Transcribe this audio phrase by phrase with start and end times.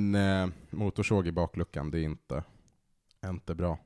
[0.00, 2.44] Men eh, motorsåg i bakluckan, det är inte,
[3.26, 3.78] inte bra.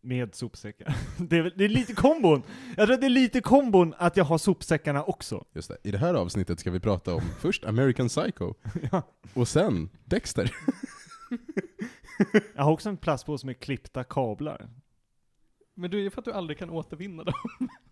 [0.00, 0.96] Med sopsäckar.
[1.28, 2.42] Det är, väl- det är lite kombon.
[2.76, 5.44] Jag tror att det är lite kombon att jag har sopsäckarna också.
[5.52, 5.76] Just det.
[5.82, 8.54] I det här avsnittet ska vi prata om först American Psycho,
[8.92, 9.02] Ja.
[9.34, 10.50] och sen Dexter.
[12.54, 14.68] Jag har också en plastpåse med klippta kablar.
[15.74, 17.34] Men du, det är för att du aldrig kan återvinna dem.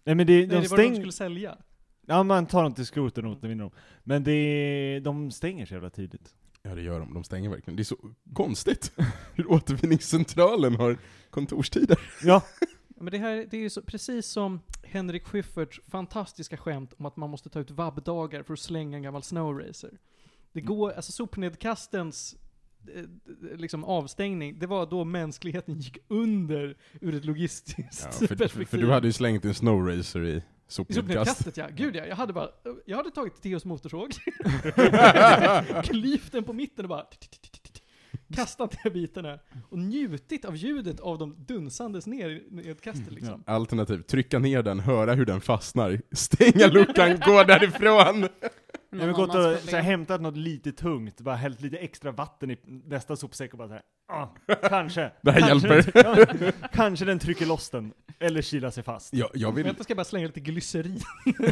[0.04, 0.94] Nej men det, Nej, de det var de stäng...
[0.96, 1.58] skulle sälja.
[2.06, 3.72] Ja man tar dem till skroten och återvinner dem.
[4.04, 6.34] Men det, de stänger så jävla tidigt.
[6.66, 7.76] Ja det gör de, de stänger verkligen.
[7.76, 7.96] Det är så
[8.32, 8.92] konstigt
[9.34, 10.96] hur återvinningscentralen har
[11.30, 11.98] kontorstider.
[12.22, 12.42] Ja,
[12.88, 17.16] Men det här, det är ju så, precis som Henrik Schyfferts fantastiska skämt om att
[17.16, 19.98] man måste ta ut vabbdagar för att slänga en gammal snowracer.
[20.52, 20.66] Det Mm.
[20.76, 22.36] går, alltså sopnedkastens
[22.94, 23.04] eh,
[23.58, 28.66] liksom avstängning, det var då mänskligheten gick under ur ett logistiskt Ja, för, för, perspektiv.
[28.66, 30.42] för du hade ju slängt en snowracer i.
[30.74, 32.06] sopnedkastet ja, gud ja.
[32.06, 32.48] Jag hade bara,
[32.86, 34.10] jag hade tagit Theos motorsåg,
[35.84, 37.06] klyvt den på mitten och bara
[38.34, 39.38] kastat ner bitarna
[39.68, 43.44] och njutit av ljudet av de dunsandes ner i nedkastet liksom.
[43.46, 48.28] Alternativ, trycka ner den, höra hur den fastnar, stänga luckan, gå därifrån!
[48.98, 52.50] Jag har gått och så här, hämtat något lite tungt, bara hällt lite extra vatten
[52.50, 54.28] i nästa sopsäck och bara såhär, ah,
[54.68, 55.12] kanske.
[55.22, 56.36] Det här kanske hjälper.
[56.36, 59.14] Den, ja, kanske den trycker loss den, eller kilar sig fast.
[59.14, 61.00] Jag, jag, vill, Vänta ska jag bara slänga lite glycerin.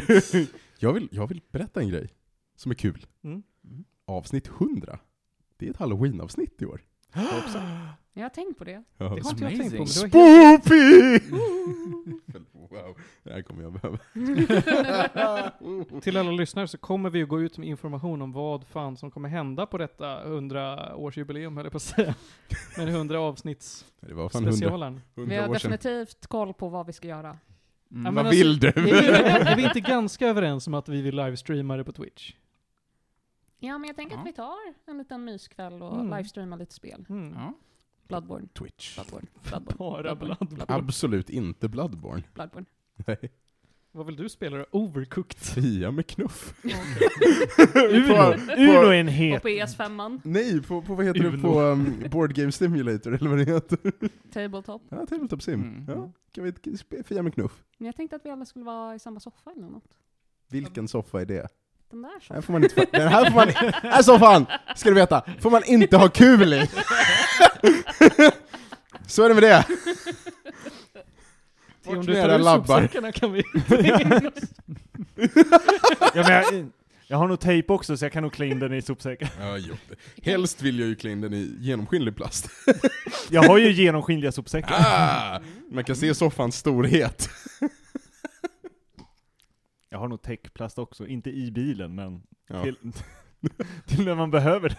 [0.79, 2.09] jag, vill, jag vill berätta en grej
[2.55, 3.05] som är kul.
[3.23, 3.43] Mm.
[4.05, 4.99] Avsnitt 100.
[5.57, 6.81] Det är ett halloween-avsnitt i år.
[8.13, 8.71] Jag har tänkt på det.
[8.71, 9.85] Ja, Det har inte jag tänkt på.
[9.85, 11.19] Spoopy!
[12.73, 13.99] wow, det här kommer jag behöva.
[16.01, 19.11] Till alla lyssnare så kommer vi att gå ut med information om vad fan som
[19.11, 22.15] kommer hända på detta 100-årsjubileum, höll jag på att säga.
[22.77, 25.01] Med 100 avsnitts Det var fan 100, specialen.
[25.15, 27.37] Vi 100 har definitivt koll på vad vi ska göra.
[27.91, 28.05] Mm.
[28.05, 28.67] Ja, Vad alltså, vill du?
[28.67, 28.91] Är vi,
[29.49, 32.33] är vi inte ganska överens om att vi vill livestreama det på Twitch?
[33.67, 34.21] Ja, men jag tänker Ja.
[34.21, 36.17] att vi tar en liten myskväll och Mm.
[36.17, 37.05] livestreamar lite spel.
[37.09, 37.33] Mm.
[37.33, 37.53] Ja.
[38.07, 38.95] Bloodborne, Twitch.
[38.95, 39.77] Bloodborne, Bloodborne.
[39.77, 40.65] Bara Bloodborne.
[40.67, 42.23] Absolut inte Bloodborne.
[42.33, 42.65] Bloodborne.
[43.07, 43.31] Nej.
[43.91, 44.65] Vad vill du spela då?
[44.71, 45.37] Overcooked?
[45.39, 46.53] Fia med knuff.
[47.75, 49.41] Uno, Uno är en Och het.
[49.41, 51.27] på ES5, Nej, på, på vad heter det?
[51.27, 51.41] Uno.
[51.41, 53.77] På um, Board Game Simulator, eller vad det heter.
[54.33, 54.81] Tabletop.
[54.89, 55.61] Ja, Tabletop Sim.
[55.61, 55.85] Mm.
[55.87, 56.53] Ja, kan vi
[57.03, 57.63] fia med knuff?
[57.77, 59.97] Men jag tänkte att vi alla skulle vara i samma soffa eller något.
[60.49, 61.47] Vilken soffa är det?
[61.93, 62.43] Den där Den här soffan.
[62.43, 63.47] får man inte, den här får man,
[63.81, 64.45] den här soffan,
[64.75, 66.69] ska du veta, får man inte ha kul i.
[69.07, 69.65] Så är det med det.
[71.85, 73.43] Om Bort du med tar sopsäckarna kan vi...
[76.15, 76.69] Ja, men jag,
[77.07, 79.27] jag har nog tejp också så jag kan nog klä in den i sopsäcken.
[79.39, 79.75] Ja, jo.
[80.23, 82.49] Helst vill jag ju klä in den i genomskinlig plast.
[83.29, 84.75] Jag har ju genomskinliga sopsäckar.
[84.79, 85.39] Ah,
[85.71, 87.29] man kan se soffans storhet.
[89.93, 92.63] Jag har nog täckplast också, inte i bilen men Ja.
[92.63, 92.75] till,
[93.85, 94.77] till när man behöver det.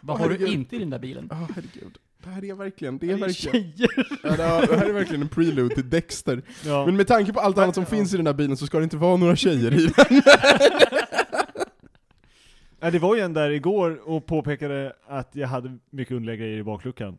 [0.00, 0.54] Vad har du Herregud.
[0.54, 1.28] inte i den där bilen?
[1.30, 1.98] Ja, herregud.
[2.24, 3.88] Det här är verkligen, det är Det är verkligen, ja,
[4.36, 4.42] det
[4.76, 6.42] här- är verkligen en prelude till Dexter.
[6.64, 6.86] Ja.
[6.86, 8.84] Men med tanke på allt annat som finns i den här bilen så ska det
[8.84, 10.22] inte vara några tjejer i den.
[12.80, 16.58] Ja, det var ju en där igår och påpekade att jag hade mycket underliga grejer
[16.58, 17.18] i bakluckan.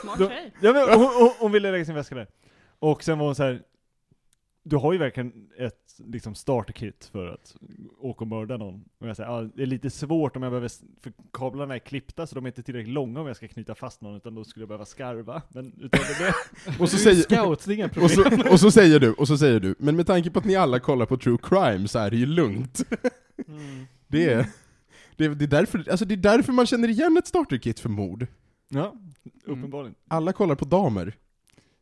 [0.00, 0.52] Smart tjej.
[0.60, 2.26] Ja, men hon, hon, hon ville lägga sin väska där.
[2.78, 3.62] Och sen var hon så här.
[4.68, 7.56] Du har ju verkligen ett liksom starterkit för att
[7.98, 8.84] åka och mörda någon.
[8.98, 12.26] Och jag säger, ja, det är lite svårt om jag behöver, för kablarna är klippta
[12.26, 14.62] så de är inte tillräckligt långa om jag ska knyta fast någon, utan då skulle
[14.62, 15.42] jag behöva skarva.
[15.48, 16.34] Men utöver det,
[16.82, 19.60] Och så säger, scout, det är och så, och så säger du, och så säger
[19.60, 22.16] du, men med tanke på att ni alla kollar på true crime så är det
[22.16, 22.82] ju lugnt.
[23.48, 23.86] Mm.
[24.08, 24.46] Det är,
[25.16, 27.88] det är, det är, därför, alltså det är därför man känner igen ett starterkit för
[27.88, 28.26] mord.
[28.68, 28.94] ja,
[29.44, 29.94] uppenbarligen.
[30.08, 31.16] Alla kollar på damer.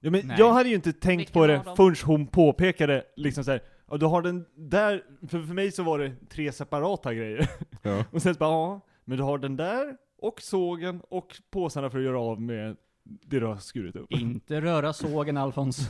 [0.05, 0.37] Ja, men Nej.
[0.39, 1.77] jag hade ju inte tänkt Vilken på det av dem?
[1.77, 5.83] förrän hon påpekade liksom så här, ja du har den där, för, för mig så
[5.83, 7.49] var det tre separata grejer.
[7.83, 8.05] Ja.
[8.13, 11.99] Och sen så bara, ja, men du har den där, och sågen, och påsarna för
[11.99, 14.13] att göra av med det du har skurit upp.
[14.13, 15.79] Inte röra sågen Alfons.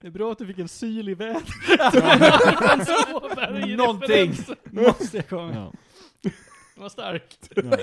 [0.00, 1.44] Det är bra att du fick en syl i vädret.
[3.76, 4.34] Någonting
[4.70, 5.54] måste jag komma.
[5.54, 5.72] Ja.
[6.74, 7.48] Det var starkt.
[7.56, 7.76] Ja.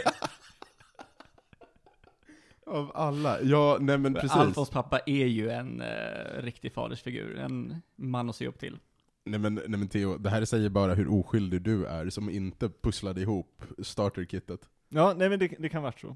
[2.72, 4.32] Av alla, ja nej men precis.
[4.32, 8.80] Alfons pappa är ju en eh, riktig fadersfigur, en man att se upp till.
[9.24, 12.70] Nej men, nej men Theo, det här säger bara hur oskyldig du är som inte
[12.70, 14.70] pusslade ihop starterkittet.
[14.90, 16.16] ja, nej men det, det kan vara så.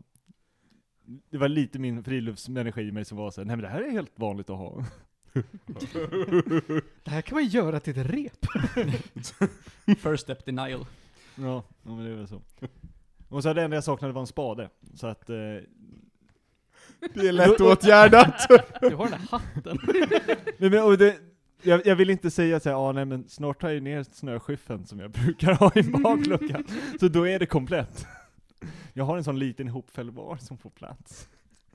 [1.29, 3.81] Det var lite min friluftsmänniska i mig som var så här, nej men det här
[3.81, 4.85] är helt vanligt att ha.
[7.03, 8.45] Det här kan man göra till ett rep.
[9.99, 10.85] First step denial.
[11.35, 12.41] Ja, ja men det är väl så.
[13.29, 14.69] Och så det enda jag saknade var en spade.
[14.93, 15.37] Så att, eh,
[17.13, 18.47] Det är lätt åtgärdat!
[18.81, 19.77] Du har den här hatten.
[20.57, 21.15] nej, men, och det,
[21.61, 24.85] jag, jag vill inte säga så här, ah, nej men snart tar jag ner snöskyffeln
[24.85, 26.63] som jag brukar ha i bakluckan,
[26.99, 28.07] så då är det komplett.
[28.93, 31.27] Jag har en sån liten hopfällbar som får plats.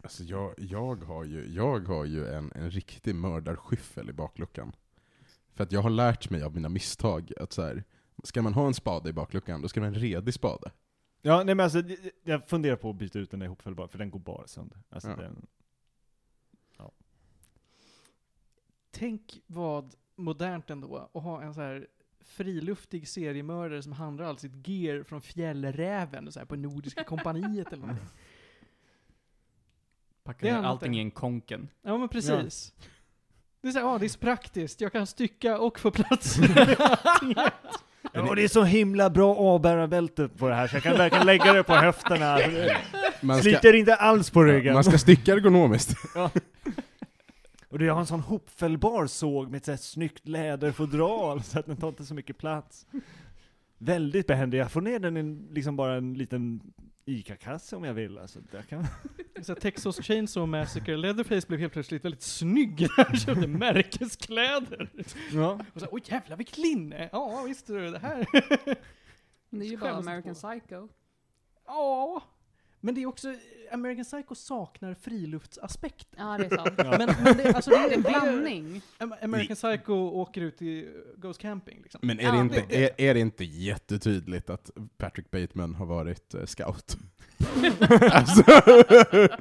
[0.03, 4.73] Alltså jag, jag har ju, jag har ju en, en riktig mördarskyffel i bakluckan.
[5.55, 7.85] För att jag har lärt mig av mina misstag att så här,
[8.25, 10.71] ska man ha en spade i bakluckan, då ska det vara en redig spade.
[11.23, 11.83] Ja, nej men alltså,
[12.23, 14.79] jag funderar på att byta ut den där hopfällbara, för den går bara sönder.
[14.91, 15.17] Alltså, Ja.
[15.17, 15.47] den,
[18.91, 21.87] Tänk vad modernt ändå att ha en så här
[22.21, 27.81] friluftig seriemördare som handlar all sitt gear från Fjällräven så här på Nordiska kompaniet eller
[27.87, 28.09] någonting.
[30.25, 31.69] Är ner allting i en konken.
[31.83, 32.75] Ja men precis.
[33.61, 36.39] Det är så här, ja det är så praktiskt, jag kan stycka och få plats.
[38.12, 41.27] Ja, och det är så himla bra avbärarbälte på det här, så jag kan verkligen
[41.27, 42.39] lägga det på höfterna.
[43.21, 44.75] Man ska, Sliter inte alls på ryggen.
[44.75, 45.95] man ska sticka ergonomiskt.
[47.69, 51.59] Och du, jag har en sån hopfällbar såg med ett så här snyggt läderfodral, så
[51.59, 52.87] att den tar inte så mycket plats.
[53.79, 56.61] Väldigt behändig, jag får ner den i en- liksom bara en liten
[57.05, 58.19] ICA-kasse om jag vill.
[58.19, 58.87] Alltså, där kan...
[59.43, 64.91] så Texas Chainsaw Massacre, Leatherface blev helt plötsligt väldigt snygg när han köpte märkeskläder.
[65.32, 65.61] ja.
[65.75, 67.08] Och så oj jävlar vilket linne!
[67.12, 68.26] Ja visst du, det här.
[69.50, 70.41] Det är ju bara American på.
[70.41, 70.88] Psycho.
[71.67, 72.23] Ja.
[72.81, 73.35] Men det är också,
[73.73, 76.27] American Psycho saknar friluftsaspekten.
[76.27, 76.75] Ja, det är sant.
[76.79, 76.99] Ja.
[76.99, 78.82] Men, men det, alltså det, Det är en det- blandning.
[78.99, 82.00] Am- American Psycho åker ut i Goes Camping liksom.
[82.03, 85.87] Men är, Ja, det inte, det- är, är det inte jättetydligt att Patrick Bateman har
[85.87, 86.97] varit eh, scout?
[88.11, 88.43] alltså,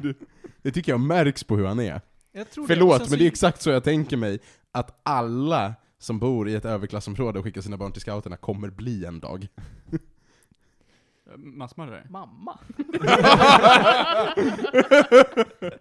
[0.02, 0.14] det,
[0.62, 2.02] det tycker jag märks på hur han är.
[2.32, 2.74] Jag tror det.
[2.74, 4.40] Och Förlåt, sen men det är exakt så jag tänker mig
[4.72, 9.06] att alla som bor i ett överklassområde och skickar sina barn till scouterna kommer bli
[9.06, 9.48] en dag.
[11.38, 12.08] Massmördare.
[12.10, 12.60] Mamma.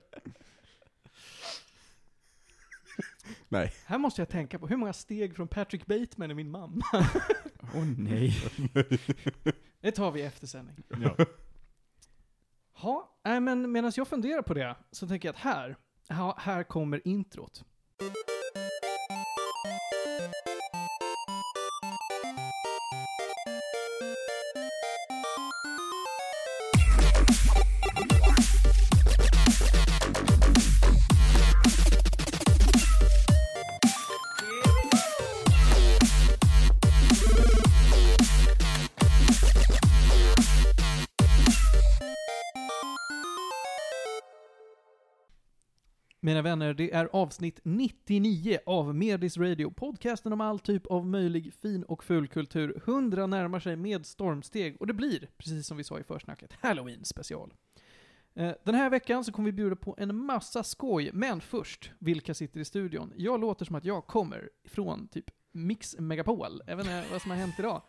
[3.48, 3.72] Nej.
[3.86, 6.84] Här måste jag tänka på, hur många steg från Patrick Bateman är min mamma?
[7.74, 8.36] Åh nej.
[9.80, 10.76] Det tar vi efter sändning.
[10.88, 11.16] Ja.
[12.82, 15.76] Ja, nej men medan jag funderar på det så tänker jag att här,
[16.08, 17.64] här, här kommer introt.
[46.28, 51.54] Mina vänner, det är avsnitt 99 av Medis Radio, podcasten om all typ av möjlig
[51.54, 52.82] fin och ful kultur.
[52.86, 57.04] 100 närmar sig med stormsteg och det blir, precis som vi sa i försnacket, Halloween
[57.04, 57.54] special.
[58.34, 62.34] Eh, den här veckan så kommer vi bjuda på en massa skoj, men först, vilka
[62.34, 63.12] sitter i studion?
[63.16, 67.30] Jag låter som att jag kommer från typ Mix Megapol, jag vet inte vad som
[67.30, 67.82] har hänt idag.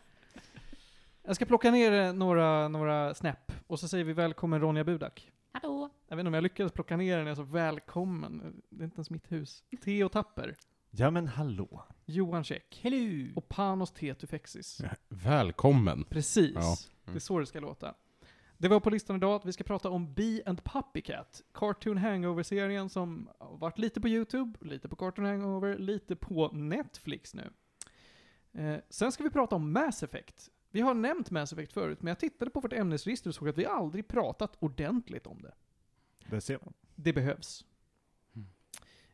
[1.22, 5.30] Jag ska plocka ner eh, några, några snäpp, och så säger vi välkommen Ronja Budak.
[5.52, 5.90] Hallå!
[6.08, 8.62] Jag vet inte om jag lyckades plocka ner den, jag är så välkommen.
[8.68, 9.64] Det är inte ens mitt hus.
[9.84, 10.56] Theo Tapper,
[10.90, 11.84] ja men hallå.
[12.06, 13.32] Johan Käck Hello!
[13.36, 14.80] och Panos Tetufexis.
[15.08, 16.04] Välkommen.
[16.04, 16.54] Precis.
[16.54, 16.76] Ja.
[17.04, 17.94] Det är så det ska låta.
[18.58, 21.42] Det var på listan idag att vi ska prata om Bee and Puppycat.
[21.54, 27.34] Cartoon Hangover-serien som har varit lite på YouTube, lite på Cartoon Hangover, lite på Netflix
[27.34, 27.50] nu.
[28.52, 30.50] Eh, sen ska vi prata om Mass Effect.
[30.70, 33.58] Vi har nämnt Mass Effect förut, men jag tittade på vårt ämnesregister och såg att
[33.58, 35.54] vi aldrig pratat ordentligt om det.
[36.26, 36.74] Där ser man.
[36.94, 37.64] Det behövs.
[38.32, 38.48] Mm.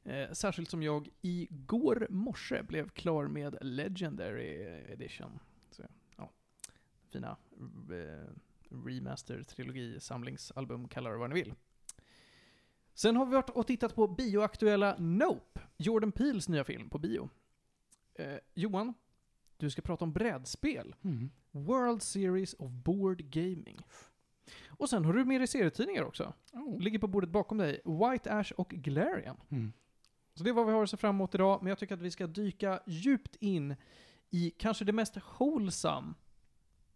[0.04, 5.38] Eh, särskilt som jag igår morse blev klar med Legendary Edition.
[5.70, 5.82] Så,
[6.16, 6.30] ja,
[7.12, 7.36] fina
[7.90, 8.32] eh,
[8.84, 11.54] remaster, trilogi, samlingsalbum, kalla det vad ni vill.
[12.94, 17.30] Sen har vi varit och tittat på bioaktuella Nope, Jordan Peels nya film på bio.
[18.14, 18.94] Eh, Johan,
[19.56, 20.94] du ska prata om brädspel.
[21.02, 21.30] Mm.
[21.64, 23.78] World Series of Board Gaming.
[24.68, 26.32] Och sen har du med dig serietidningar också.
[26.52, 26.80] Oh.
[26.80, 27.80] Ligger på bordet bakom dig.
[27.84, 29.36] White Ash och Glarian.
[29.48, 29.72] Mm.
[30.34, 32.02] Så det är vad vi har att se fram emot idag, men jag tycker att
[32.02, 33.74] vi ska dyka djupt in
[34.30, 36.14] i kanske det mest wholesome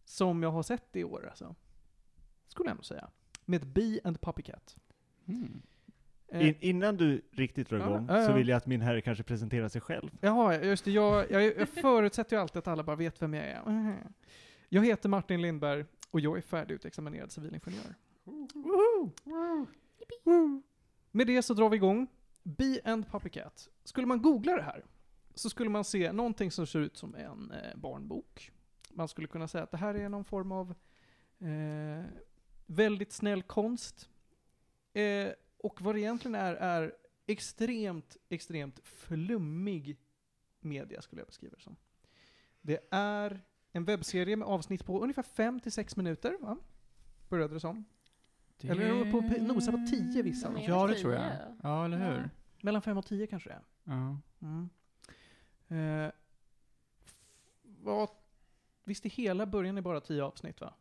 [0.05, 1.55] som jag har sett i år alltså.
[2.49, 3.11] Skulle jag ändå säga.
[3.45, 4.77] Med Bee and Puppycat.
[5.29, 5.63] Mm.
[6.29, 8.27] Eh, In, innan du riktigt drar Ja, igång, ja, ja.
[8.27, 10.11] så vill jag att min herre kanske presenterar sig själv.
[10.21, 10.91] Jaha, just det.
[10.91, 13.63] Jag, jag, jag förutsätter ju alltid att alla bara vet vem jag är.
[14.73, 17.95] Jag heter Martin Lindberg och jag är färdigutexaminerad civilingenjör.
[18.55, 19.11] Woho!
[21.11, 22.07] Med det så drar vi igång.
[22.43, 23.69] Bee and Puppycat.
[23.85, 24.85] Skulle man googla det här
[25.35, 28.53] så skulle man se någonting som ser ut som en eh, barnbok.
[28.91, 30.75] Man skulle kunna säga att det här är någon form av
[31.39, 32.05] eh,
[32.67, 34.09] väldigt snäll konst.
[34.93, 36.95] Eh, och vad det egentligen är, är
[37.27, 39.99] extremt, extremt flummig
[40.61, 41.77] media skulle jag beskriva det som.
[42.61, 43.41] Det är
[43.73, 46.57] en webbserie med avsnitt på ungefär 5-6 minuter, va?
[47.29, 47.85] Började det som.
[48.63, 50.51] Eller är de på nosa på 10 vissa?
[50.51, 51.33] Men Ja, det tror jag.
[51.63, 52.17] Ja, eller hur?
[52.17, 52.29] Ja.
[52.61, 53.63] Mellan 5 och 10 kanske det är.
[53.85, 54.19] Ja.
[54.41, 54.71] Mm.
[55.69, 56.13] Eh,
[57.63, 58.09] vad,
[58.85, 60.75] visst är hela början är bara 10 avsnitt va?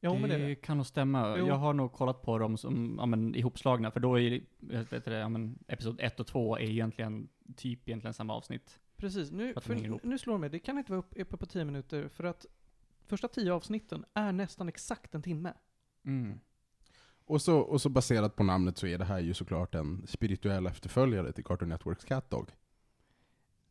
[0.00, 0.54] Jo men det är det.
[0.54, 1.36] kan nog stämma.
[1.38, 1.46] Jo.
[1.46, 5.18] Jag har nog kollat på dem som ja, men, ihopslagna, för då är det, det,
[5.18, 8.80] ja, men, episod 1 och 2 är egentligen typ egentligen samma avsnitt.
[8.96, 11.64] Precis, nu, För nu slår det mig, det kan inte vara upp- uppe på 10
[11.64, 12.46] minuter för att
[13.06, 15.52] första 10 avsnitten är nästan exakt en timme.
[16.04, 16.40] Mm.
[17.24, 20.66] Och så, och så baserat på namnet så är det här ju såklart en spirituell
[20.66, 22.50] efterföljare till Cartoon Networks Cat Dog.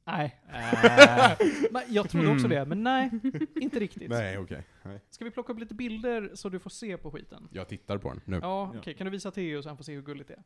[0.07, 0.41] Nej.
[0.47, 3.09] Äh, Men jag trodde också det, men nej,
[3.55, 4.09] inte riktigt.
[4.09, 4.67] Nej, okej.
[4.83, 5.01] Nej.
[5.09, 7.47] Ska vi plocka upp lite bilder så du får se på skiten?
[7.51, 8.39] Jag tittar på den nu.
[8.41, 8.93] Ja, okej.
[8.93, 10.43] Kan du visa Theo så han får se hur gulligt det är?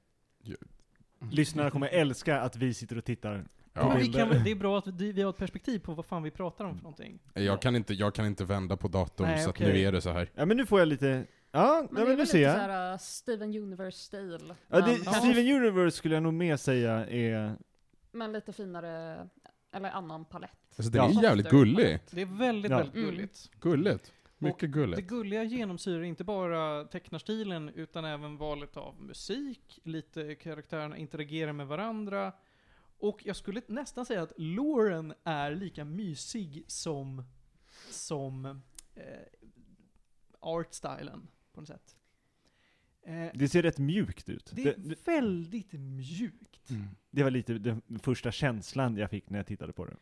[1.31, 3.45] Lyssnarna kommer älska att vi sitter och tittar.
[3.79, 3.87] Ja.
[3.87, 6.23] Men vi kan, det är bra att vi, vi har ett perspektiv på vad fan
[6.23, 7.19] vi pratar om för någonting.
[7.33, 9.73] Jag, kan inte, jag kan inte vända på datorn, Nej, så att okej.
[9.73, 10.31] nu är det så här.
[10.35, 12.55] Ja men nu får jag lite, ja, Men ja, det men nu ser jag.
[12.55, 14.53] såhär uh, Steven Universe-stil.
[14.67, 15.13] Ja, det, men.
[15.13, 17.55] Steven Universe skulle jag nog mer säga är,
[18.11, 19.27] men lite finare,
[19.73, 20.51] eller annan palett.
[20.77, 21.19] Alltså den Ja.
[21.19, 21.99] är jävligt gullig.
[22.11, 22.77] Det är väldigt, Ja.
[22.77, 23.05] väldigt Mm.
[23.09, 23.51] gulligt.
[23.59, 24.13] Gulligt.
[24.41, 25.07] Mycket Det gulligt.
[25.07, 32.31] gulliga genomsyrar inte bara tecknarstilen, utan även valet av musik, lite karaktärerna interagerar med varandra.
[32.99, 37.23] Och jag skulle nästan säga att Lauren är lika mysig som,
[37.89, 38.45] som
[38.95, 39.03] eh,
[40.39, 41.95] artstylen, på något sätt.
[43.01, 44.51] Eh, det ser rätt mjukt ut.
[44.55, 46.69] det är det, väldigt mjukt.
[46.69, 46.87] mm.
[47.11, 49.97] det var lite den första känslan jag fick när jag tittade på det.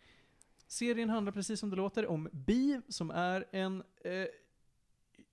[0.68, 3.84] Serien handlar precis som det låter om Bi, som är en...
[4.04, 4.26] Eh,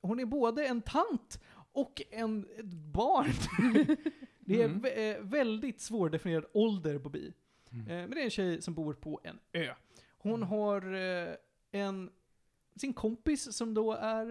[0.00, 1.40] hon är både en tant
[1.73, 3.30] och en, ett barn.
[4.40, 4.85] det är Mm.
[4.85, 7.33] eh, väldigt svårdefinierad ålder på Bi.
[7.75, 7.88] Mm.
[7.88, 9.75] Eh, men det är en tjej som bor på en ö.
[10.19, 11.35] Hon har eh,
[11.73, 12.11] en,
[12.76, 14.31] sin kompis som då är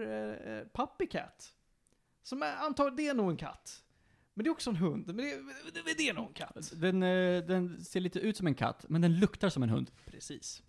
[0.58, 1.54] eh, Puppy Cat.
[2.22, 3.84] Som är, antar det är nog en katt.
[4.34, 5.06] Men det är också en hund.
[5.06, 5.36] Men det,
[5.84, 6.72] det, det är nog en katt.
[6.76, 7.00] Den,
[7.46, 9.90] den ser lite ut som en katt, men den luktar som en hund.
[10.06, 10.62] Precis.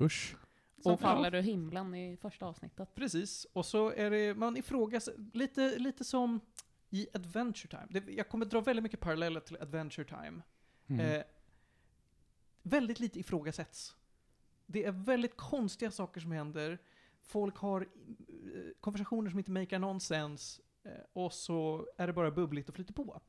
[0.00, 0.36] Usch.
[0.82, 2.94] Som Och- faller ur himlen i första avsnittet.
[2.94, 6.40] Precis, och så är det, man ifrågasätter, lite, lite som
[6.90, 8.00] i Adventure Time.
[8.00, 10.42] Det, jag kommer dra väldigt mycket paralleller till Adventure Time.
[10.86, 11.00] Mm.
[11.00, 11.22] Eh,
[12.62, 13.96] väldigt lite ifrågasätts.
[14.66, 16.78] Det är väldigt konstiga saker som händer.
[17.22, 17.86] Folk har eh,
[18.80, 20.60] konversationer som inte make nonsens.
[20.82, 23.20] Eh, och så är det bara bubbligt och flyter på.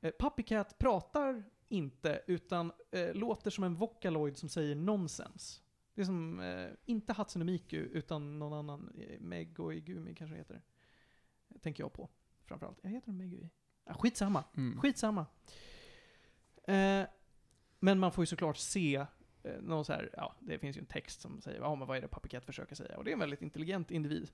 [0.00, 2.72] Eh, Puppy Cat pratar inte, utan
[3.12, 5.62] låter som en Vocaloid som säger nonsens.
[5.94, 10.62] Det är som, eh, inte Hatsune Miku, utan någon annan, Mego Igumi kanske det heter.
[11.60, 12.08] Tänker jag på,
[12.44, 12.78] framförallt.
[12.82, 13.50] Jag heter den Mego i.
[13.84, 14.44] Ja, skitsamma.
[14.56, 14.80] Mm.
[14.80, 15.26] Skitsamma.
[16.64, 17.06] Eh,
[17.78, 19.06] men man får ju såklart se
[19.42, 21.96] eh, någon så här, ja, det finns ju en text som säger, ja men vad
[21.96, 22.96] är det Puppy Cat försöker säga?
[22.96, 24.30] Och det är en väldigt intelligent individ.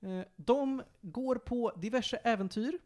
[0.00, 2.78] Eh, de går på diverse äventyr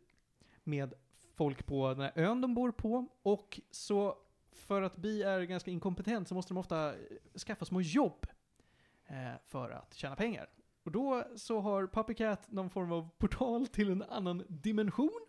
[0.65, 0.95] med
[1.35, 4.19] folk på den här ön de bor på, och så
[4.53, 6.99] för att Bi är ganska inkompetent så måste de ofta eh,
[7.47, 8.27] skaffa små jobb
[9.07, 10.49] eh, för att tjäna pengar.
[10.83, 15.21] Och då så har Puppy Cat någon form av portal till en annan dimension.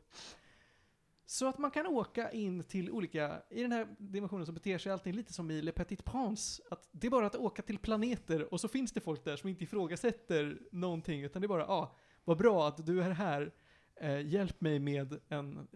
[1.26, 4.92] Så att man kan åka in till olika, i den här dimensionen så beter sig
[4.92, 6.64] allting lite som i Le Petit Prince.
[6.72, 9.50] Att det är bara att åka till planeter och så finns det folk där som
[9.50, 11.22] inte ifrågasätter någonting.
[11.22, 13.54] Utan det är bara, ja, ah, vad bra att du är här.
[13.96, 15.68] Eh, hjälp mig med en,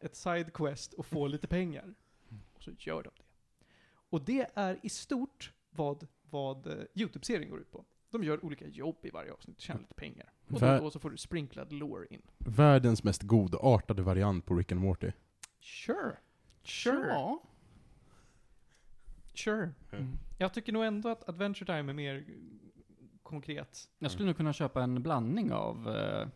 [0.00, 1.94] ett sidequest och få lite pengar.
[2.54, 3.24] Och så gör de det.
[4.10, 7.84] Och det är i stort vad, vad eh, YouTube-serien går ut på.
[8.10, 10.32] De gör olika jobb i varje avsnitt och tjänar lite pengar.
[10.48, 12.22] Och då, Vä- då så får du sprinklad lore in.
[12.38, 15.10] Världens mest godartade variant på Rick and Morty.
[15.60, 16.16] Sure.
[16.64, 17.06] Sure.
[17.08, 17.42] Ja.
[19.34, 19.70] Sure.
[19.92, 20.18] Mm.
[20.38, 22.24] Jag tycker nog ändå att Adventure Time är mer
[23.22, 23.88] konkret.
[23.98, 26.26] Jag skulle nog kunna köpa en blandning av eh,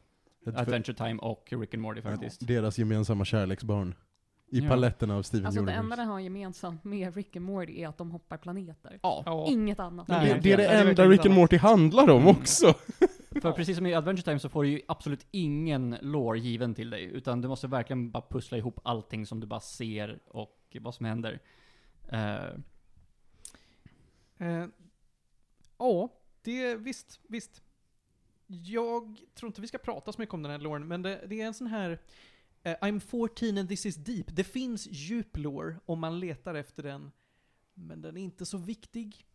[0.60, 2.46] Adventure Time och Rick and Morty faktiskt.
[2.46, 3.94] Deras gemensamma kärleksbarn.
[4.52, 4.68] I Ja.
[4.68, 5.82] paletten av Steven Alltså det Universe.
[5.84, 8.98] enda den har gemensamt med Rick and Morty är att de hoppar planeter.
[9.02, 9.44] Ja.
[9.48, 10.08] Inget annat.
[10.08, 11.34] Nej, det, det är det det enda Rick and.
[11.34, 12.74] Morty handlar om också.
[13.30, 16.90] För precis som i Adventure Time så får du ju absolut ingen lore given till
[16.90, 20.94] dig, utan du måste verkligen bara pussla ihop allting som du bara ser och vad
[20.94, 21.40] som händer.
[22.08, 22.60] Eh,
[24.40, 24.66] Eh,
[25.78, 27.62] ja, det, visst, visst.
[28.46, 31.40] Jag tror inte vi ska prata så mycket om den här loren, men det, det
[31.40, 32.02] är en sån här
[32.62, 34.26] eh, I'm 14 and this is deep.
[34.36, 37.12] Det finns djup lore om man letar efter den,
[37.74, 39.26] men den är inte så viktig.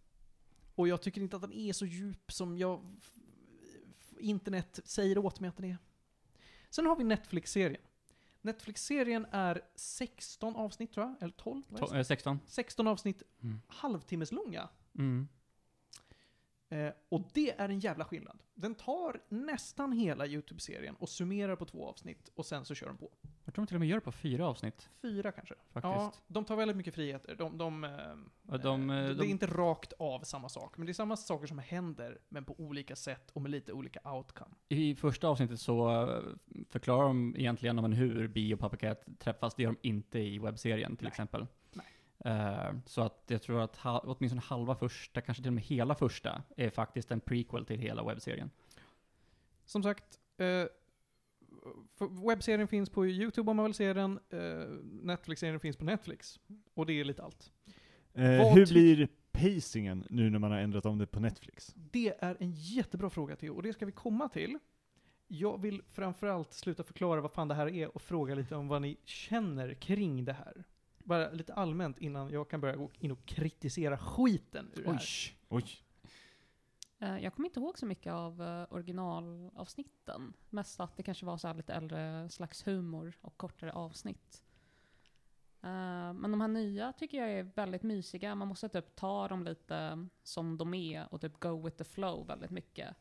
[0.76, 2.96] Och jag tycker inte att den är så djup som jag
[4.20, 5.78] internet säger åt mig att den är.
[6.70, 7.82] Sen har vi Netflix-serien.
[8.42, 11.62] Netflix-serien är 16 avsnitt tror jag, eller 12?
[11.70, 11.92] Vad är det?
[11.94, 12.40] To- eh, 16.
[12.46, 13.62] 16 avsnitt, Mm.
[13.68, 14.70] halvtimmeslånga.
[14.98, 15.28] Mm.
[16.70, 18.40] Eh, och det är en jävla skillnad.
[18.54, 22.98] Den tar nästan hela YouTube-serien och summerar på två avsnitt och sen så kör de
[22.98, 23.10] på.
[23.46, 25.56] Jag tror de till och med gör det på fyra avsnitt, Fyra kanske.
[25.56, 25.84] faktiskt.
[25.84, 27.36] Ja, de tar väldigt mycket friheter.
[27.36, 27.92] De, de, eh,
[28.54, 30.94] Och de, eh, eh, det de- är inte rakt av samma sak, men det är
[30.94, 34.52] samma saker som händer, men på olika sätt och med lite olika outcome.
[34.70, 36.24] I första avsnittet så eh,
[36.70, 39.56] förklarar de egentligen om hur Bi och Papacat träffas.
[39.56, 41.10] Det gör de inte i webbserien till Nej.
[41.12, 41.48] exempel.
[42.26, 45.96] Eh, så att jag tror att ha, åtminstone halva första, kanske till och med hela
[45.96, 48.50] första, är faktiskt en prequel till hela webbserien.
[49.66, 50.66] Som sagt, eh,
[52.28, 56.40] webbserien finns på YouTube om man vill se den, eh, Netflix-serien finns på Netflix.
[56.74, 57.52] Och det är lite allt.
[58.14, 61.74] Eh, hur blir pacingen nu när man har ändrat om det på Netflix?
[61.76, 64.60] Det är en jättebra fråga Theo, och det ska vi komma till.
[65.28, 68.82] Jag vill framförallt sluta förklara vad fan det här är och fråga lite om vad
[68.82, 70.66] ni känner kring det här.
[71.06, 74.98] Bara lite allmänt innan jag kan börja gå in och kritisera skiten ur det här.
[75.50, 75.66] Oj.
[77.00, 80.34] Eh, Jag kommer inte ihåg så mycket av eh, originalavsnitten.
[80.50, 84.44] Mest att det kanske var så här lite äldre slags humor och kortare avsnitt.
[85.62, 88.36] Eh, Men de här nya tycker jag är väldigt mysiga.
[88.36, 92.28] Man måste typ ta dem lite som de är och typ go with the flow
[92.28, 92.96] väldigt mycket.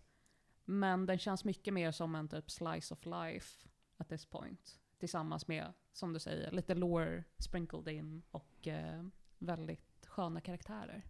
[0.64, 4.78] Men den känns mycket mer som en typ slice of life at this point.
[5.04, 9.04] Tillsammans med, som du säger, lite lore sprinkled in och eh,
[9.38, 11.02] väldigt sköna karaktärer.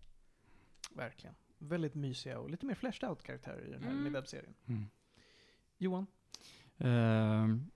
[0.91, 1.37] Verkligen.
[1.59, 4.07] Väldigt mysiga och lite mer fleshed out karaktärer i den här Mm.
[4.07, 4.55] i webbserien.
[4.67, 4.87] Mm.
[5.79, 6.07] Johan?
[6.79, 7.71] Ehm,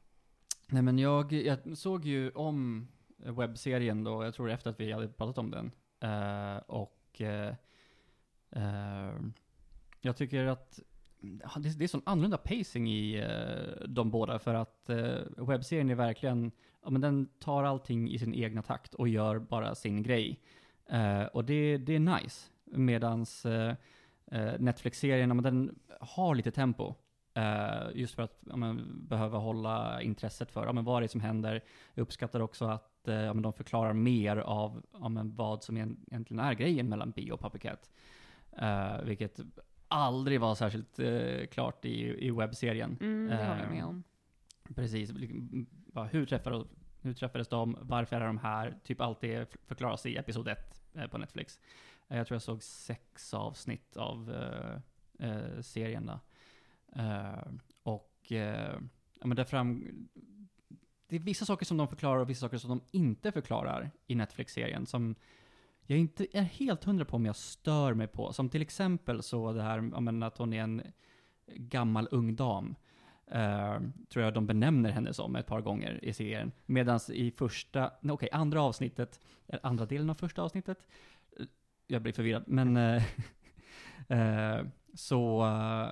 [0.66, 5.08] nej men jag, jag såg ju om webbserien då, jag tror efter att vi hade
[5.08, 5.72] pratat om den.
[6.00, 7.20] Eh, och
[8.50, 9.32] ehm,
[10.00, 10.80] jag tycker att
[11.20, 15.94] det, det är sån annorlunda pacing i uh, de båda för att uh, webbserien är
[15.94, 16.52] verkligen,
[16.84, 20.40] ja men den tar allting i sin egna takt och gör bara sin grej.
[20.92, 22.50] Uh, och det, det är nice.
[22.64, 23.72] Medans uh,
[24.58, 26.94] Netflix-serien, ja, men den har lite tempo.
[27.94, 31.20] Just för att ja, men, behöva hålla intresset för ja, men, vad det är som
[31.20, 31.64] händer.
[31.94, 36.38] Jag uppskattar också att ja, men, de förklarar mer av ja, men, vad som egentligen
[36.38, 37.90] är grejen mellan Bio och Puppycat.
[38.62, 39.40] Uh, vilket
[39.88, 42.96] aldrig var särskilt eh, klart i, i webbserien.
[43.00, 44.02] Mm, det håller jag Ehm, med om.
[44.74, 45.12] Precis.
[45.12, 46.66] liksom, bara, Hur, träffades,
[47.02, 47.76] hur träffades de?
[47.80, 48.78] Varför är de här?
[48.84, 51.60] Typ allt det förklaras i episod 1 på Netflix.
[52.08, 56.20] Eh, Jag tror jag såg sex avsnitt av eh, eh, serien då.
[57.02, 58.78] Eh, och eh,
[59.20, 59.84] ja, men där fram...
[61.10, 64.14] Det är vissa saker som de förklarar och vissa saker som de inte förklarar i
[64.14, 65.14] Netflix-serien som
[65.90, 68.32] jag inte är helt hundra på om jag stör mig på.
[68.32, 70.82] Som till exempel så det här menar, att hon är en
[71.46, 72.74] gammal ung dam.
[73.26, 76.52] Eh, tror jag de benämner henne som ett par gånger i serien.
[76.66, 79.20] Medan i första, nej, okej, andra avsnittet,
[79.62, 80.78] andra delen av första avsnittet,
[81.38, 81.46] eh,
[81.86, 83.02] jag blir förvirrad, men eh,
[84.08, 85.90] eh, så, eh,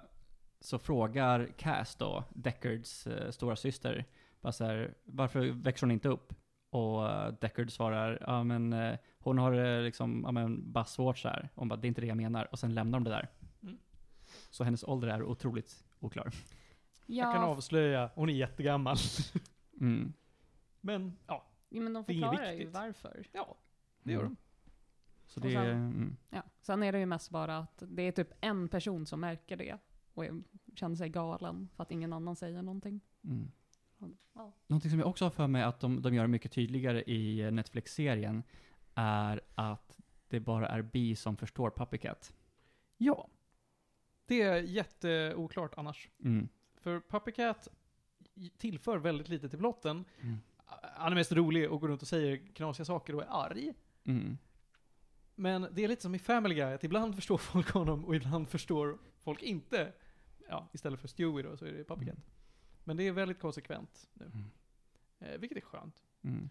[0.60, 4.04] så frågar Cass då, Deckards eh, stora syster,
[4.40, 6.32] bara så här, varför växer hon inte upp?
[6.76, 11.18] Och eh, Deckard svarar, ja men eh, hon har eh, liksom, ja men bara svårt
[11.18, 11.48] så här.
[11.54, 12.48] Hon bara, det är inte det jag menar.
[12.52, 13.28] Och sen lämnar de det där.
[13.62, 13.78] Mm.
[14.50, 16.30] Så hennes ålder är otroligt oklar.
[17.06, 18.96] Jag kan avslöja, hon är jättegammal.
[19.80, 20.12] Mm.
[20.80, 23.26] Men, ja, Ja, men de Det är inget förklarar ju varför.
[23.32, 23.56] ja
[24.02, 24.36] det gör de.
[25.26, 26.16] Så det, sen- mm.
[26.30, 26.42] Ja.
[26.60, 29.78] Sen är det ju mest bara att det är typ en person som märker det
[30.14, 30.24] och
[30.74, 33.00] känner sig galen för att ingen annan säger någonting.
[33.24, 33.52] Mm.
[34.32, 34.52] Ja.
[34.66, 38.42] Någonting som jag också har för mig att de, de gör mycket tydligare i Netflix-serien
[38.94, 39.96] är att
[40.28, 42.34] det bara är Bi som förstår Puppycat.
[42.96, 43.28] Ja.
[44.26, 46.08] Det är jätteoklart annars.
[46.24, 46.48] Mm.
[46.76, 47.68] För Puppycat
[48.58, 50.04] tillför väldigt lite till plotten.
[50.20, 50.36] Mm.
[50.96, 53.72] Han är mest rolig och går runt och säger knasiga saker och är arg.
[54.04, 54.38] Mm.
[55.34, 58.48] Men det är lite som i Family Guy, att ibland förstår folk honom och ibland
[58.48, 59.92] förstår folk inte.
[60.48, 62.14] Ja, istället för Stewie då, så är det Puppycat.
[62.14, 62.22] Mm.
[62.86, 64.24] Men det är väldigt konsekvent nu.
[64.24, 64.44] Mm.
[65.18, 66.04] Eh, vilket är skönt.
[66.22, 66.48] Mm.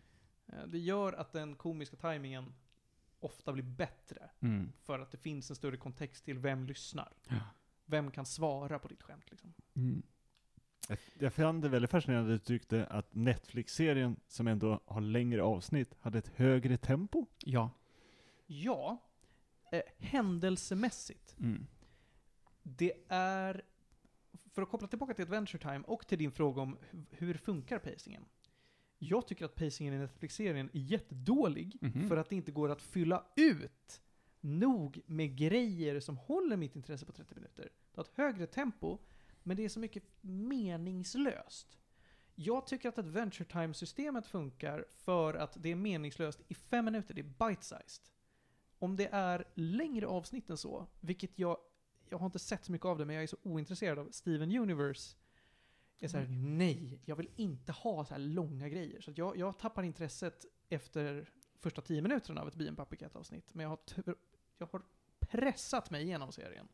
[0.48, 2.54] Eh, det gör att den komiska tajmingen
[3.20, 4.30] ofta blir bättre.
[4.40, 4.72] Mm.
[4.82, 7.14] För att det finns en större kontext till vem lyssnar.
[7.30, 7.36] Ja.
[7.86, 9.54] Vem kan svara på ditt skämt liksom.
[9.76, 10.04] Mm.
[11.20, 15.96] Jag- fann det väldigt fascinerande att du tyckte att Netflix-serien, som ändå har längre avsnitt,
[16.00, 17.26] hade ett högre tempo.
[17.40, 17.70] Ja.
[18.46, 18.98] Ja,
[19.72, 21.36] eh, händelsemässigt.
[21.40, 21.68] Mm.
[22.64, 23.62] Det är,
[24.56, 27.80] för att koppla tillbaka till Adventure Time och till din fråga om hu- hur funkar
[27.80, 28.26] pacingen.
[29.00, 32.08] Jag tycker att pacingen i Netflix-serien är jättedålig Mhm.
[32.10, 34.02] för att det inte går att fylla ut
[34.42, 37.64] nog med grejer som håller mitt intresse på 30 minuter.
[37.92, 38.98] Det har ett högre tempo,
[39.44, 41.78] men det är så mycket meningslöst.
[42.36, 47.22] Jag tycker att Adventure Time-systemet funkar för att det är meningslöst i fem minuter, det
[47.22, 48.02] är bite-sized.
[48.80, 51.58] Om det är längre avsnitt än så, vilket jag,
[52.10, 54.58] jag har inte sett så mycket av det, men jag är så ointresserad av Steven
[54.58, 55.16] Universe.
[55.98, 59.02] Jag säger nej, jag vill inte ha så här långa grejer.
[59.02, 63.54] Så jag, jag tappar intresset efter första tio minuterna av ett Be Puppycat-avsnitt.
[63.54, 63.80] Men jag har,
[64.58, 64.82] jag har
[65.20, 66.68] pressat mig igenom serien.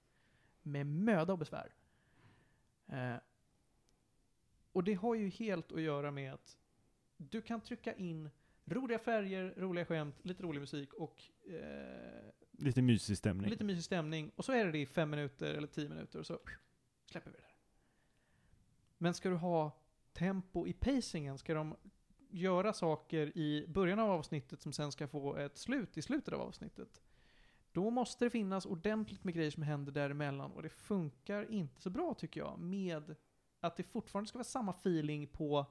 [0.61, 1.73] Med möda och besvär.
[2.87, 3.15] Eh,
[4.71, 6.57] och det har ju helt att göra med att
[7.17, 8.29] du kan trycka in
[8.65, 13.49] roliga färger, roliga skämt, lite rolig musik och eh, Lite mysig stämning.
[13.49, 14.31] lite mysig stämning.
[14.35, 16.39] Och så är det det i fem minuter eller tio minuter och så
[17.05, 17.55] släpper vi det där.
[18.97, 19.81] Men ska du ha
[20.13, 21.75] tempo i pacingen, ska de
[22.29, 26.41] göra saker i början av avsnittet som sen ska få ett slut i slutet av
[26.41, 27.01] avsnittet.
[27.71, 31.89] Då måste det finnas ordentligt med grejer som händer däremellan och det funkar inte så
[31.89, 33.15] bra tycker jag med
[33.59, 35.65] att det fortfarande ska vara samma feeling på,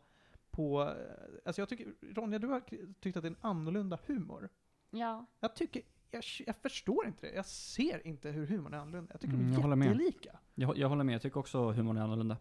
[0.51, 2.61] på eh, alltså jag tycker, Ronja du har
[3.01, 4.49] tyckt att det är en annorlunda humor.
[4.91, 5.27] Ja.
[5.41, 7.33] Jag tycker, jag, jag förstår inte det.
[7.35, 9.13] Jag ser inte hur humorn är annorlunda.
[9.15, 9.89] Jag tycker Mm, de jag är håller med.
[9.89, 10.39] jättelika.
[10.55, 12.37] Jag, jag håller med, jag tycker också humorn är annorlunda.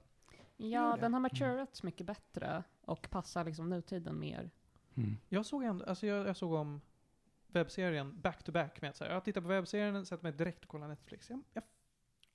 [0.58, 4.50] Ja, den har maturats mycket bättre och passar liksom nutiden mer.
[5.30, 6.82] Jag såg ändå, alltså jag, jag såg om
[7.48, 10.70] webbserien back to back med att säga, jag tittar på webbserien, sätter mig direkt och
[10.70, 11.30] kollar Netflix.
[11.30, 11.64] Jag, jag,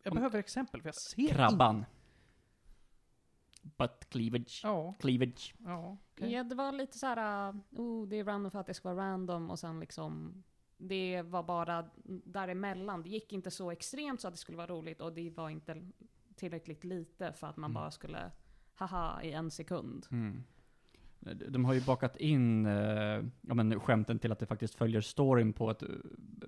[0.03, 1.35] jag Om- behöver exempel för jag ser inte.
[1.35, 1.85] Krabban.
[3.62, 4.61] Butt cleavage.
[4.62, 5.55] Ja, Cleavage.
[5.64, 5.97] ja.
[6.12, 6.33] okej.
[6.33, 8.94] Ja, det var lite så här, uh, oh, det är random för att det ska
[8.94, 10.42] vara random och sen liksom
[10.77, 11.85] det var bara
[12.25, 13.03] däremellan.
[13.03, 15.77] Det gick inte så extremt så att det skulle vara roligt och det var inte
[16.37, 17.75] tillräckligt lite för att man Mm.
[17.83, 18.31] bara skulle
[18.75, 20.07] haha i en sekund.
[20.11, 20.43] Mm.
[21.49, 22.73] De- har ju bakat in eh,
[23.41, 25.89] ja, men skämten till att det faktiskt följer storyn på ett eh,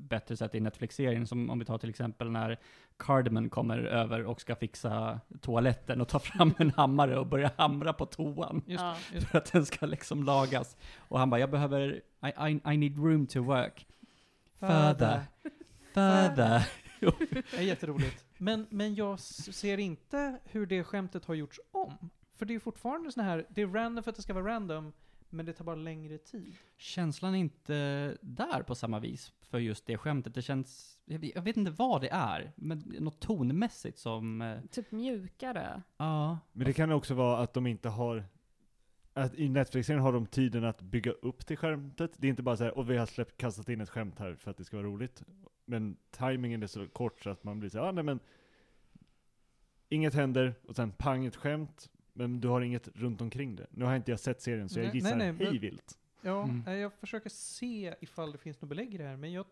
[0.00, 1.26] bättre sätt i Netflix-serien.
[1.26, 2.60] Som om vi tar till exempel när
[2.96, 7.92] Cardamon kommer över och ska fixa toaletten och tar fram en hammare och börjar hamra
[7.92, 8.62] på toan.
[8.66, 10.76] Just, det, just För att den ska liksom lagas.
[10.96, 13.86] Och han bara, jag behöver, I, I, I need room to work.
[14.60, 15.20] Further.
[15.94, 16.68] Further.
[17.50, 18.24] Det är jätteroligt.
[18.38, 22.10] Men, men jag ser inte hur det skämtet har gjorts om.
[22.36, 24.92] För det är fortfarande sån här, det är random för att det ska vara random,
[25.30, 26.54] men det tar bara längre tid.
[26.76, 30.34] Känslan är inte där på samma vis för just det skämtet.
[30.34, 34.60] Det känns, jag vet, jag vet inte vad det är, men något tonmässigt som, eh,
[34.70, 35.82] Typ mjukare.
[35.96, 36.38] ja.
[36.52, 38.24] Men det kan också vara att de inte har
[39.16, 42.12] att i Netflix-serien har de tiden att bygga upp till skämtet.
[42.16, 44.34] Det är inte bara så här, och vi har släppt, kastat in ett skämt här
[44.34, 45.22] för att det ska vara roligt.
[45.64, 48.20] Men timingen är så kort så att man blir så här, ah, nej men
[49.88, 53.66] Inget händer, och sen pang ett skämt, men du har inget runt omkring det.
[53.70, 55.98] Nu har inte jag sett serien, så jag Nej, gissar nej, nej, men- hej vilt.
[56.22, 56.62] Ja, Mm.
[56.66, 59.46] nej, jag försöker se ifall det finns något belägg i det här, men jag,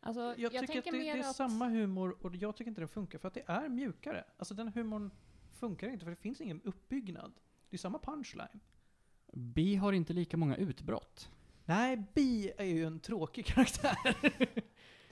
[0.00, 1.36] Alltså, jag, jag, tycker att tänker det, mer det är att...
[1.36, 4.24] samma humor och jag tycker inte den funkar för att det är mjukare.
[4.36, 5.10] Alltså den humorn
[5.52, 7.32] funkar inte för det finns ingen uppbyggnad.
[7.70, 8.60] Det är samma punchline.
[9.32, 11.30] Bi har inte lika många utbrott.
[11.64, 13.96] Nej, Bi är ju en tråkig karaktär.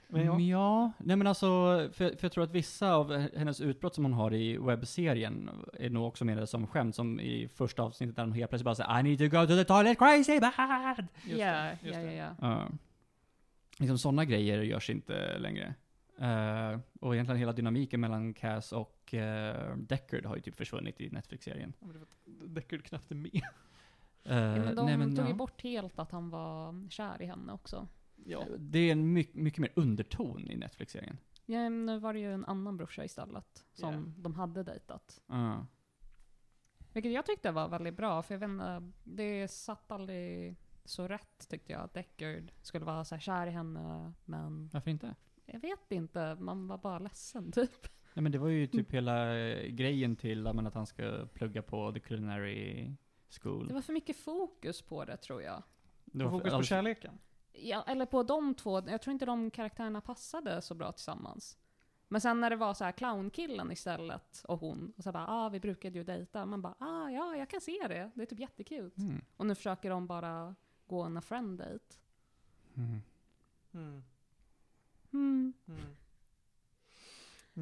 [0.07, 1.45] men Men jag, ja, nej men alltså,
[1.93, 5.89] för, för jag tror att vissa av hennes utbrott som hon har i webbserien är
[5.89, 8.99] nog också mer som skämt, som i första avsnittet där hon helt plötsligt bara säger
[8.99, 10.53] I need to go to the toilet crazy bad!
[10.57, 10.95] Ja,
[11.35, 12.35] ja, ja, ja.
[12.41, 12.67] Ja.
[13.77, 15.75] liksom sådana grejer görs inte längre.
[16.17, 21.09] Eh, och egentligen hela dynamiken mellan Cass och uh, Deckard har ju typ försvunnit i
[21.09, 21.73] Netflix-serien.
[21.79, 21.87] Ja,
[22.47, 23.41] Deckard knappt är med.
[24.23, 25.35] Eh, ja men de nej, men, tog ju ja.
[25.35, 27.87] bort helt att han var kär i henne också.
[28.25, 28.45] Ja.
[28.57, 31.17] Det är en mycket, mycket mer underton i Netflix-serien.
[31.45, 34.21] Ja, men nu var det ju en annan brorsa istället som Ja.
[34.23, 35.21] de hade dejtat.
[35.27, 35.65] Ja.
[36.93, 41.49] Vilket jag tyckte var väldigt bra, för jag vet inte, det satt aldrig så rätt
[41.49, 45.15] tyckte jag att Deckard skulle vara så här kär i henne, men Varför inte?
[45.47, 47.87] Jag vet inte, man var bara ledsen typ.
[48.13, 51.91] Nej men det var ju typ hela eh, grejen till att han ska plugga på
[51.91, 52.91] The Culinary
[53.29, 53.67] School.
[53.67, 55.63] Det var för mycket fokus på det tror jag.
[56.05, 57.19] Det var Fokus på alls- kärleken.
[57.51, 61.57] Ja, eller på de två, jag tror inte de karaktärerna passade så bra tillsammans.
[62.07, 65.49] Men sen när det var så här clownkillen istället och hon, och så bara ah
[65.49, 68.39] vi brukade ju dejta, man bara ah ja jag kan se det, det är typ
[68.39, 68.91] jättekul.
[68.97, 69.21] Mm.
[69.37, 70.55] Och nu försöker de bara
[70.87, 71.95] gå en friend date.
[72.75, 73.01] Mm.
[73.73, 74.03] Mm.
[75.13, 75.53] Mm.
[75.67, 75.95] Mm.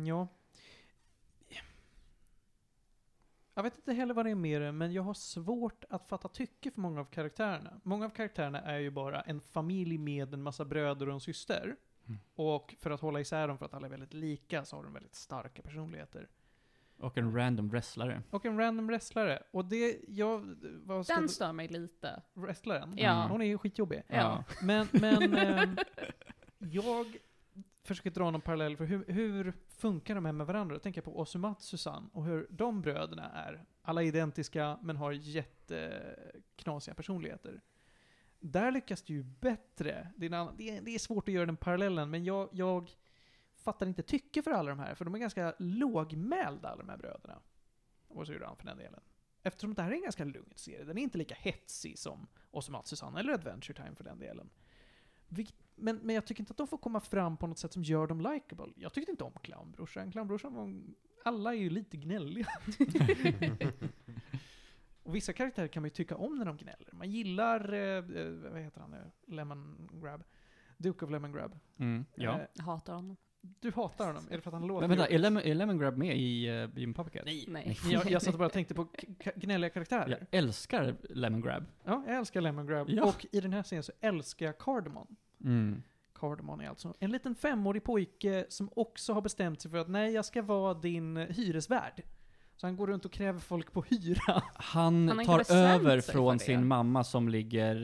[0.08, 0.28] Ja.
[3.54, 6.28] Jag vet inte heller vad det är med det, men jag har svårt att fatta
[6.28, 7.80] tycke för många av karaktärerna.
[7.84, 11.76] Många av karaktärerna är ju bara en familj med en massa bröder och en syster.
[12.06, 12.20] Mm.
[12.36, 14.94] Och för att hålla isär dem, för att alla är väldigt lika, så har de
[14.94, 16.28] väldigt starka personligheter.
[16.98, 18.24] Och en random wrestlare.
[18.30, 19.44] Och en random wrestlare.
[19.52, 20.56] Och det, jag...
[20.84, 22.22] Vad ska Den stör mig lite.
[22.34, 22.94] Wrestlaren?
[22.98, 23.28] Ja.
[23.30, 24.04] Hon är ju skitjobbig.
[24.08, 24.44] Ja.
[24.62, 25.78] Men, men ehm,
[26.58, 27.18] jag
[27.86, 30.76] försöker dra någon parallell för hur, hur funkar de här med varandra?
[30.76, 33.66] Jag tänker på Osumatsu-san och hur de bröderna är.
[33.82, 37.62] Alla identiska, men har jätteknasiga personligheter.
[38.40, 40.12] Där lyckas du ju bättre.
[40.18, 42.92] Det är, annan, det, är, det är svårt att göra den parallellen, men jag, jag
[43.56, 46.98] fattar inte tycke för alla de här, för de är ganska lågmälda, alla de här
[46.98, 47.40] bröderna.
[48.08, 49.02] Och syrran för den delen.
[49.44, 50.84] Eftersom det här är en ganska lugn serie.
[50.84, 54.50] Den är inte lika hetsig som Osumatsu-san, eller Adventure Time för den delen.
[55.28, 57.84] Vilket- men, men jag tycker inte att de får komma fram på något sätt som
[57.84, 58.74] gör dem likable.
[58.76, 60.12] Jag tyckte inte om clownbrorsan.
[60.12, 60.82] Clownbrorsan var...
[61.24, 62.48] Alla är ju lite gnälliga.
[65.06, 66.90] Och vissa karaktärer kan man ju tycka om när de gnäller.
[66.92, 69.12] Man gillar, eh, eh, vad heter han nu?
[69.28, 70.24] Lemon Grab.
[70.78, 71.60] Duke of Lemon Grab.
[71.78, 72.40] Mm, ja.
[72.40, 73.18] Eh, hatar honom.
[73.42, 74.88] du hatar honom, är det för att han låter...
[74.88, 77.26] Men vänta, är Lemon, är Lemon Grab med i uh, Jim Puppet?
[77.26, 77.46] Nej.
[77.48, 77.78] Nej.
[77.90, 78.88] Jag, jag satt och bara tänkte på
[79.36, 80.10] gnälliga karaktärer.
[80.10, 81.66] Jag älskar Lemon Grab.
[81.84, 82.90] Ja, jag älskar Lemon Grab.
[82.90, 83.04] Ja.
[83.04, 85.16] Och i den här serien så älskar jag Cardamon.
[85.46, 85.84] Mm.
[86.20, 90.12] Cardamon är alltså en liten femårig pojke som också har bestämt sig för att nej,
[90.14, 92.04] jag ska vara din hyresvärd.
[92.58, 94.44] Så han går runt och kräver folk på hyra.
[94.56, 97.76] Han, Han tar över från sin mamma som ligger...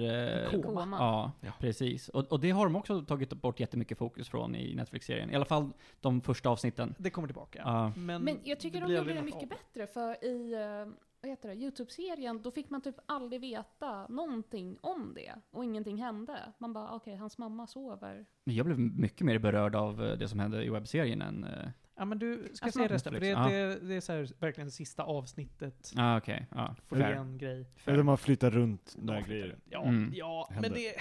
[0.43, 0.63] eh, Koma.
[0.81, 0.97] Koma.
[0.99, 1.51] Ja, Ja.
[1.59, 2.09] precis.
[2.09, 5.29] Och, och det har de också tagit bort jättemycket fokus från i Netflix-serien.
[5.31, 5.69] I alla fall
[5.99, 6.95] de första avsnitten.
[6.97, 7.61] Det kommer tillbaka.
[7.65, 7.91] Ja.
[7.95, 11.29] Men, Men jag tycker det de gjorde det mycket av bättre, för i eh, vad
[11.29, 15.33] heter det, Youtube-serien, då fick man typ aldrig veta någonting om det.
[15.51, 16.39] Och ingenting hände.
[16.57, 18.25] Man bara, okej, hans mamma sover.
[18.43, 21.43] Men Jag blev mycket mer berörd av eh, det som hände i webbserien än...
[21.43, 24.11] eh, Ja men du ska Alltså, se resten, för det, Netflix, det, det är så
[24.11, 25.91] här, verkligen det sista avsnittet.
[25.97, 26.47] Ah, okej.
[26.51, 27.11] Ja, Får fair.
[27.15, 27.65] en grej.
[27.85, 29.57] Eller de har flyttat runt några Ja, grejer.
[29.69, 30.11] Ja, Mm.
[30.15, 30.69] ja Händer.
[30.69, 30.93] men det,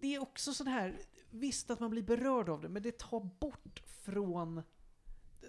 [0.00, 0.94] det är också sån här,
[1.30, 4.62] visst att man blir berörd av det, men det tar bort från...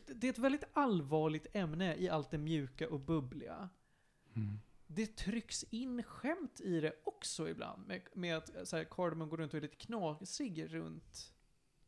[0.06, 3.70] det- är ett väldigt allvarligt ämne i allt det mjuka och bubbliga.
[4.36, 4.60] Mm.
[4.88, 9.38] Det trycks in skämt i det också ibland, med, med att så här, Cardamon går
[9.38, 11.34] runt och är lite knasig runt,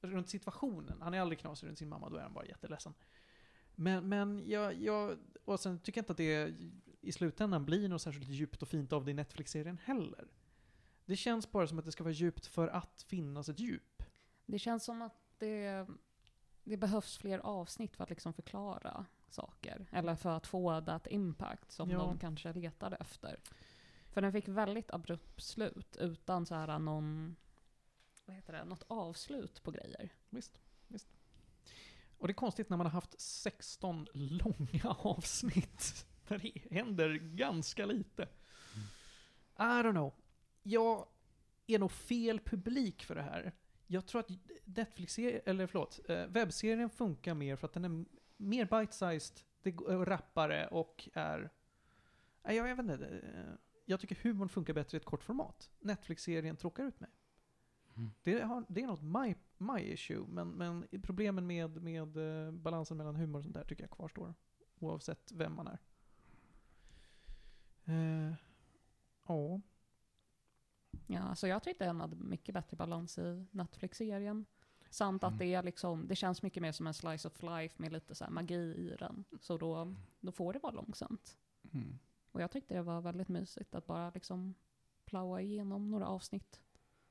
[0.01, 1.01] runt situationen.
[1.01, 2.93] Han är aldrig knasig runt sin mamma, då är han bara jätteledsen.
[3.75, 6.53] Men, men jag, jag, och sen tycker jag inte att det
[7.01, 10.27] i slutändan blir något särskilt djupt och fint av det i Netflix-serien heller.
[11.05, 14.03] Det känns bara som att det ska vara djupt för att finnas ett djup.
[14.45, 15.87] Det känns som att det,
[16.63, 19.85] det behövs fler avsnitt för att liksom förklara saker.
[19.91, 21.97] Eller för att få that impact som Ja.
[21.97, 23.39] de kanske letade efter.
[24.09, 27.35] För den fick väldigt abrupt slut utan så här någon,
[28.25, 30.09] vad heter det, något avslut på grejer.
[30.29, 31.07] Visst, visst.
[32.17, 36.05] Och det är konstigt när man har haft 16 långa avsnitt.
[36.27, 38.23] Där det händer ganska lite.
[39.57, 40.13] I don't know.
[40.63, 41.07] Jag
[41.67, 43.51] är nog fel publik för det här.
[43.93, 44.29] Jag tror att
[44.65, 48.05] Netflix, eller förlåt, eh, webbserien funkar mer för att den är
[48.37, 51.49] mer bite-sized, det går rappare och är...
[52.43, 53.07] Jag, jag vet inte.
[53.07, 53.53] eh,
[53.85, 55.71] Jag tycker humorn funkar bättre i ett kort format.
[55.79, 57.09] Netflix-serien tråkar ut mig.
[57.95, 58.11] Mm.
[58.23, 62.97] Det, har, det är något my, my issue, men, men problemen med, med eh, balansen
[62.97, 64.33] mellan humor och sånt där tycker jag kvarstår.
[64.79, 65.79] Oavsett vem man är.
[67.85, 68.33] Eh,
[69.27, 69.61] Ja.
[71.07, 74.45] Ja, så jag tyckte den hade mycket bättre balans i Netflix-serien.
[74.89, 75.39] Samt att Mm.
[75.39, 78.23] det är liksom, det känns mycket mer som en slice of life med lite så
[78.23, 79.23] här magi i den.
[79.41, 81.37] Så då, då får det vara långsamt.
[81.71, 81.99] Mm.
[82.31, 84.53] Och jag tyckte det var väldigt mysigt att bara liksom
[85.05, 86.59] plowa igenom några avsnitt.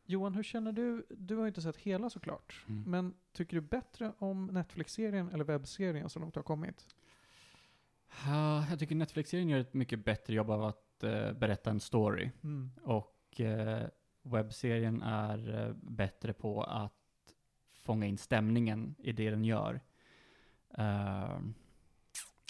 [0.05, 1.07] Johan, hur känner du?
[1.11, 2.65] Du har ju inte sett hela såklart.
[2.69, 2.91] Mm.
[2.91, 6.95] Men tycker du bättre om Netflix-serien eller webbserien så långt det har kommit?
[8.27, 12.31] Ja, jag tycker Netflix-serien gör ett mycket bättre jobb av att eh, berätta en story.
[12.83, 13.87] Och eh,
[14.23, 16.93] webbserien är eh, bättre på att
[17.73, 19.81] fånga in stämningen i det den gör.
[20.79, 21.41] Uh,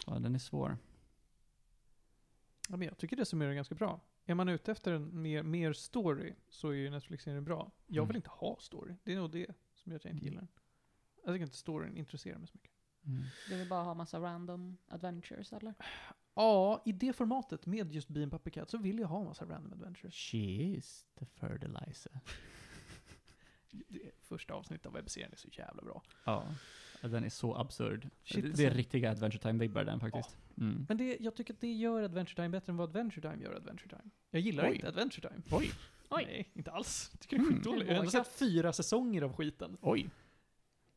[0.07, 0.79] ja, den är svår.
[2.69, 4.01] Ja, men jag tycker det summerar ganska bra.
[4.25, 7.71] Är man ute efter en mer, mer story så är ju Netflix-serien bra.
[7.87, 8.17] Jag vill Mm.
[8.17, 8.95] inte ha story.
[9.05, 10.33] Det är nog det som gör att jag inte Mm.
[10.33, 10.49] gillar den.
[11.25, 12.71] Jag tycker inte storyn intresserar mig så mycket.
[13.49, 15.75] Du vill bara ha massa random adventures eller?
[16.35, 19.45] Ja, i det formatet med just Bean Puppy Cat så vill jag ha en massa
[19.45, 20.15] random adventures.
[20.15, 22.13] She is the fertilizer.
[23.89, 26.03] Det första avsnittet av webbserien är så jävla bra.
[26.25, 26.45] Ja,
[27.01, 28.09] den är så absurd.
[28.25, 28.79] Shit, det, det är alltså.
[28.79, 30.37] riktiga Adventure Time-vibbar den faktiskt.
[30.59, 30.87] Mm.
[30.89, 33.55] Men det, jag tycker att det gör Adventure Time bättre än vad Adventure Time gör
[33.55, 34.11] Adventure Time.
[34.31, 34.75] Jag gillar Oj.
[34.75, 35.43] inte Adventure Time.
[35.51, 35.71] Oj.
[36.11, 36.25] Oj.
[36.27, 37.09] Nej, inte alls.
[37.13, 37.57] Jag tycker det är Mm.
[37.57, 37.87] skitdåligt.
[37.89, 39.77] Jag har ändå sett fyra säsonger av skiten.
[39.81, 40.11] Oj.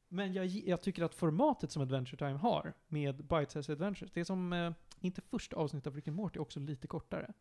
[0.08, 4.24] Men jag, jag tycker att formatet som Adventure Time har, med Bite-Size Adventures, det är
[4.24, 7.34] som, eh, inte första avsnittet av Rick and Morty, också lite kortare.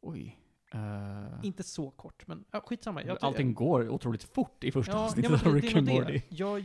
[0.00, 0.38] Oj.
[0.72, 3.02] Eh, Inte så kort, men ja, skitsamma.
[3.02, 5.78] Jag, allting går otroligt fort i första ja, avsnittet ja, men av det- Rick det
[5.78, 6.12] and Morty.
[6.28, 6.36] det.
[6.36, 6.64] Jag,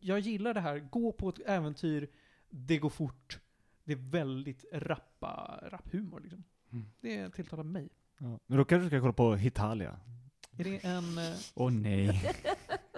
[0.00, 2.08] jag gillar det här, gå på ett äventyr,
[2.50, 3.38] det går fort.
[3.84, 6.44] Det är väldigt rappa, rapphumor liksom.
[6.72, 6.86] Mm.
[7.00, 7.88] Det tilltalar mig.
[8.18, 8.38] Ja.
[8.46, 10.00] Men då kanske du ska kolla på Hitalia.
[10.58, 11.18] Är det en...
[11.18, 12.06] eh, Åh nej.
[12.06, 12.34] Nej,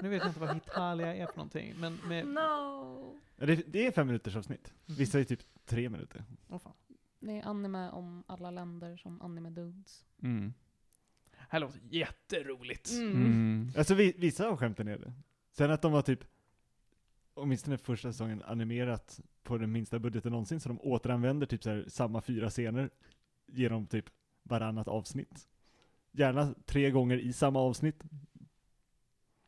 [0.07, 2.27] Nu vet jag inte vad Hitalia är för någonting, men med...
[2.27, 3.21] No!
[3.37, 4.75] Det, det är fem minuters avsnitt.
[4.87, 6.25] Vissa är typ tre minuter.
[6.49, 6.73] Åh fan.
[7.21, 10.05] Det är anime om alla länder som anime dudes.
[10.23, 10.55] Mm.
[11.33, 12.90] Här låter jätteroligt.
[12.90, 13.73] Mm.
[13.77, 15.12] Alltså vi, vissa av skämten är det.
[15.53, 16.25] Sen att de har typ,
[17.35, 21.85] åtminstone första säsongen, animerat på den minsta budgeten någonsin, så de återanvänder typ så här,
[21.88, 22.90] samma fyra scener
[23.47, 24.11] genom typ
[24.42, 25.49] varannat avsnitt.
[26.11, 28.05] Gärna tre gånger i samma avsnitt.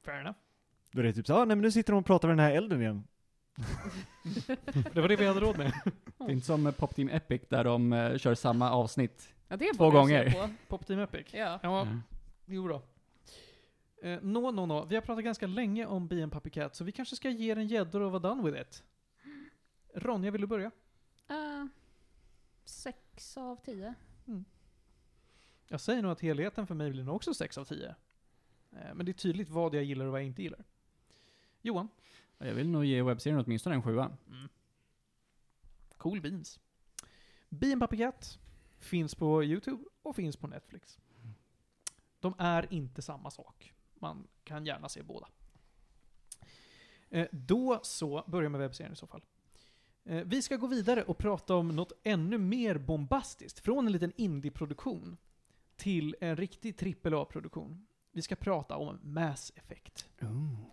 [0.04, 0.38] Fair enough.
[0.98, 2.44] Då är det typ så ah, nej men nu sitter de och pratar med den
[2.46, 3.04] här elden igen.
[4.92, 5.72] Det var det vi hade råd med.
[6.18, 9.34] Det är inte som Pop Team Epic där de eh, kör samma avsnitt.
[9.48, 10.48] Ja, det Två borde jag se gånger.
[10.48, 10.54] På.
[10.68, 11.26] Pop Team Epic.
[11.32, 11.60] Ja.
[11.62, 12.02] Ja, Mm.
[12.46, 12.82] jo då.
[14.08, 14.84] Eh, Nå, nå, nå.
[14.84, 17.54] Vi har pratat ganska länge om Be and Puppy Cat, så vi kanske ska ge
[17.54, 18.82] den gäddor och vara done with it.
[19.94, 20.70] Ronja, vill du börja?
[21.28, 21.66] Eh,
[22.64, 23.94] sex av tio.
[25.68, 27.88] Jag säger nog att helheten för mig blir nog också 6 av 10.
[28.72, 30.64] Eh, Men det är tydligt vad jag gillar och vad jag inte gillar.
[31.62, 31.88] Johan?
[32.38, 34.16] Jag vill nog ge webbserien åtminstone en sjua.
[35.96, 36.60] Cool beans.
[37.48, 38.38] Be and Puppy Cat
[38.78, 40.98] finns på YouTube och finns på Netflix.
[42.20, 43.72] De är inte samma sak.
[43.94, 45.28] Man kan gärna se båda.
[47.10, 49.22] Eh, Då så, börjar med webbserien i så fall.
[50.04, 53.58] Eh, Vi ska gå vidare och prata om något ännu mer bombastiskt.
[53.60, 55.16] Från en liten indie-produktion
[55.76, 56.74] till en riktig
[57.06, 57.86] AAA-produktion.
[58.18, 60.06] Vi ska prata om Mass Effect.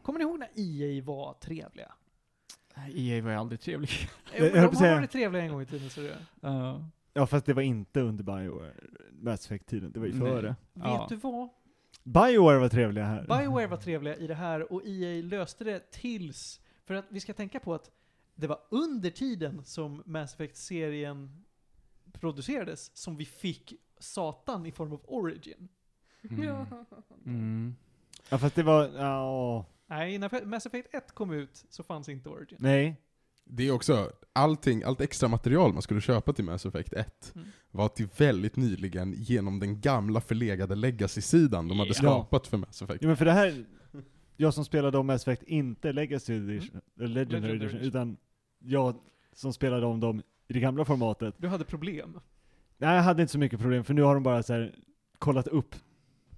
[0.03, 1.91] Kommer ni ihåg när EA var trevliga?
[2.95, 3.89] EA var ju aldrig trevlig.
[4.37, 6.17] De har varit trevliga en gång i tiden, så det.
[6.41, 6.89] Ja.
[7.13, 8.73] Ja fast det var inte under Bioware,
[9.11, 10.21] Mass Effect-tiden, det var ju Nej.
[10.21, 10.55] före.
[10.73, 10.99] Ja.
[10.99, 11.49] Vet du vad?
[12.03, 13.21] Bioware var trevliga här.
[13.27, 16.61] Bioware var trevliga i det här och EA löste det tills...
[16.85, 17.91] För att vi ska tänka på att
[18.35, 21.43] det var under tiden som Mass Effect-serien
[22.11, 25.67] producerades som vi fick Satan i form av Origin.
[26.31, 26.65] Mm.
[27.25, 27.75] Mm.
[28.29, 32.29] Ja fast det var, ja, Nej, när Mass Effect 1 kom ut så fanns inte
[32.29, 32.57] Origin.
[32.61, 33.01] nej.
[33.47, 37.47] Det är också, allting, allt extra material man skulle köpa till Mass Effect 1 Mm.
[37.71, 41.93] var till väldigt nyligen genom den gamla förlegade legacy-sidan de hade Ja.
[41.93, 43.01] skapat för Mass Effect.
[43.01, 43.65] Ja, men för det här,
[44.37, 47.87] jag som spelade om Mass Effect, inte Legacy Edition, eller Legendary, Legendary Edition, Edition.
[47.87, 48.17] utan
[48.59, 48.95] jag
[49.33, 51.35] som spelade om dem i det gamla formatet.
[51.37, 52.19] Du hade problem.
[52.77, 54.75] Nej, jag hade inte så mycket problem, för nu har de bara så här
[55.19, 55.75] kollat upp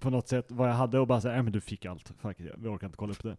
[0.00, 2.08] på något sätt vad jag hade och bara såhär, nej men du fick allt.
[2.08, 3.36] Fuck it, vi orkar inte kolla upp det.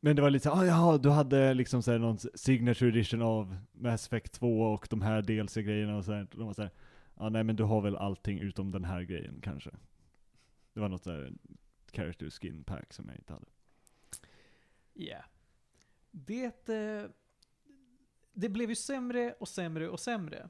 [0.00, 3.56] Men det var lite såhär, ah, ja, du hade liksom såhär någon signature edition av
[3.72, 6.26] Mass Effect 2 och de här DLC-grejerna och såhär.
[6.30, 6.70] De var såhär,
[7.16, 9.70] ja ah, nej men du har väl allting utom den här grejen kanske.
[10.72, 11.32] Det var något såhär
[11.92, 13.46] character skin pack som jag inte hade.
[14.92, 15.24] Ja.
[16.10, 17.10] Det, eh,
[18.32, 20.48] det blev ju sämre och sämre och sämre.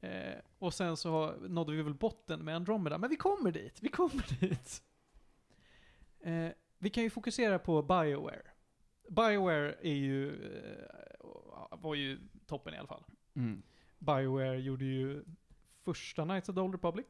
[0.00, 3.78] Eh, och sen så har- nådde vi väl botten med Andromeda, men vi kommer dit,
[3.82, 4.82] vi kommer dit.
[6.20, 8.42] Eh, vi kan ju fokusera på Bioware.
[9.08, 13.04] Bioware är ju, eh, var ju toppen i alla fall.
[13.34, 13.62] Mm.
[13.98, 15.24] Bioware gjorde ju
[15.84, 17.06] första Knights of the Old Republic.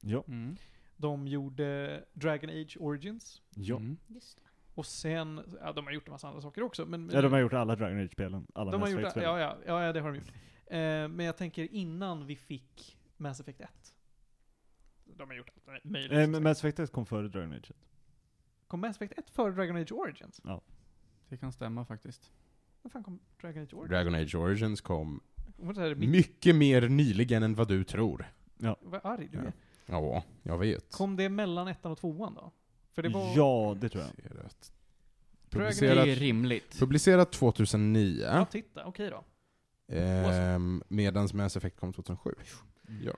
[0.00, 0.24] Ja.
[0.28, 0.56] Mm.
[0.96, 3.42] De gjorde Dragon Age Origins.
[3.54, 3.76] Ja.
[3.76, 3.96] Mm.
[4.06, 4.42] Just det.
[4.74, 6.86] Och sen, ja de har gjort en massa andra saker också.
[6.86, 8.46] Men, Ja, de har gjort alla Dragon Age-spelen.
[8.54, 10.32] Alla De har gjort, ja, ja, ja, det har de gjort.
[10.66, 13.68] Eh, men jag tänker innan vi fick Mass Effect 1.
[15.04, 16.12] De har gjort allt möjligt.
[16.12, 16.42] Eh, men.
[16.42, 17.70] Mass Effect 1 kom före Dragon Age.
[18.66, 20.40] Kom Mass Effect 1 före Dragon Age Origins?
[21.28, 22.32] Det kan stämma faktiskt.
[22.82, 23.90] När fan kom Dragon Age Origins?
[23.90, 25.20] Dragon Age Origins kom
[25.96, 28.26] mycket mer nyligen än vad du tror.
[28.80, 29.52] Vad arg du är.
[29.86, 30.92] Ja, jag vet.
[30.92, 32.52] Kom det mellan ettan och tvåan då?
[32.92, 33.36] För det var...
[33.36, 34.44] Ja, det tror jag.
[34.44, 34.72] Rätt.
[35.50, 36.78] Det Publicerat, är rimligt.
[36.78, 38.84] publicerat 2009, Ja, titta.
[38.84, 39.24] Okej då.
[39.88, 42.30] Ehm, medans Mass Effect kom 2007.
[43.04, 43.12] Ja.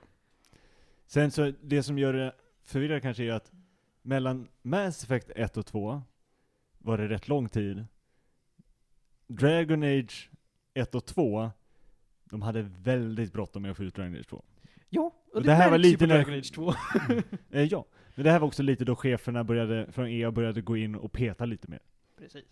[1.07, 3.51] Sen så, det som gör det förvirrande kanske är att
[4.01, 6.01] mellan Mass Effect 1 och 2
[6.77, 7.85] var det rätt lång tid.
[9.27, 10.29] Dragon Age
[10.73, 11.51] 1 och 2,
[12.23, 14.43] de hade väldigt bråttom med att få ut Dragon Age 2.
[14.89, 16.73] Ja, och Och det, det här var lite på Dragon Age 2.
[17.51, 20.77] Eh, ja, men det här var också lite då cheferna började, från EA började gå
[20.77, 21.79] in och peta lite mer.
[22.17, 22.45] Precis.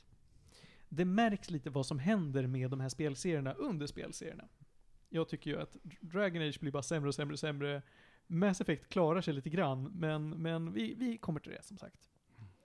[0.89, 4.47] Det märks lite vad som händer med de här spelserierna under spelserierna.
[5.09, 7.81] Jag tycker ju att Dragon Age blir bara sämre och sämre och sämre.
[8.27, 12.09] Mass Effect klarar sig lite grann, men, men vi, vi kommer till det som sagt.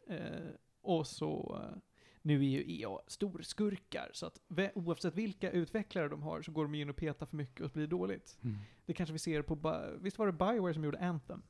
[0.08, 0.50] Eh,
[0.80, 1.78] och så, eh,
[2.22, 4.40] nu är ju EA storskurkar, så att
[4.74, 7.86] oavsett vilka utvecklare de har så går de in och petar för mycket och blir
[7.86, 8.38] dåligt.
[8.42, 8.58] Mm.
[8.86, 11.42] Det kanske vi ser på, visst var det Bioware som gjorde Anthem?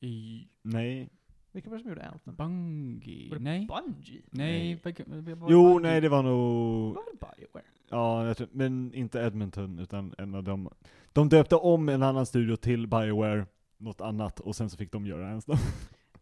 [0.00, 1.10] I Nej.
[1.52, 2.34] Vilka var det som gjorde Anthem?
[2.36, 3.30] Bungie?
[3.30, 3.66] Var det Nej.
[3.66, 4.22] Bungie?
[4.30, 4.80] Nej.
[4.84, 5.90] var Jo, Bungie?
[5.90, 7.64] nej det var Det nog, var väl Bioware?
[7.90, 10.68] ja, jag tror, men inte Edmonton, utan en av dem.
[11.12, 13.46] De döpte om en annan studio till Bioware,
[13.76, 15.56] något annat, och sen så fick de göra Anthem.
[15.56, 15.62] Ja,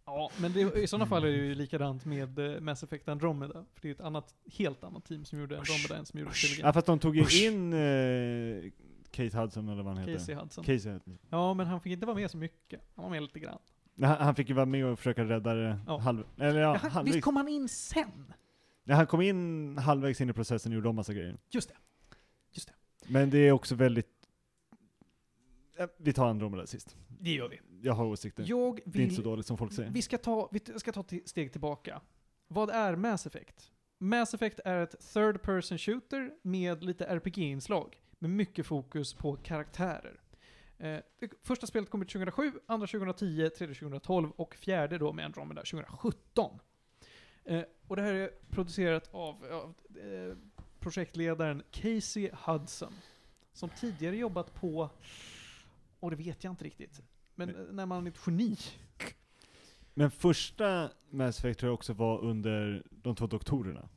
[0.06, 3.52] Ja, men det, i sådana fall är det ju likadant med eh, Mass Effect Andromeda.
[3.74, 6.34] För det är ett annat, helt annat team som gjorde Andromeda än som gjorde Ja
[6.48, 6.72] trilogin.
[6.72, 8.70] fast de tog ju in eh,
[9.10, 10.12] Kate Hudson eller vad han heter.
[10.18, 10.64] Casey Hudson.
[10.64, 11.18] Casey Hudson.
[11.28, 12.80] Ja, men han fick inte vara med så mycket.
[12.96, 13.58] Han var med lite grann.
[14.02, 15.98] Han, han fick ju vara med och försöka rädda det Ja.
[15.98, 16.24] halv...
[16.38, 17.24] Eller ja, han, visst halvvägs.
[17.24, 18.32] kom han in sen?
[18.84, 21.38] Ja, han kom in halvvägs in i processen och gjorde om massa grejer.
[21.50, 21.74] Just det.
[22.52, 22.74] Just det.
[23.12, 24.06] Men det är också väldigt...
[25.98, 26.96] Vi tar Andromeda sist.
[27.20, 27.60] Det gör vi.
[27.82, 28.44] Jag har åsikter.
[28.46, 29.30] Jag Det är inte så vill...
[29.30, 29.90] dåligt som folk säger.
[29.90, 32.00] Vi ska ta, vi ska ta ett steg tillbaka.
[32.48, 33.70] Vad är Mass Effect?
[33.98, 37.96] Mass Effect är ett third person shooter med lite RPG-inslag.
[38.18, 40.19] Med mycket fokus på karaktärer.
[40.80, 45.24] Eh, det första spelet kom ut 2007, andra 2010, tredje 2012 och fjärde då med
[45.24, 46.58] Andromeda 2017.
[47.44, 50.36] Eh, och det här är producerat av, av eh,
[50.78, 52.92] projektledaren Casey Hudson.
[53.52, 54.90] Som tidigare jobbat på,
[56.00, 57.00] och det vet jag inte riktigt,
[57.34, 58.56] men eh, när man är ett geni.
[59.94, 63.88] Men första Mass Effect tror jag också var under de två doktorerna.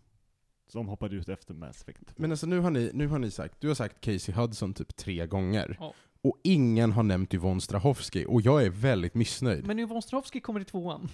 [0.68, 2.18] Som hoppade ut efter Mass Effect.
[2.18, 4.96] Men alltså nu har, ni, nu har ni sagt, du har sagt Casey Hudson typ
[4.96, 5.78] tre gånger.
[5.80, 5.94] Ja.
[6.24, 9.68] Och ingen har nämnt Yvonne Strahovski, och jag är väldigt missnöjd.
[9.68, 11.10] Men Yvonne Strahovski kommer i tvåan.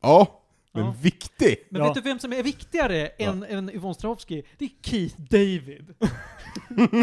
[0.00, 0.40] ja,
[0.72, 0.94] men Ja.
[1.02, 1.56] viktig!
[1.70, 1.86] Men Ja.
[1.88, 4.42] vet du vem som är viktigare än, än Yvonne Strahovski?
[4.58, 5.94] Det är Keith David.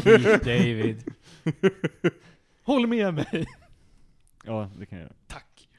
[0.03, 1.13] Keith David.
[2.63, 3.45] Håll med mig.
[4.45, 5.15] Ja, det kan jag göra.
[5.27, 5.69] Tack.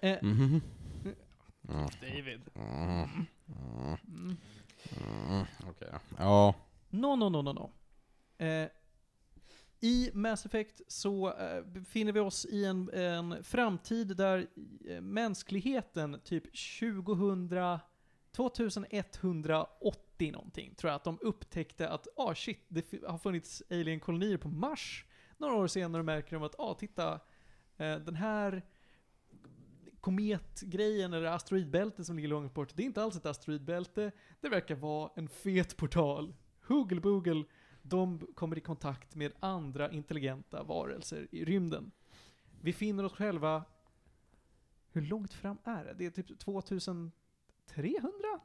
[0.00, 0.60] Eh, Mhm.
[1.68, 1.88] Ja.
[2.00, 2.40] David.
[2.54, 2.78] Mm.
[2.90, 3.26] Mm.
[4.08, 4.36] Mm.
[5.30, 5.44] Mm.
[5.68, 5.88] Okej.
[6.18, 6.54] Ja.
[6.90, 7.70] No, no, no, no, no.
[8.44, 8.68] Eh,
[9.80, 14.46] i Mass Effect så eh, befinner vi oss i en, en framtid där
[14.88, 16.44] eh, mänskligheten typ
[16.80, 17.50] 2000,
[18.36, 24.48] 2180 någonting, tror jag att de upptäckte att, ah shit, det har funnits alien-kolonier på
[24.48, 25.04] Mars.
[25.38, 27.20] Några år senare märker de att, ah titta,
[27.76, 28.62] eh, den här
[30.00, 34.74] kometgrejen eller asteroidbältet som ligger långt bort, det är inte alls ett asteroidbälte, det verkar
[34.74, 36.34] vara en fet portal.
[36.68, 37.44] Hoogle Boogle,
[37.82, 41.90] de kommer i kontakt med andra intelligenta varelser i rymden.
[42.60, 43.64] Vi finner oss själva,
[44.92, 45.94] hur långt fram är det?
[45.94, 47.12] Det är typ 2300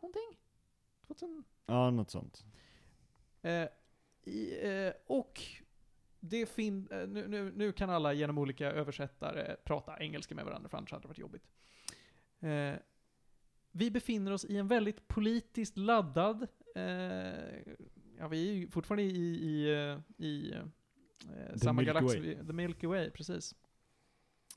[0.01, 0.39] någonting?
[1.07, 2.45] 2000, Ja, något sånt.
[3.41, 3.67] Eh,
[4.23, 5.41] i, eh, och
[6.19, 10.69] det fin eh, nu, nu, nu kan alla genom olika översättare prata engelska med varandra,
[10.69, 11.47] för annars hade det varit jobbigt.
[12.39, 12.75] Eh,
[13.71, 17.75] vi befinner oss i en väldigt politiskt laddad, eh,
[18.19, 22.35] ja vi är ju fortfarande i, i, eh, i eh, samma Milky galax, Way.
[22.35, 23.55] The Milky Way, precis.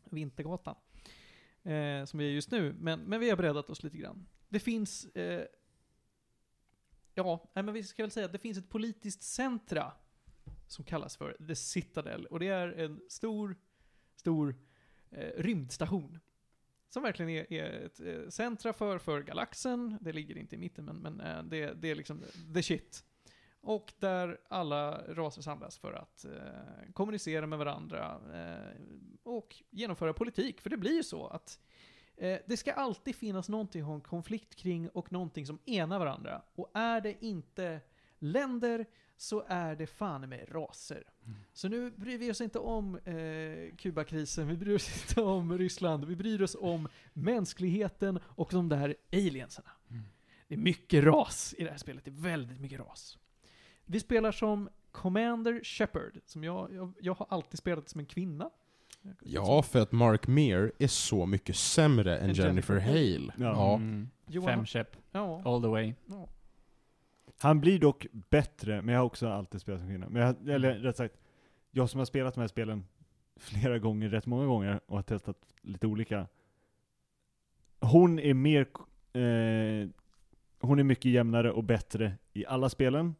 [0.04, 0.76] Vintergatan.
[1.62, 4.26] Eh, som vi är just nu, men, men vi har breddat oss lite grann.
[4.48, 5.44] Det finns eh,
[7.18, 9.92] Ja, nej, men vi ska väl säga att det finns ett politiskt centra
[10.66, 12.26] som kallas för The Citadel.
[12.26, 13.56] Och det är en stor,
[14.16, 14.56] stor
[15.10, 16.18] eh, rymdstation.
[16.88, 19.98] Som verkligen är, är ett eh, centra för, för galaxen.
[20.00, 22.22] Det ligger inte i mitten, men, men eh, det, det är liksom
[22.54, 23.04] the shit.
[23.60, 28.80] Och där alla raser samlas för att eh, kommunicera med varandra eh,
[29.22, 30.60] och genomföra politik.
[30.60, 31.58] För det blir ju så att
[32.20, 35.98] Eh, det ska alltid finnas någonting att ha en konflikt kring och någonting som enar
[35.98, 36.42] varandra.
[36.54, 37.80] Och är det inte
[38.18, 38.86] länder
[39.16, 41.04] så är det fan med raser.
[41.52, 46.04] Så nu bryr vi oss inte om eh, Kubakrisen, vi bryr oss inte om Ryssland,
[46.04, 49.70] vi bryr oss om mänskligheten och de där aliensarna.
[49.90, 50.02] Mm.
[50.48, 53.18] Det är mycket ras i det här spelet, det är väldigt mycket ras.
[53.90, 58.50] Vi spelar som Commander Shepard, som jag, jag, jag har alltid spelat som en kvinna.
[59.22, 63.32] Ja, för att Mark Meir är så mycket sämre än Än Jennifer Jennifer Hale.
[63.38, 63.44] Ja.
[63.44, 63.74] Ja.
[63.74, 64.08] Mm.
[64.44, 65.42] Fem käpp, Ja.
[65.44, 65.94] all the way.
[66.06, 66.28] ja.
[67.40, 70.08] Han blir dock bättre, men jag har också alltid spelat som kvinna.
[70.08, 71.14] Men jag, eller rätt sagt,
[71.70, 72.84] jag som har spelat de här spelen
[73.36, 76.26] flera gånger, rätt många gånger, och har testat lite olika.
[77.80, 78.60] Hon är mer,
[79.12, 79.88] eh,
[80.60, 83.14] hon är mycket jämnare och bättre i alla spelen.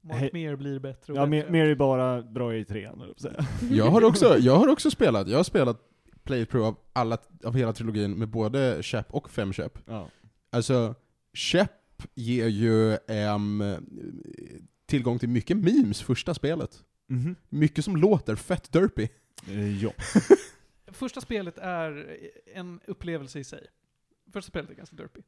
[0.00, 1.52] Mark Meer blir bättre och Ja, mer, bättre.
[1.52, 3.14] mer är bara bra i trean,
[3.70, 5.80] jag har också, jag har också spelat, jag har spelat
[6.24, 9.78] playthrough av, alla, av hela trilogin med både Shep och Femshep.
[9.86, 10.08] Ja.
[10.50, 10.94] Alltså,
[11.32, 11.72] Shep
[12.14, 13.64] ger ju ehm,
[14.86, 16.84] tillgång till mycket memes första spelet.
[17.08, 17.36] Mhm.
[17.48, 19.08] Mycket som låter fett derpy.
[19.48, 19.90] Eh, ja.
[20.92, 22.16] Första spelet är
[22.54, 23.66] en upplevelse i sig.
[24.32, 25.20] Första spelet är ganska derpy.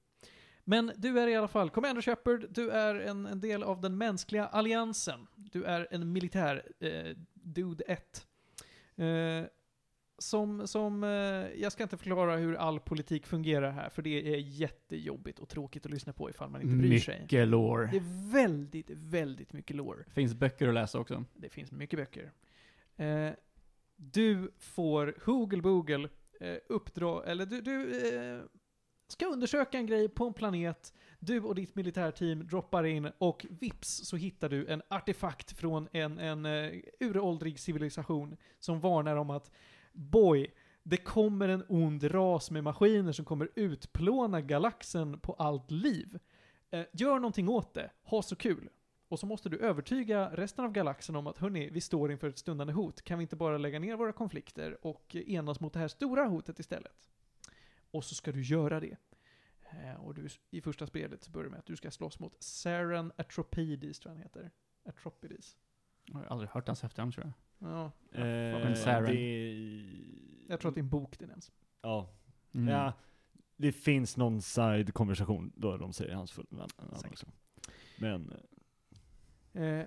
[0.64, 3.98] Men du är i alla fall Commander Shepard, du är en, en del av den
[3.98, 5.26] mänskliga alliansen.
[5.36, 8.26] Du är en militär, eh, Dude 1.
[8.96, 9.06] Eh,
[10.18, 11.10] som, som, eh,
[11.62, 15.86] jag ska inte förklara hur all politik fungerar här, för det är jättejobbigt och tråkigt
[15.86, 17.20] att lyssna på ifall man inte bryr sig.
[17.20, 17.86] Mycket lore.
[17.86, 20.04] Det är väldigt, väldigt mycket lore.
[20.08, 21.24] Finns böcker att läsa också.
[21.34, 22.32] Det finns mycket böcker.
[22.96, 23.30] Eh,
[23.96, 26.08] du får Hoogle Boogle
[26.40, 28.42] eh, uppdra, eller du, du eh,
[29.12, 30.94] ska undersöka en grej på en planet.
[31.18, 36.18] Du och ditt militärteam droppar in och vips så hittar du en artefakt från en,
[36.18, 39.50] en uh, uråldrig civilisation som varnar om att
[39.92, 46.18] boy, det kommer en ond ras med maskiner som kommer utplåna galaxen på allt liv.
[46.74, 48.68] Uh, gör någonting åt det, ha så kul.
[49.08, 52.38] Och så måste du övertyga resten av galaxen om att hörni, vi står inför ett
[52.38, 53.02] stundande hot.
[53.02, 56.24] Kan vi inte bara lägga ner våra konflikter och eh, enas mot det här stora
[56.24, 57.10] hotet istället?
[57.92, 58.96] Och så ska du göra det.
[59.70, 63.12] Eh, Och du, i första spelet så börjar med att du ska slåss mot Saren
[63.16, 64.50] Atropides, tror jag han heter.
[64.84, 65.56] Atropides.
[66.04, 67.32] Jag har aldrig hört hans efternamn tror jag.
[67.70, 69.04] Ja, Eh, Saren.
[69.04, 71.52] det jag tror att det är en bok det nämns.
[71.82, 72.08] Ja.
[72.54, 72.68] Mm.
[72.68, 72.92] ja.
[73.56, 76.70] Det finns någon side-konversation då de säger hans fulla namn
[77.10, 77.26] också.
[77.98, 78.32] Men,
[79.54, 79.86] Eh,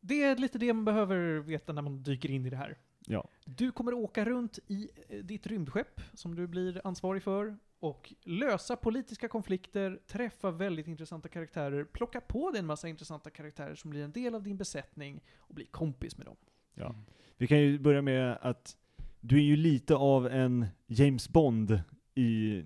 [0.00, 2.78] det är lite det man behöver veta när man dyker in i det här.
[3.10, 3.28] Ja.
[3.44, 8.76] Du kommer åka runt i eh, ditt rymdskepp som du blir ansvarig för och lösa
[8.76, 14.04] politiska konflikter, träffa väldigt intressanta karaktärer, plocka på dig en massa intressanta karaktärer som blir
[14.04, 16.36] en del av din besättning och bli kompis med dem.
[16.74, 16.94] Ja.
[17.36, 18.76] Vi kan ju börja med att
[19.20, 21.80] du är ju lite av en James Bond
[22.14, 22.62] i,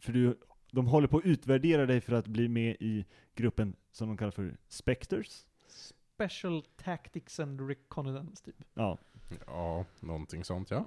[0.00, 0.38] för du,
[0.70, 3.04] de håller på att utvärdera dig för att bli med i
[3.34, 5.46] gruppen som de kallar för Spectres.
[6.14, 8.56] Special Tactics and Reconnaissance typ.
[8.74, 8.98] Ja.
[9.46, 10.86] Ja, någonting sånt ja.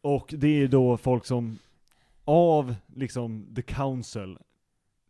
[0.00, 1.58] Och det är då folk som
[2.24, 4.38] av liksom the council,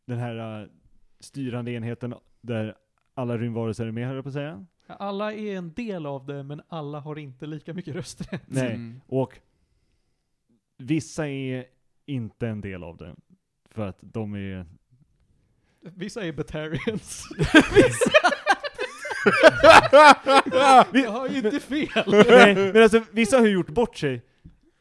[0.05, 0.69] den här uh,
[1.21, 2.77] styrande enheten där
[3.15, 4.67] alla rymdvarelser är med höll jag på att säga.
[4.87, 8.43] Alla är en del av det, men alla har inte lika mycket rösträtt.
[8.47, 8.75] Nej.
[8.75, 9.01] Mm.
[9.07, 9.39] Och
[10.77, 11.65] vissa är
[12.07, 13.17] inte en del av det.
[13.71, 14.67] För att de är...
[15.81, 17.29] Vissa är Batarians.
[20.93, 21.89] Jag har ju inte fel!
[22.29, 24.23] Nej, men alltså vissa har ju gjort bort sig.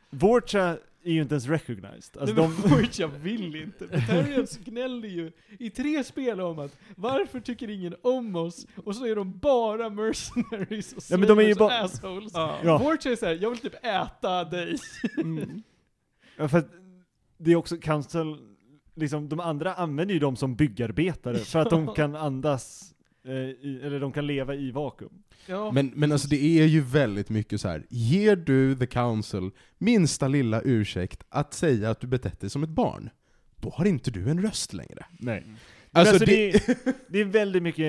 [0.10, 2.18] Vorcha är ju inte ens recognized.
[2.22, 3.88] Alltså, Nej, de, men jag vill inte.
[3.88, 8.68] Batarians gnäller ju i tre spel om att varför tycker ingen om oss?
[8.86, 12.32] Och så är de bara mercenaries och Ja, men de är ju bara- assholes.
[12.36, 12.80] Ja.
[12.80, 14.78] Forge är såhär, jag vill typ äta dig.
[15.18, 15.64] Mm.
[16.38, 16.64] Ja, för
[17.38, 18.38] det är också council,
[18.96, 21.94] liksom de andra använder ju dem som byggarbetare för att de Ja.
[21.94, 22.94] kan andas,
[23.34, 25.24] i, eller de kan leva i vakuum.
[25.46, 25.72] Ja.
[25.72, 27.86] Men, men alltså det är ju väldigt mycket så här.
[27.90, 32.70] ger du the council minsta lilla ursäkt att säga att du betett dig som ett
[32.70, 33.10] barn,
[33.56, 35.06] då har inte du en röst längre.
[35.20, 35.44] Nej.
[35.92, 37.86] Alltså, alltså, det, det, det är väldigt mycket,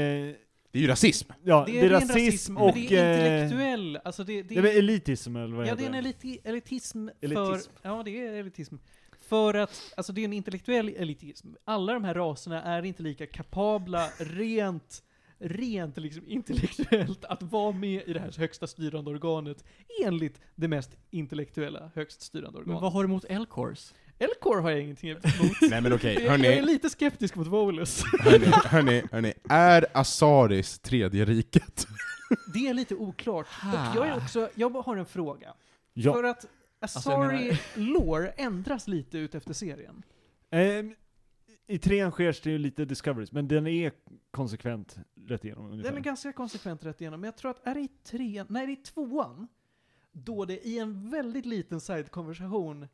[0.70, 1.30] det är ju rasism.
[1.44, 2.74] ja, det det är, är, ren rasism men och...
[2.74, 5.88] det är eh, intellektuell, alltså det, det det är elitism eller vad Ja, det är
[5.88, 7.70] en eliti elitism, Elitism.
[7.82, 7.88] för...
[7.88, 8.76] Ja, det är elitism.
[9.20, 11.48] För att, alltså det är en intellektuell elitism.
[11.64, 15.02] Alla de här raserna är inte lika kapabla rent,
[15.40, 19.64] rent liksom intellektuellt att vara med i det här högsta styrande organet
[20.04, 22.92] enligt det mest intellektuella högst styrande Men vad organet.
[22.92, 23.92] har du emot Elcors?
[24.18, 25.22] Elcor har jag ingenting emot.
[25.70, 28.02] Nej men okej, Jag, jag är hörni, lite skeptisk mot Volus.
[28.20, 31.86] hörni, hörni, hörni, är Asaris tredje riket?
[32.54, 33.46] Det är lite oklart.
[33.62, 35.54] Och jag är också, jag har en fråga.
[35.94, 36.12] Ja.
[36.12, 36.46] För att
[36.80, 37.58] Alltså, Asari menar-
[37.92, 40.02] lore ändras lite ut efter serien.
[40.50, 40.94] Ehm,
[41.66, 43.92] I trean sker det ju lite discoveries, men den är
[44.30, 44.96] konsekvent
[45.30, 45.90] rätt igenom ungefär.
[45.90, 48.66] Den är ganska konsekvent rätt igenom, men jag tror att är det i trean, nej
[48.66, 49.48] det är i tvåan,
[50.12, 52.88] då det i en väldigt liten side-konversation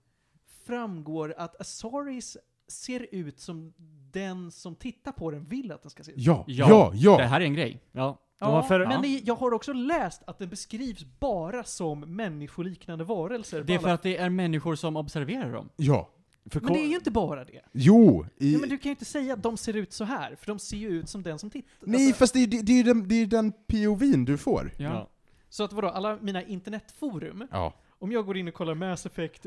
[0.66, 2.36] framgår att Asaris
[2.68, 3.74] ser ut som
[4.12, 6.18] den som tittar på den vill att den ska se ut.
[6.18, 7.16] Ja, Ja, ja, ja!
[7.16, 7.82] Det här är en grej.
[7.92, 9.20] Ja, Ja, för, men ja.
[9.24, 13.64] jag har också läst att den beskrivs bara som människoliknande varelser.
[13.64, 15.68] Det är för alla- att det är människor som observerar dem.
[15.76, 16.10] Ja.
[16.50, 17.60] För Men det är ju inte bara det.
[17.72, 18.26] Jo!
[18.38, 20.46] I, Ja, men du kan ju inte säga att de ser ut så här, för
[20.46, 21.70] de ser ju ut som den som tittar.
[21.86, 24.70] Nej, Alltså, fast det är ju det, är den, det är den POVn du får.
[24.78, 25.08] ja.
[25.48, 27.72] Så att vadå, alla mina internetforum, Ja.
[27.98, 29.46] om jag går in och kollar Mass Effect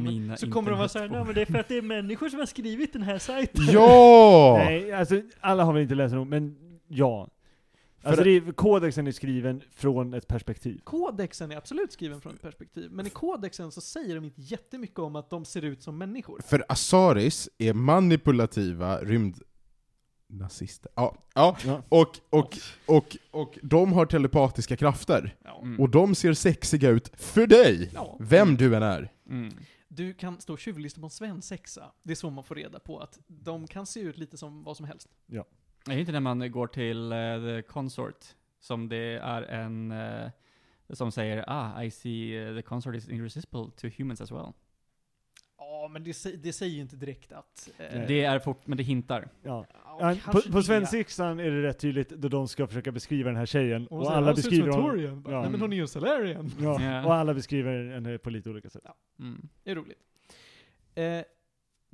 [0.00, 2.28] mina så kommer de vara såhär, nej men det är för att det är människor
[2.28, 3.64] som har skrivit den här sajten.
[3.72, 4.54] Ja!
[4.64, 6.56] Nej, alltså alla har väl inte läst den, men
[6.88, 7.28] ja.
[8.02, 10.80] Alltså är, kodexen är skriven från ett perspektiv.
[10.84, 14.98] Kodexen är absolut skriven från ett perspektiv, men i kodexen så säger de inte jättemycket
[14.98, 16.40] om att de ser ut som människor.
[16.40, 19.42] För Asaris är manipulativa rymd...
[20.26, 20.92] Nazister.
[20.94, 21.56] Ja, ja.
[21.64, 21.82] Ja.
[21.88, 25.36] Och, och, och, och de har telepatiska krafter.
[25.44, 25.60] Ja.
[25.62, 25.80] Mm.
[25.80, 27.90] Och de ser sexiga ut för dig!
[27.94, 28.16] Ja.
[28.20, 29.12] Vem du än är.
[29.28, 29.54] Mm.
[29.88, 31.92] Du kan stå och tjuvlyssna på en svensexa.
[32.02, 34.76] Det är så man får reda på att de kan se ut lite som vad
[34.76, 35.08] som helst.
[35.28, 35.44] Är
[35.84, 38.24] det inte när man går till eh, the consort,
[38.60, 40.30] som det är en, eh,
[40.90, 44.38] som säger ah, I see eh, the consort is irresistible to humans as well.
[45.58, 47.70] Ja, Ja, men det, det säger ju inte direkt att...
[47.78, 48.06] eh.
[48.08, 49.28] Det är fort, men det hintar.
[49.42, 49.66] Ja.
[49.74, 53.36] ja, Ja, på, på svensexan är det rätt tydligt då de ska försöka beskriva den
[53.36, 53.86] här tjejen.
[53.90, 55.40] Hon Och säger, alla "Han ser ut som beskriver honom, Torian." Bara, Ja.
[55.42, 56.50] Nej men hon är ju en Salarian.
[56.60, 57.04] ja, Ja.
[57.06, 58.84] och alla beskriver henne på lite olika sätt.
[59.18, 59.48] Mm.
[59.64, 59.98] Det är roligt.
[60.94, 61.04] Eh,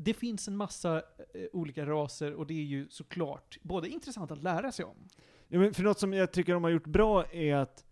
[0.00, 0.96] det finns en massa
[1.34, 5.08] eh, olika raser och det är ju såklart både intressant att lära sig om.
[5.48, 7.84] Ja, men för något som jag tycker de har gjort bra är att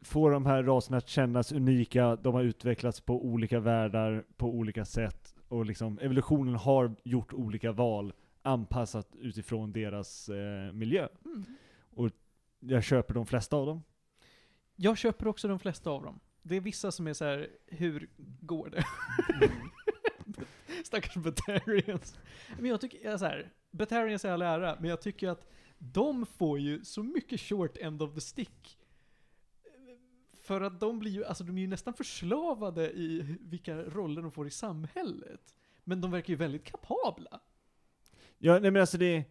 [0.00, 4.84] få de här raserna att kännas unika, de har utvecklats på olika världar, på olika
[4.84, 8.12] sätt, och liksom evolutionen har gjort olika val
[8.42, 11.08] anpassat utifrån deras eh, miljö.
[12.60, 13.82] Jag köper de flesta av dem.
[14.76, 16.20] Jag köper också de flesta av dem.
[16.42, 18.10] Det är vissa som är så här: hur
[18.40, 18.84] går det?
[20.86, 22.18] Stackars Batarians.
[22.58, 25.46] Men jag tycker, jag så här, Batarians är all ära, men jag tycker att
[25.78, 28.78] de får ju så mycket short end of the stick.
[30.42, 34.32] För att de blir ju, alltså de är ju nästan förslavade i vilka roller de
[34.32, 35.54] får i samhället.
[35.84, 37.40] Men de verkar ju väldigt kapabla.
[38.38, 39.24] Ja, nej men alltså det...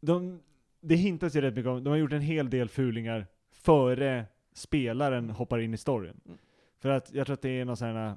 [0.00, 0.42] De,
[0.80, 5.30] det hintas ju rätt mycket om, de har gjort en hel del fulingar före spelaren
[5.30, 6.20] hoppar in i storyn.
[6.26, 6.38] Mm.
[6.78, 8.16] För att jag tror att det är någon sån här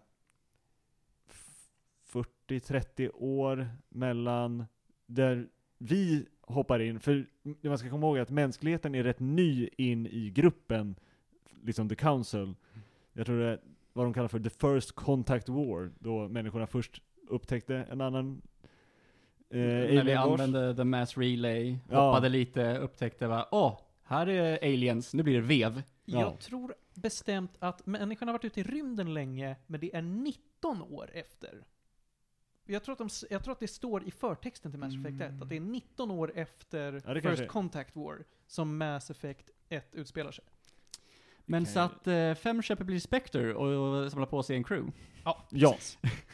[2.48, 4.66] 40-30 år mellan
[5.06, 9.20] där vi hoppar in, för det man ska komma ihåg är att mänskligheten är rätt
[9.20, 10.96] ny in i gruppen,
[11.64, 12.54] liksom the council.
[13.14, 13.60] Jag tror det är
[13.94, 18.42] vad de kallar för the first contact war, då människorna först upptäckte en annan
[19.50, 22.08] eh, När vi använde the mass relay, Ja.
[22.10, 25.82] hoppade lite, upptäckte va, åh, här är aliens, nu blir det vev.
[26.06, 26.20] Ja.
[26.20, 30.82] Jag tror bestämt att människan har varit ute i rymden länge, men det är 19
[30.82, 31.64] år efter.
[32.68, 35.42] Jag tror att, de, jag tror att det står i förtexten till Mass Effect 1,
[35.42, 37.48] att det är 19 år efter Ja, First.
[37.48, 40.46] Contact War som Mass Effect 1 utspelar sig.
[41.46, 44.64] Men kan så att eh, fem köper blir Spectre och, och samlar på sig en
[44.64, 44.92] crew.
[45.26, 45.78] Ja, Ja.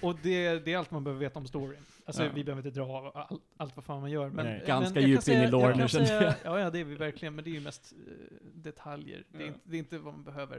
[0.02, 1.80] Och det, det är allt man behöver veta om storyn.
[2.06, 2.32] Alltså Ja.
[2.36, 4.30] vi behöver inte dra av allt, allt vad fan man gör.
[4.30, 4.58] Men, Nej.
[4.58, 6.34] men Ganska kan djupt in i kan nu, känner jag.
[6.44, 8.14] Ja, ja, det är vi verkligen, men det är ju mest eh,
[8.54, 9.24] detaljer.
[9.30, 9.48] Det, är Ja.
[9.48, 10.58] inte, det är inte vad man behöver.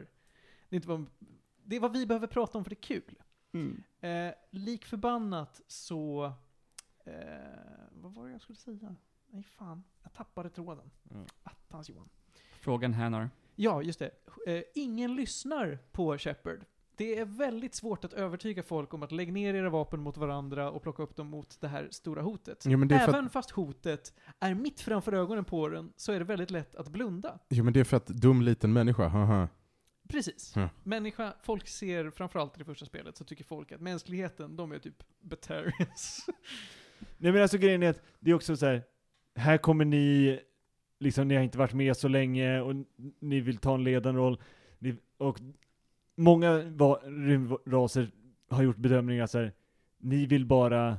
[0.69, 1.11] Det är, inte vad, man-
[1.65, 3.15] det är vad vi behöver prata om för det är kul.
[4.01, 6.33] Eh, lik förbannat så...
[7.05, 7.13] Eh,
[7.93, 8.97] vad var det jag skulle säga?
[9.31, 10.91] Nej fan, jag tappade tråden.
[11.03, 11.17] Ja.
[11.43, 12.09] Attans Johan.
[12.61, 13.31] Frågan Hanar.
[13.55, 14.11] Ja, just det.
[14.47, 16.65] Eh, ingen lyssnar på Shepard.
[16.97, 20.71] Det är väldigt svårt att övertyga folk om att lägga ner era vapen mot varandra
[20.71, 22.65] och plocka upp dem mot det här stora hotet.
[22.67, 25.93] Jo men, det är för Även att, fast hotet är mitt framför ögonen på den
[25.97, 27.39] så är det väldigt lätt att blunda.
[27.49, 29.49] jo men det är för att dum liten människa, haha.
[30.09, 30.53] Precis.
[30.57, 30.69] Ja.
[30.83, 34.79] Människa, folk ser framförallt i det första spelet så tycker folk att mänskligheten, de är
[34.79, 36.27] typ Batarians.
[37.19, 38.83] Nej men alltså grejen är att det är också så här.
[39.35, 40.41] här kommer ni,
[41.01, 42.75] liksom ni har inte varit med så länge och
[43.21, 44.41] ni vill ta en ledande roll.
[44.79, 45.41] Ni, och
[46.17, 48.11] många va- rymdraser
[48.51, 49.53] har gjort bedömningar så här.
[49.99, 50.99] ni vill bara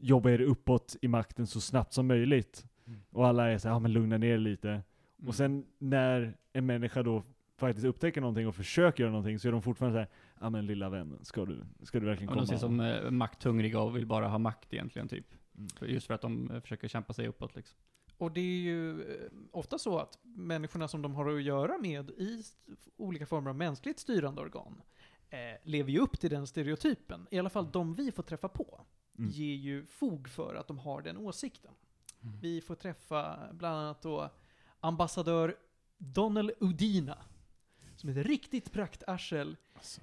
[0.00, 2.64] jobba er uppåt i makten så snabbt som möjligt.
[2.86, 3.00] Mm.
[3.10, 4.70] Och alla är så här, ja men lugna ner er lite.
[4.70, 4.82] Mm.
[5.28, 7.22] Och sen när en människa då
[7.56, 10.08] faktiskt upptäcker någonting och försöker göra någonting så är de fortfarande så här,
[10.40, 12.40] ja men lilla vän, ska du, ska du verkligen Ja, komma?
[12.44, 15.26] de ser som eh, makthungriga och vill bara ha makt egentligen, typ.
[15.58, 15.68] Mm.
[15.94, 17.78] Just för att de eh, försöker kämpa sig uppåt liksom.
[18.18, 22.10] Och det är ju eh, ofta så att människorna som de har att göra med
[22.10, 22.42] i
[22.96, 24.82] olika former av mänskligt styrande organ
[25.30, 27.26] eh, lever ju upp till den stereotypen.
[27.30, 28.86] I alla fall de vi får träffa på
[29.18, 29.30] Mm.
[29.30, 31.72] ger ju fog för att de har den åsikten.
[32.22, 32.40] Mm.
[32.40, 34.30] Vi får träffa bland annat då
[34.80, 35.56] ambassadör
[35.98, 37.18] Donald Udina.
[37.96, 39.56] Som är ett riktigt praktarsel.
[39.74, 40.00] Alltså,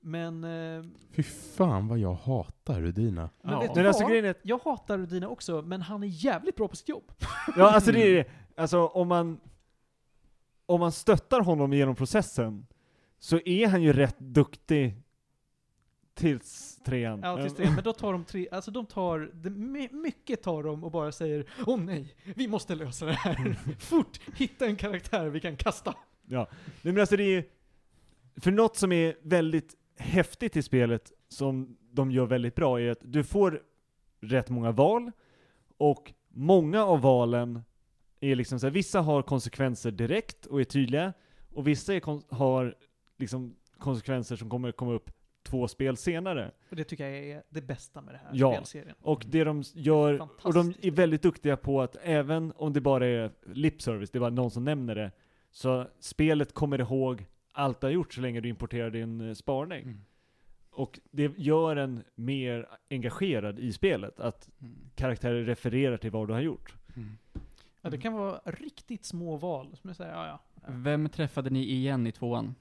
[0.00, 0.44] Men...
[0.44, 3.30] Eh, fy fan vad jag hatar Rudina.
[3.42, 3.60] men Ja.
[3.60, 4.24] vet du Men alltså vad?
[4.24, 7.12] att Jag hatar Udina också, men han är jävligt bra på sitt jobb.
[7.56, 8.30] Ja, alltså det är det.
[8.56, 9.40] Alltså om man,
[10.66, 12.66] om man stöttar honom genom processen,
[13.18, 15.02] så är han ju rätt duktig
[16.14, 17.20] tills trean.
[17.22, 19.30] Ja, tills det, men då tar de tre, alltså de tar,
[20.02, 23.58] mycket tar de och bara säger Åh nej, vi måste lösa det här.
[23.78, 25.94] Fort, hitta en karaktär vi kan kasta.
[26.82, 27.44] Nej men alltså det är
[28.36, 32.98] för något som är väldigt häftigt i spelet, som de gör väldigt bra, är att
[33.02, 33.62] du får
[34.20, 35.10] rätt många val,
[35.78, 37.62] och många av valen
[38.20, 41.12] är liksom så här, vissa har konsekvenser direkt och är tydliga,
[41.54, 42.74] och vissa är har
[43.18, 45.10] liksom konsekvenser som kommer komma upp
[45.42, 46.50] två spel senare.
[46.70, 48.52] Och det tycker jag är det bästa med det här Ja.
[48.54, 48.96] spelserien.
[49.00, 53.06] Och det de gör, och de är väldigt duktiga på att även om det bara
[53.06, 55.10] är lip service, det är bara någon som nämner det,
[55.50, 59.82] så spelet kommer ihåg allt du har gjort så länge du importerar din eh, sparning.
[59.82, 60.00] Mm.
[60.70, 64.76] Och det gör en mer engagerad i spelet, att Mm.
[64.94, 66.74] karaktärer refererar till vad du har gjort.
[66.96, 67.18] Mm.
[67.82, 70.40] Ja, det kan vara riktigt små val som jag säger, ja ja.
[70.68, 72.54] Vem träffade ni igen i tvåan?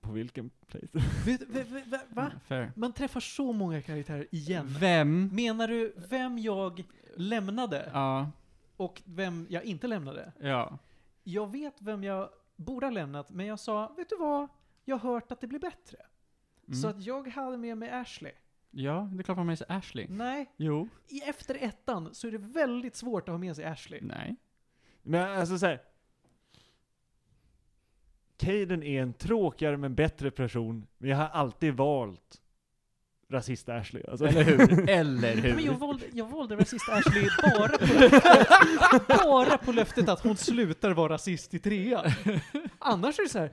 [0.00, 1.06] På vilken playthrough?
[1.26, 1.98] Vet, va?
[2.08, 2.30] va?
[2.46, 2.72] Fair.
[2.76, 4.66] Man träffar så många karaktärer igen.
[4.80, 5.28] Vem?
[5.32, 6.84] Menar du vem jag
[7.16, 8.30] lämnade Ja.
[8.76, 10.32] Och vem jag inte lämnade?
[10.40, 10.78] Ja.
[11.22, 14.48] Jag vet vem jag borde ha lämnat, men jag sa, vet du vad?
[14.84, 15.98] Jag har hört att det blir bättre.
[16.66, 16.80] Mm.
[16.80, 18.32] Så att jag hade med mig Ashley.
[18.70, 20.06] Ja, det är klart man har med sig Ashley.
[20.08, 20.88] Nej, Jo.
[21.08, 24.00] i efter ettan så är det väldigt svårt att ha med sig Ashley.
[24.02, 24.36] Nej.
[25.02, 25.82] Men alltså såhär.
[28.36, 32.42] Caden är en tråkigare men bättre person, men jag har alltid valt
[33.30, 34.02] rasist Ashley.
[34.10, 34.26] Alltså.
[34.26, 34.88] Eller hur?
[34.90, 35.78] Eller Nej, Men jag hur?
[35.78, 41.12] valde, jag valde rasist Ashley bara på, löftet, bara på löftet att hon slutar vara
[41.12, 42.10] rasist i trean.
[42.78, 43.50] Annars är det så här.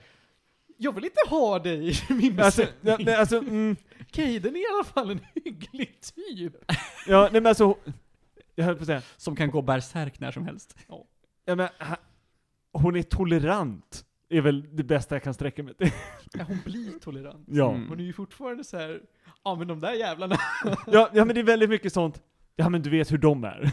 [0.77, 3.07] jag vill inte ha dig i min Alltså, besättning.
[3.07, 3.75] ja, alltså, mm,
[4.11, 6.53] Caden är i alla fall en hygglig typ.
[7.07, 7.75] ja, nej men alltså,
[8.55, 10.75] jag höll på att säga, Som kan gå bärsärk när som helst.
[11.45, 11.69] ja, men,
[12.73, 15.91] hon är tolerant, är väl det bästa jag kan sträcka mig till.
[16.33, 17.47] Ja, hon blir tolerant.
[17.51, 17.73] Ja.
[17.75, 17.89] Mm.
[17.89, 19.01] Hon är ju fortfarande så här.
[19.43, 20.35] ja men de där jävlarna.
[20.87, 22.21] ja, ja men det är väldigt mycket sånt,
[22.55, 23.71] ja men du vet hur de är.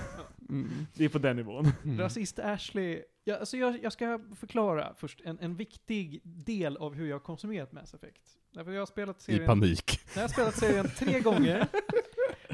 [0.48, 0.86] Mm.
[0.94, 1.72] Det är på den nivån.
[1.84, 1.98] Mm.
[2.00, 7.06] Rasist Ashley, ja, alltså jag, jag ska förklara först en, en viktig del av hur
[7.06, 8.22] jag har konsumerat Mass Effect.
[8.54, 10.00] Därför jag har spelat I serien, panik.
[10.14, 11.66] jag har spelat serien tre gånger.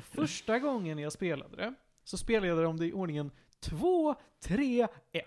[0.03, 1.75] Första gången jag spelade det,
[2.05, 3.31] så spelade jag om det i ordningen
[3.61, 5.25] 2, 3, 1.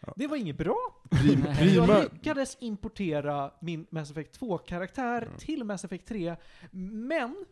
[0.00, 0.12] Ja.
[0.16, 0.76] Det var inget bra.
[1.10, 1.44] Prim.
[1.74, 5.38] Jag lyckades importera min Mass Effect 2-karaktär Ja.
[5.38, 6.36] till Mass Effect 3,
[6.70, 7.44] men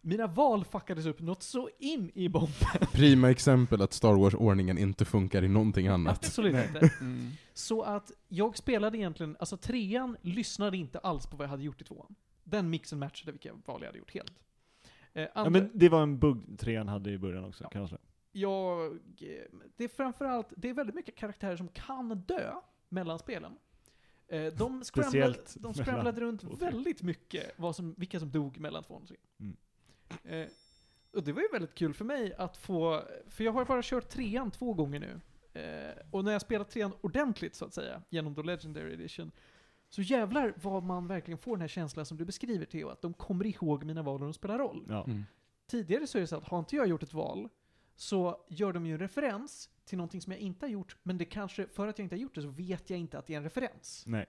[0.00, 2.50] mina val fuckades upp något så in i bomben.
[2.92, 6.18] prima exempel att Star Wars-ordningen inte funkar i någonting annat.
[6.24, 6.66] Absolut Nej.
[6.66, 6.90] inte.
[7.00, 7.30] Mm.
[7.54, 11.80] Så att jag spelade egentligen, alltså trean lyssnade inte alls på vad jag hade gjort
[11.80, 12.14] i tvåan.
[12.44, 14.32] Den mixen matchade vilka val jag hade gjort helt.
[15.12, 18.00] Eh, Ja, men det var en bugg trean hade i början också, kan jag säga.
[18.32, 18.98] Jag,
[19.76, 22.54] det är framförallt, det är väldigt mycket karaktärer som kan dö
[22.88, 23.58] mellan spelen.
[24.28, 26.70] Eh, de scramblade, de scramblade runt två tre.
[26.70, 29.22] väldigt mycket vad som, vilka som dog mellan tvåan och trean.
[29.38, 29.56] Mm.
[30.24, 30.48] Eh,
[31.12, 34.08] och det var ju väldigt kul för mig att få, för jag har bara kört
[34.08, 35.20] trean två gånger nu.
[35.60, 39.32] Eh, och när jag spelat trean ordentligt så att säga, genom då Legendary Edition,
[39.88, 43.14] så jävlar vad man verkligen får den här känslan som du beskriver Theo, att de
[43.14, 44.86] kommer ihåg mina val och de spelar roll.
[44.88, 45.04] Ja.
[45.04, 45.24] Mm.
[45.66, 47.48] Tidigare så är det så att har inte jag gjort ett val,
[48.00, 51.24] så gör de ju en referens till någonting som jag inte har gjort, men det
[51.24, 53.36] kanske, för att jag inte har gjort det så vet jag inte att det är
[53.36, 54.04] en referens.
[54.06, 54.26] Nej.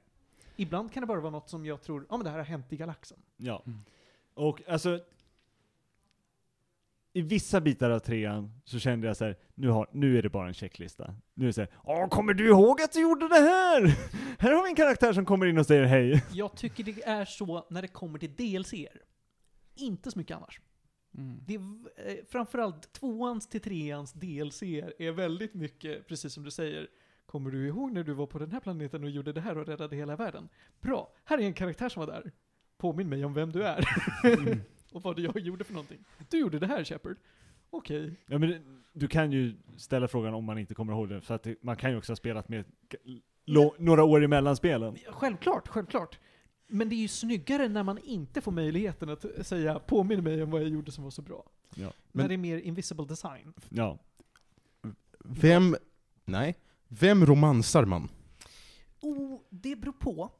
[0.56, 2.74] Ibland kan det bara vara något som jag tror, ja men det här har hänt
[2.74, 3.18] i galaxen.
[3.38, 3.64] Ja.
[3.66, 3.80] Mm.
[4.34, 5.00] Och alltså,
[7.14, 10.30] i vissa bitar av trean så kände jag så här, nu, har, nu är det
[10.30, 11.16] bara en checklista.
[11.34, 13.98] Nu är det så här, Åh, kommer du ihåg att du gjorde det här?
[14.40, 16.24] Här har vi en karaktär som kommer in och säger hej.
[16.34, 19.02] Jag tycker det är så när det kommer till DLCer.
[19.76, 20.62] Inte så mycket annars.
[21.18, 21.40] Mm.
[21.48, 21.60] Det är,
[22.10, 24.64] eh, framförallt tvåans till treans DLC
[24.98, 26.88] är väldigt mycket, precis som du säger,
[27.26, 29.68] kommer du ihåg när du var på den här planeten och gjorde det här och
[29.68, 30.50] räddade hela världen?
[30.82, 32.32] Bra, här är en karaktär som var där.
[32.78, 33.86] Påminn mig om vem du är.
[34.94, 36.04] och vad jag gjorde för någonting.
[36.30, 37.18] Du gjorde det här Shepard.
[37.70, 38.14] Okej.
[38.28, 38.62] Ja, men det-
[38.94, 41.92] du kan ju ställa frågan om man inte kommer ihåg det, för att man kan
[41.92, 42.66] ju också ha spelat med
[43.78, 44.98] några år emellan spelen.
[45.10, 46.20] Självklart, självklart.
[46.72, 50.52] Men det är ju snyggare när man inte får möjligheten att säga påminn mig om
[50.52, 51.44] vad jag gjorde som var så bra.
[51.76, 51.84] Ja.
[51.84, 53.54] när Men- det är mer invisible design.
[53.70, 53.98] Ja.
[55.20, 55.76] Vem,
[56.26, 56.58] nej,
[56.88, 58.10] vem romansar man?
[59.02, 60.32] Oh, det beror på.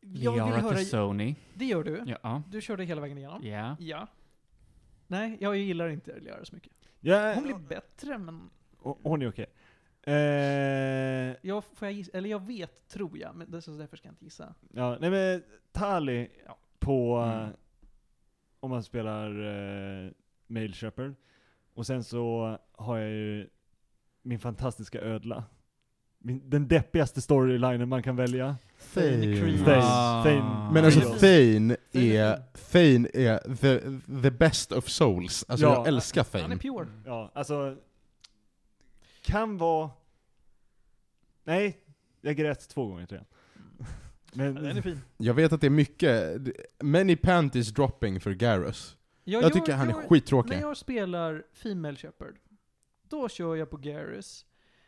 [0.00, 0.76] Jag vill Liara höra...
[0.76, 1.34] till Sony.
[1.54, 2.04] Det gör du.
[2.22, 2.42] Ja.
[2.48, 3.46] Du körde hela vägen igenom.
[3.46, 3.76] Ja.
[3.80, 4.06] Ja.
[5.06, 6.72] Nej, jag gillar inte Liara så mycket.
[7.00, 8.50] ja Hon blir bättre, men...
[8.78, 9.46] hon är okej.
[10.06, 14.12] Eh, Jag, får jag gissa, eller jag vet, tror jag, men så därför ska jag
[14.12, 14.54] inte gissa.
[14.72, 15.42] ja, nej men
[15.72, 16.58] Tali Ja.
[16.78, 17.40] på, Mm.
[17.44, 17.48] eh,
[18.60, 20.10] om man spelar uh,
[20.46, 21.14] Mail Shepherd.
[21.74, 23.48] Och sen så har jag ju
[24.22, 25.44] min fantastiska ödla.
[26.18, 28.56] Min, den deppigaste storylinen man kan välja.
[28.94, 29.64] Creed.
[29.64, 29.82] Thane.
[29.82, 30.70] Ah.
[30.72, 32.36] Men alltså Thane är
[32.72, 33.80] Thane är the,
[34.22, 35.44] the best of souls.
[35.48, 36.86] Alltså Ja, jag älskar Han är pure.
[37.04, 37.76] Ja, alltså,
[39.26, 39.90] kan vara...
[41.44, 41.80] Nej,
[42.20, 43.26] jag grät två gånger tror jag.
[44.32, 45.00] Men, Ja, den är fin.
[45.16, 46.40] Jag vet att det är mycket,
[46.82, 48.96] many panties dropping för Garrus.
[49.24, 50.50] Jag, Jag tycker han är skittråkig.
[50.50, 52.36] När jag spelar Female Shepherd,
[53.08, 54.46] då kör jag på Garrus.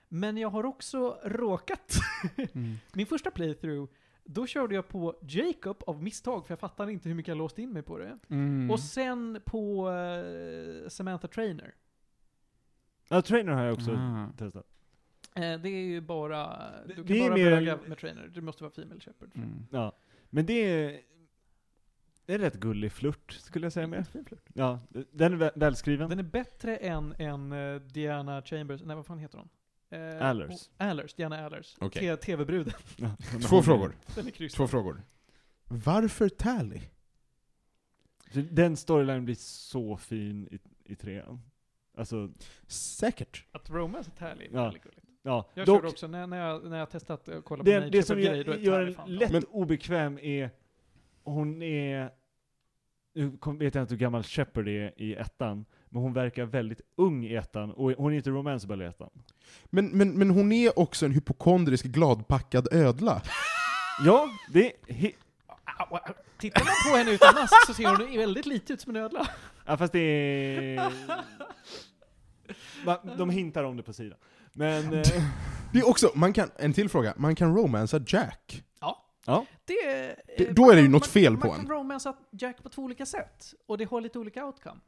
[0.08, 1.96] Men jag har också råkat,
[2.54, 2.74] Mm.
[2.92, 3.90] min första playthrough,
[4.24, 7.62] då körde jag på Jacob av misstag, för jag fattade inte hur mycket jag låste
[7.62, 8.18] in mig på det.
[8.30, 8.70] Mm.
[8.70, 11.74] Och sen på eh, Samantha Trainer.
[13.08, 14.26] Ja, Trainer har jag också Ah.
[14.38, 14.66] testat.
[15.34, 16.46] Eh, det är ju bara,
[16.86, 18.30] Det- du det kan är bara mer- böga med Trainer.
[18.34, 19.30] Det måste vara Female Shepherd.
[19.34, 19.66] Mm.
[19.70, 19.96] Ja.
[20.30, 21.00] Men det är,
[22.26, 24.08] det är en rätt gullig flört, skulle jag säga med.
[24.08, 24.44] Fin flört.
[24.54, 24.80] Ja,
[25.12, 26.10] den är vä- välskriven.
[26.10, 29.48] Den är bättre än, än eh, Diana Chambers, nej vad fan heter hon?
[29.90, 30.50] Eh, Allers.
[30.50, 31.76] och- Allers, Diana Allers.
[31.80, 32.16] Okej.
[32.16, 32.72] T- TV-bruden.
[32.96, 33.96] Ja, men Två hon- frågor.
[34.14, 34.54] Den är kryss.
[34.54, 35.02] Två frågor.
[35.64, 36.80] Varför Tally?
[38.32, 40.58] Så Den storylinen blir så fin i,
[40.92, 41.40] i trean.
[41.98, 42.30] Alltså,
[42.66, 43.44] Säkert.
[43.52, 44.52] Att romance är härligt.
[44.52, 44.62] Ja.
[44.62, 45.06] väldigt gulligt.
[45.22, 45.48] ja.
[45.54, 47.90] Jag Dock, också, när, när, jag, när jag har testat att kolla på det, Nature
[47.90, 50.50] det som grejer, då är gör en lätt Men- obekväm är,
[51.24, 52.10] hon är,
[53.14, 57.24] nu vet jag inte hur gammal Shepard är i ettan, men hon verkar väldigt ung
[57.24, 59.10] i ettan, och hon är inte romanceable i ettan.
[59.64, 63.22] Men, men, men hon är också en hypokondrisk, gladpackad ödla.
[64.04, 65.12] Ja, det är.
[66.38, 69.28] Tittar man på henne utan mask så ser hon väldigt lite ut som en ödla.
[69.66, 70.92] ja fast det är...
[73.18, 74.18] De hintar om det på sidan.
[74.52, 75.02] Men, eh,
[75.72, 78.64] Det är också, man kan, en till fråga, man kan romansa Jack.
[78.80, 79.04] ja.
[79.64, 79.74] Det,
[80.36, 81.66] Det- eh, då man är det ju kan- något man, fel man på kan en.
[81.70, 83.54] romansa Jack på två olika sätt.
[83.66, 84.80] Och det har lite olika outcome.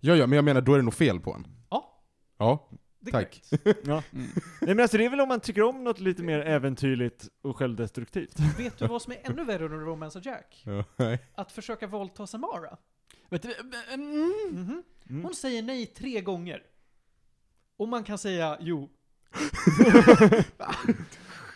[0.00, 1.46] Ja, ja, men jag menar, då är det nog fel på en.
[1.70, 2.02] Ja.
[2.38, 2.68] Ja,
[3.00, 3.42] Det är Tack.
[3.52, 3.84] korrekt.
[3.86, 4.02] ja.
[4.12, 4.26] Mm.
[4.60, 7.56] Nej men alltså det är väl om man tycker om något lite mer äventyrligt och
[7.56, 8.38] självdestruktivt.
[8.58, 10.62] Vet du vad som är ännu värre än att romansa Jack?
[10.66, 11.18] ja nej.
[11.34, 12.76] Att försöka våldta Samara.
[13.30, 13.54] Vet du,
[13.94, 14.32] mm.
[14.52, 14.82] Mhm.
[15.10, 15.24] Mm.
[15.24, 16.62] Hon säger nej tre gånger.
[17.76, 18.90] Och man kan säga jo.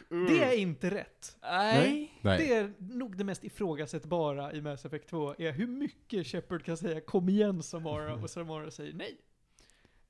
[0.09, 1.37] Det är inte rätt.
[1.43, 2.13] Nej.
[2.23, 2.39] nej.
[2.39, 6.77] Det är nog det mest ifrågasättbara i Mass Effect 2, är hur mycket Shepard kan
[6.77, 9.21] säga 'Kom igen Samara' och Samara säger nej.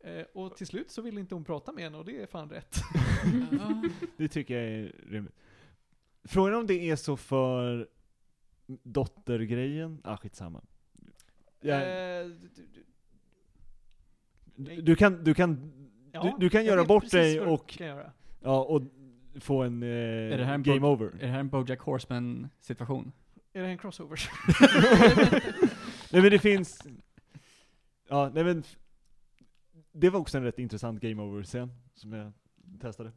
[0.05, 2.51] Eh, och till slut så vill inte hon prata med henne och det är fan
[2.51, 2.77] rätt.
[4.17, 5.35] Det tycker jag är rimligt.
[6.25, 7.89] Frågan om det är så för
[8.83, 10.01] dottergrejen?
[10.05, 10.63] Ah, skitsamma.
[11.61, 12.85] Ja, Eh, du- du-
[14.57, 15.73] du, du kan, du kan,
[16.13, 17.79] ja, du, du kan göra bort dig och,
[18.41, 18.83] ja, och
[19.41, 21.07] få en, eh, en game over.
[21.07, 23.13] Är det här en Bojack Horseman-situation?
[23.53, 24.21] Är det en crossover?
[26.13, 26.83] nej men det finns,
[28.09, 28.63] ja, nej men,
[29.93, 32.33] det var också en rätt intressant game over-scen som jag
[32.81, 33.13] testade.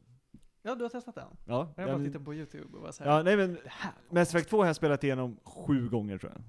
[0.61, 1.27] ja, du har testat den?
[1.45, 3.57] Ja, Jag har bara den- tittat på YouTube och var såhär, ja nej men,
[4.09, 6.41] Mass Effect 2 har jag spelat igenom sju gånger tror jag.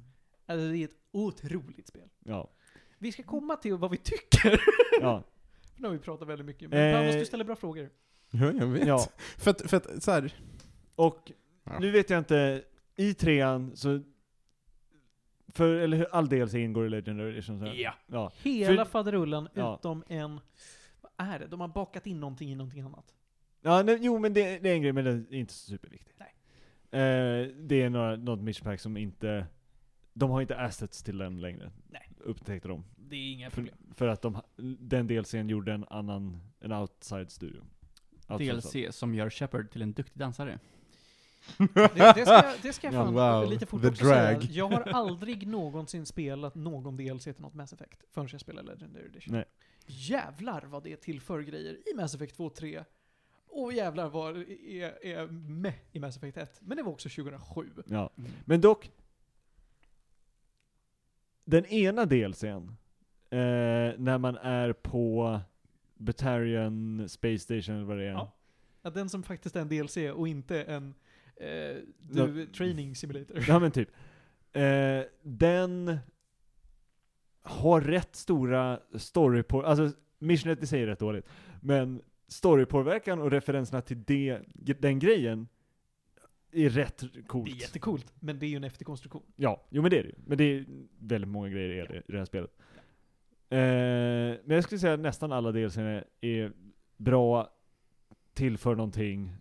[0.46, 2.08] Alltså det är ett otroligt spel.
[2.24, 2.50] Ja,
[2.98, 4.60] Vi ska komma till vad vi tycker.
[5.00, 5.22] ja,
[5.76, 7.90] nu har vi pratat väldigt mycket, men Eh, Panos, du ställer bra frågor.
[8.30, 8.86] Ja, jag vet.
[8.86, 9.06] ja.
[9.38, 10.32] För att, för att så här,
[10.94, 11.32] Och
[11.64, 11.78] Ja.
[11.78, 12.64] nu vet jag inte,
[12.96, 14.02] i trean så,
[15.48, 17.74] för, eller hur, all DLC ingår i Legendary Edition så här.
[17.74, 17.94] Ja.
[18.06, 18.32] ja.
[18.42, 19.76] Hela För- faderullan Ja.
[19.80, 20.40] utom en,
[21.00, 21.46] vad är det?
[21.46, 23.14] De har bakat in någonting i någonting annat.
[23.60, 26.18] Ja, nej, jo men det, det är en grej, men det är inte så superviktigt.
[26.20, 26.34] Nej.
[27.02, 29.46] Eh, det är några, något mission pack som inte,
[30.12, 31.70] de har inte assets till den längre.
[31.90, 32.10] Nej.
[32.18, 32.84] Upptäckte de.
[33.14, 33.74] Det är inga För, problem.
[33.94, 34.40] för att de,
[34.78, 37.62] den DLCn gjorde en annan, en outside studio.
[38.28, 38.84] Outsourcad.
[38.84, 40.58] DLC som gör Shepard till en duktig dansare.
[41.58, 44.30] Det, det, ska, jag- det ska jag Ja, fan wow, lite fort the också säga.
[44.38, 44.44] drag.
[44.44, 49.04] Jag har aldrig någonsin spelat någon DLC till något Mass Effect förrän jag spelade Legendary
[49.06, 49.34] Edition.
[49.34, 49.44] Nej.
[49.86, 52.84] Jävlar vad det tillför grejer i Mass Effect 2 och 3.
[53.48, 56.58] Och jävlar vad det är, är med i Mass Effect 1.
[56.60, 57.70] Men det var också 2007.
[57.86, 58.10] Ja.
[58.44, 58.90] Men dock,
[61.44, 62.76] den ena DLCn,
[63.34, 65.40] eh, när man är på
[65.94, 68.12] Batarian Space Station eller vad det är.
[68.12, 68.32] Ja.
[68.82, 70.94] Ja, den som faktiskt är en DLC och inte en
[71.36, 73.44] eh, du, training simulator.
[73.48, 73.90] Ja men typ.
[74.52, 75.98] Eh, den
[77.42, 81.28] har rätt stora story på, alltså missionet i sig är rätt dåligt,
[81.60, 84.40] men storypåverkan och referenserna till det,
[84.78, 85.48] den grejen
[86.52, 87.50] är rätt coolt.
[87.50, 89.22] Det är jättecoolt, men det är ju en efterkonstruktion.
[89.36, 90.14] Ja, jo men det är det ju.
[90.26, 90.64] Men det är
[90.98, 92.58] väldigt många grejer i det, i det här spelet.
[93.48, 93.58] Eh,
[94.44, 96.52] men jag skulle säga att nästan alla DLC är, är
[96.96, 97.50] bra,
[98.34, 99.36] tillför någonting,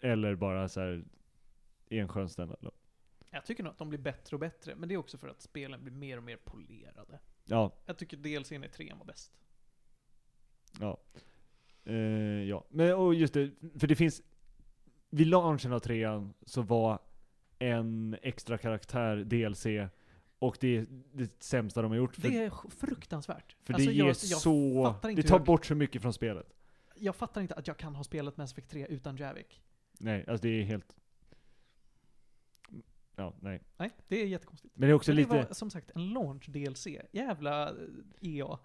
[0.00, 1.04] eller bara så här
[1.90, 2.70] en skön standard.
[3.30, 5.40] Jag tycker nog att de blir bättre och bättre, men det är också för att
[5.40, 7.18] spelen blir mer och mer polerade.
[7.44, 9.32] Ja, Jag tycker DLCn i 3 var bäst.
[10.80, 10.98] ja.
[11.84, 11.94] Eh,
[12.42, 14.22] ja, men och just det, för det finns,
[15.10, 16.98] vid launchen av trean så var
[17.58, 19.66] en extra karaktär DLC,
[20.40, 22.16] och det är det sämsta de har gjort.
[22.16, 23.56] För, Det är fruktansvärt.
[23.64, 26.52] för Alltså, det ger jag, jag så, det tar jag- bort så mycket från spelet.
[26.94, 29.62] Jag fattar inte att jag kan ha spelat Mass Effect 3 utan Javik.
[29.92, 30.96] Nej, alltså det är helt...
[33.16, 33.62] Ja, nej.
[33.76, 34.74] Nej, det är jättekonstigt.
[34.76, 35.36] Men det är också Men det lite...
[35.48, 36.86] var som sagt en launch DLC.
[37.12, 37.74] Jävla eh,
[38.20, 38.58] EA.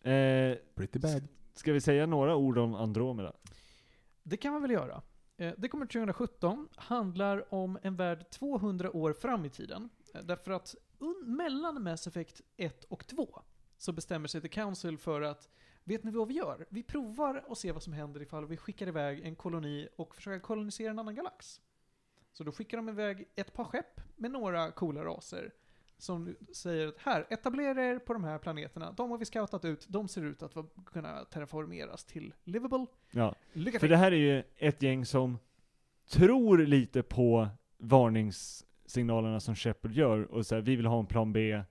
[0.00, 1.28] Eh, pretty bad.
[1.54, 3.32] ska vi säga några ord om Andromeda?
[4.22, 5.02] Det kan man väl göra.
[5.38, 9.88] Eh, det kommer 2017, handlar om en värld 200 år fram i tiden.
[10.14, 10.74] Eh, därför att
[11.24, 13.42] mellan Mass Effect 1 och 2
[13.76, 15.48] så bestämmer sig The Council för att
[15.84, 16.66] Vet ni vad vi gör?
[16.68, 20.40] Vi provar och ser vad som händer ifall vi skickar iväg en koloni och försöker
[20.40, 21.60] kolonisera en annan galax.
[22.32, 25.52] Så då skickar de iväg ett par skepp med några coola raser
[25.98, 28.92] som säger att här, etablera er på de här planeterna.
[28.92, 30.54] De har vi scoutat ut, de ser ut att
[30.86, 32.86] kunna terraformeras till livable.
[33.10, 33.34] Ja.
[33.58, 33.90] Lycka För till!
[33.90, 35.38] det här är ju ett gäng som
[36.08, 37.48] tror lite på
[37.78, 41.62] varningssignalerna som Shepard gör och säger vi vill ha en plan B,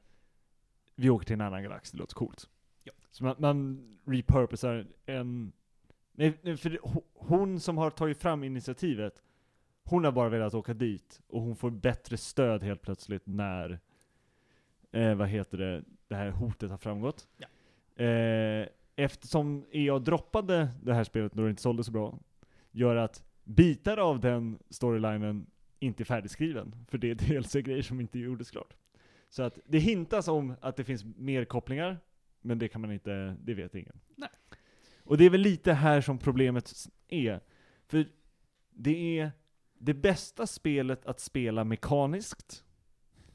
[0.96, 2.50] vi åker till en annan galax, det låter coolt.
[2.84, 2.92] Ja.
[3.12, 5.52] Så man, man repurposar en...
[6.12, 6.80] Nej, nej, för det,
[7.14, 9.22] hon som har tagit fram initiativet,
[9.84, 13.80] hon har bara velat åka dit och hon får bättre stöd helt plötsligt när,
[14.92, 17.28] eh, vad heter det, det här hotet har framgått.
[17.38, 17.48] Ja.
[18.04, 18.68] Eh,
[18.98, 22.20] eftersom EA droppade det här spelet då det inte sålde så bra,
[22.72, 25.46] gör att bitar av den storylinen
[25.80, 26.76] inte är färdigskriven.
[26.88, 28.74] För det är DLC-grejer som inte gjordes klart.
[29.30, 32.00] Så att det hintas om att det finns mer kopplingar,
[32.42, 34.00] men det kan man inte, det vet ingen.
[34.16, 34.30] Nej.
[35.04, 36.74] Och det är väl lite här som problemet
[37.08, 37.40] är.
[37.88, 38.06] För
[38.72, 39.32] det är
[39.78, 42.64] det bästa spelet att spela mekaniskt.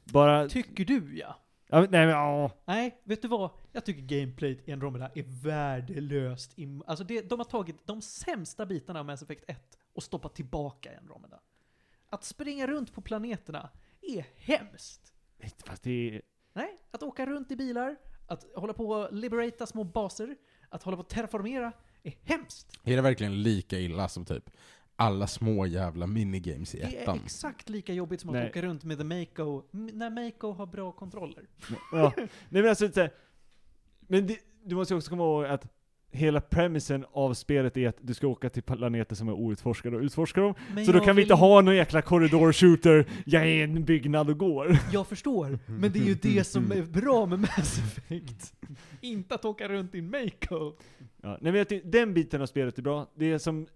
[0.03, 0.49] Bara...
[0.49, 1.42] Tycker du ja?
[1.73, 2.51] Ja, men, nej men ja.
[2.65, 3.49] Nej, vet du vad?
[3.71, 6.59] Jag tycker gameplayt i Andromeda är värdelöst.
[6.59, 10.35] I, alltså det, de har tagit de sämsta bitarna av Mass Effect 1 och stoppat
[10.35, 11.39] tillbaka i Andromeda.
[12.09, 13.69] Att springa runt på planeterna
[14.01, 15.13] är hemskt.
[15.65, 16.21] Fast det är...
[16.53, 17.95] Nej, att åka runt i bilar,
[18.27, 20.35] att hålla på och liberata små baser,
[20.69, 21.71] att hålla på och terraformera
[22.03, 22.79] är hemskt.
[22.83, 24.49] Är det verkligen lika illa som typ
[24.95, 27.19] alla små jävla minigames i Det är ettan?
[27.25, 28.49] exakt lika jobbigt som att Nej.
[28.49, 31.43] åka runt med The Mako, när Mako har bra kontroller.
[31.91, 32.13] Ja.
[32.17, 32.89] Nej men alltså,
[34.07, 35.67] men det, du måste också komma ihåg att
[36.11, 40.01] hela premissen av spelet är att du ska åka till planeter som är outforskade och
[40.03, 40.53] utforska dem.
[40.73, 43.85] Men Så då kan vi inte ha någon jäkla corridor shooter, jag är i en
[43.85, 44.77] byggnad och går.
[44.91, 48.53] Jag förstår, men det är ju det som är bra med Mass Effect.
[49.01, 50.73] inte att åka runt i Mako.
[51.21, 53.07] Ja, nej men jag tycker, den biten av spelet är bra.
[53.15, 53.67] Det är som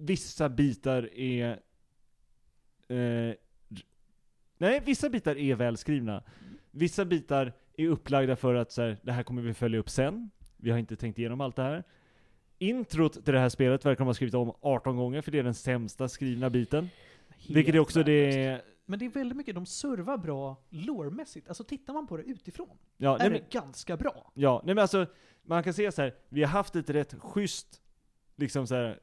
[0.00, 1.60] vissa bitar är
[2.88, 3.34] eh,
[4.58, 6.22] Nej, vissa bitar är välskrivna.
[6.70, 10.30] Vissa bitar är upplagda för att så här, det här kommer vi följa upp sen.
[10.56, 11.84] Vi har inte tänkt igenom allt det här.
[12.58, 15.42] Introt till det här spelet verkar de ha skrivit om 18 gånger, för det är
[15.42, 16.88] den sämsta skrivna biten.
[17.48, 18.60] Vilket är Helt också det...
[18.86, 21.48] Men det är väldigt mycket, de servar bra lore-mässigt.
[21.48, 24.32] Alltså tittar man på det utifrån, Ja, nej, är men, det ganska bra.
[24.34, 25.06] ja, nej men alltså,
[25.42, 27.80] man kan se så här, vi har haft ett rätt schysst,
[28.36, 29.00] liksom så här,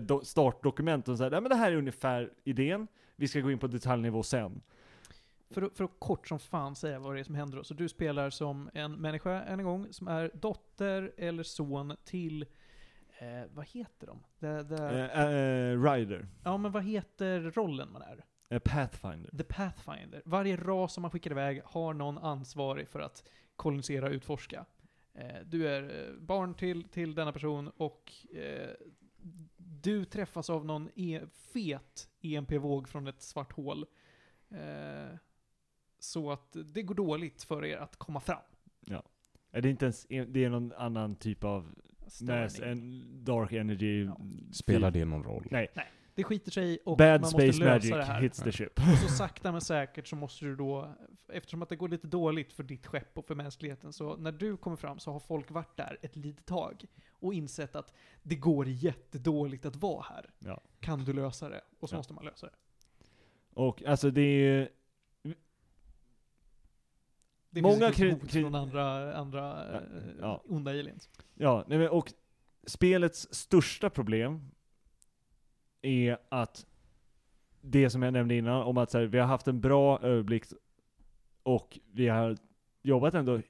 [0.00, 2.86] do, startdokument och så här, nej men det här är ungefär idén,
[3.16, 4.60] vi ska gå in på detaljnivå sen.
[5.50, 7.64] För, för att kort som fan säga vad det är som händer då.
[7.64, 12.42] Så du spelar som en människa, än en gång, som är dotter eller son till,
[13.18, 14.18] eh, vad heter de?
[14.38, 18.24] Det, det, Eh, eh, Rider, Ja men vad heter rollen man är?
[18.48, 19.30] eh, Pathfinder.
[19.38, 20.22] The Pathfinder.
[20.24, 23.24] Varje ras som man skickar iväg har någon ansvarig för att
[23.56, 24.64] kolonisera och utforska.
[25.14, 28.12] Eh, du är eh, barn till, till denna person och
[29.82, 31.20] du träffas av någon e
[31.52, 33.86] fet EMP-våg från ett svart hål.
[34.50, 35.16] Eh,
[35.98, 38.42] så att det går dåligt för er att komma fram.
[38.86, 39.02] Ja.
[39.50, 42.70] Det är inte ens, det är någon annan typ av mass, Störning.
[42.70, 44.04] en dark energy.
[44.04, 44.20] Ja.
[44.52, 45.46] Spelar det någon roll?
[45.50, 45.68] Nej.
[46.14, 48.20] Det skiter sig och man Bad måste space lösa magic det här.
[48.20, 48.78] hits the ship.
[48.78, 50.94] Och så sakta men säkert så måste du då,
[51.28, 54.56] eftersom att det går lite dåligt för ditt skepp och för mänskligheten, så när du
[54.56, 58.68] kommer fram så har folk varit där ett litet tag och insett att det går
[58.68, 60.30] jättedåligt att vara här.
[60.38, 60.60] Ja.
[60.80, 61.60] Kan du lösa det?
[61.80, 61.98] Och så Ja.
[61.98, 62.52] måste man lösa det.
[63.54, 64.68] Och alltså det är
[67.50, 69.40] Det Många finns ju kri- från andra, andra
[69.72, 70.42] Ja, eh, ja.
[70.44, 71.10] onda aliens.
[71.34, 72.12] Ja, nej men, och
[72.66, 74.50] spelets största problem
[75.82, 76.66] är att
[77.60, 80.44] det som jag nämnde innan, om att så här, vi har haft en bra överblick
[81.42, 82.36] och vi har
[82.82, 83.40] jobbat ändå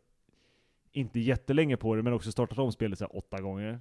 [0.92, 3.80] inte jättelänge på det, men också startat om spelet så här, åtta gånger.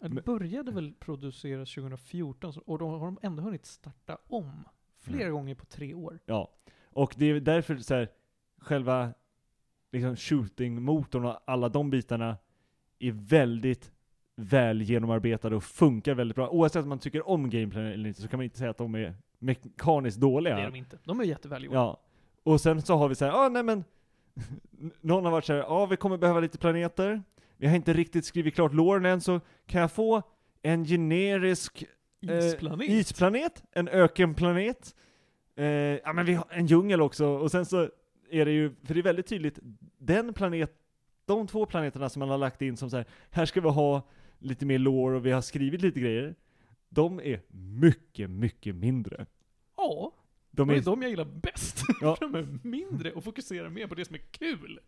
[0.00, 4.64] Det började väl produceras 2014 så- och då har de ändå hunnit starta om
[4.98, 5.32] flera Mm.
[5.32, 6.18] gånger på tre år.
[6.26, 6.50] Ja.
[6.84, 8.08] Och det är därför så här,
[8.58, 9.14] själva
[9.92, 12.36] liksom shooting-motorn och alla de bitarna
[12.98, 13.92] är väldigt
[14.36, 16.48] väl genomarbetade och funkar väldigt bra.
[16.48, 18.94] Oavsett om man tycker om gameplay eller inte så kan man inte säga att de
[18.94, 20.56] är mekaniskt dåliga.
[20.56, 20.98] Det är de inte.
[21.04, 21.76] De är jättevälgjorda.
[21.78, 22.00] Ja.
[22.42, 23.84] Och sen så har vi så här, ah, nej men,
[25.00, 27.22] någon har varit så här, ja ah, vi kommer behöva lite planeter,
[27.56, 30.22] vi har inte riktigt skrivit klart låren än, så kan jag få
[30.62, 31.84] en generisk
[32.28, 32.88] eh, Isplanet.
[32.88, 34.94] isplanet, en ökenplanet,
[35.56, 37.88] eh, ja men vi har en djungel också, och sen så
[38.30, 39.58] är det ju, för det är väldigt tydligt,
[39.98, 40.72] den planet,
[41.24, 44.08] de två planeterna som man har lagt in som så här, här ska vi ha
[44.38, 46.34] lite mer lore och vi har skrivit lite grejer,
[46.88, 47.40] de är
[47.80, 49.26] mycket, mycket mindre.
[49.76, 50.12] Ja,
[50.54, 51.82] De det är, är de jag gillar bäst.
[52.00, 52.16] Ja.
[52.20, 54.80] de är mindre och fokuserar mer på det som är kul.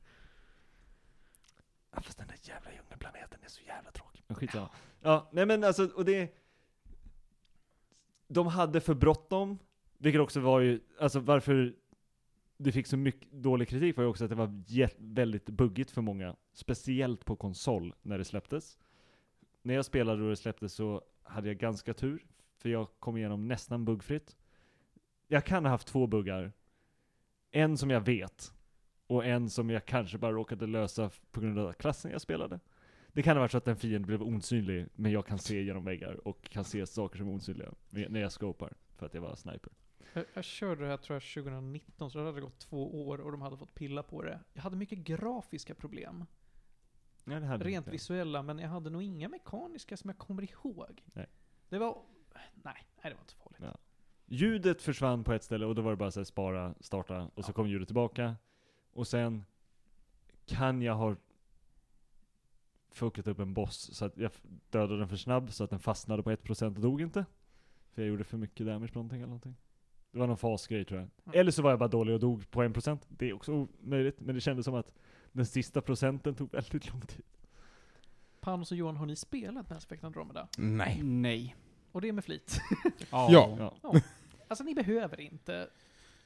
[1.90, 4.22] Ja, fast den där jävla djungelplaneten är så jävla tråkig.
[4.26, 4.68] Men skitsamma.
[5.00, 6.34] Ja, nej men alltså, och det...
[8.28, 9.58] De hade för bråttom,
[9.98, 11.74] vilket också var ju, alltså varför
[12.56, 14.64] det fick så mycket dålig kritik var ju också att det var
[15.14, 16.36] väldigt buggigt för många.
[16.52, 18.78] Speciellt på konsol när det släpptes.
[19.62, 22.26] När jag spelade och det släpptes så hade jag ganska tur.
[22.56, 24.36] För jag kom igenom nästan buggfritt.
[25.28, 26.52] Jag kan ha haft två buggar.
[27.50, 28.52] En som jag vet.
[29.06, 32.60] Och en som jag kanske bara råkade lösa på grund av klassen jag spelade.
[33.12, 35.84] Det kan ha varit så att en fiende blev osynlig, men jag kan se genom
[35.84, 38.72] väggar och kan se saker som är osynliga när jag scopar.
[38.96, 39.72] För att jag var sniper.
[40.12, 43.32] Jag, jag körde det här tror jag 2019, så det hade gått två år och
[43.32, 44.40] de hade fått pilla på det.
[44.52, 46.26] Jag hade mycket grafiska problem.
[47.24, 47.90] Hade Rent inte.
[47.90, 51.02] visuella, men jag hade nog inga mekaniska som jag kommer ihåg.
[51.06, 51.26] Nej.
[51.68, 52.02] Det var...
[52.34, 53.60] Nej, nej det var inte farligt.
[53.62, 53.78] Ja.
[54.26, 57.44] Ljudet försvann på ett ställe och då var det bara så här, spara, starta och
[57.44, 58.36] så kom ljudet tillbaka.
[58.92, 59.44] Och sen
[60.46, 61.16] kan jag ha
[62.90, 64.30] fuckat upp en boss så att jag
[64.70, 67.24] dödade den för snabb så att den fastnade på 1% och dog inte.
[67.92, 69.56] För jag gjorde för mycket damage på någonting eller någonting.
[70.10, 71.08] Det var någon fasgrej tror jag.
[71.24, 71.40] Mm.
[71.40, 72.98] Eller så var jag bara dålig och dog på 1%.
[73.08, 74.92] Det är också möjligt, men det kändes som att
[75.32, 77.24] den sista procenten tog väldigt lång tid.
[78.40, 80.48] Panos och Johan, har ni spelat Mass Effect Andromeda?
[80.58, 81.02] Nej.
[81.02, 81.56] Nej.
[81.94, 82.60] Och det är med flit.
[83.10, 83.28] Ja.
[83.82, 84.00] Ja.
[84.48, 85.68] Alltså ni behöver inte.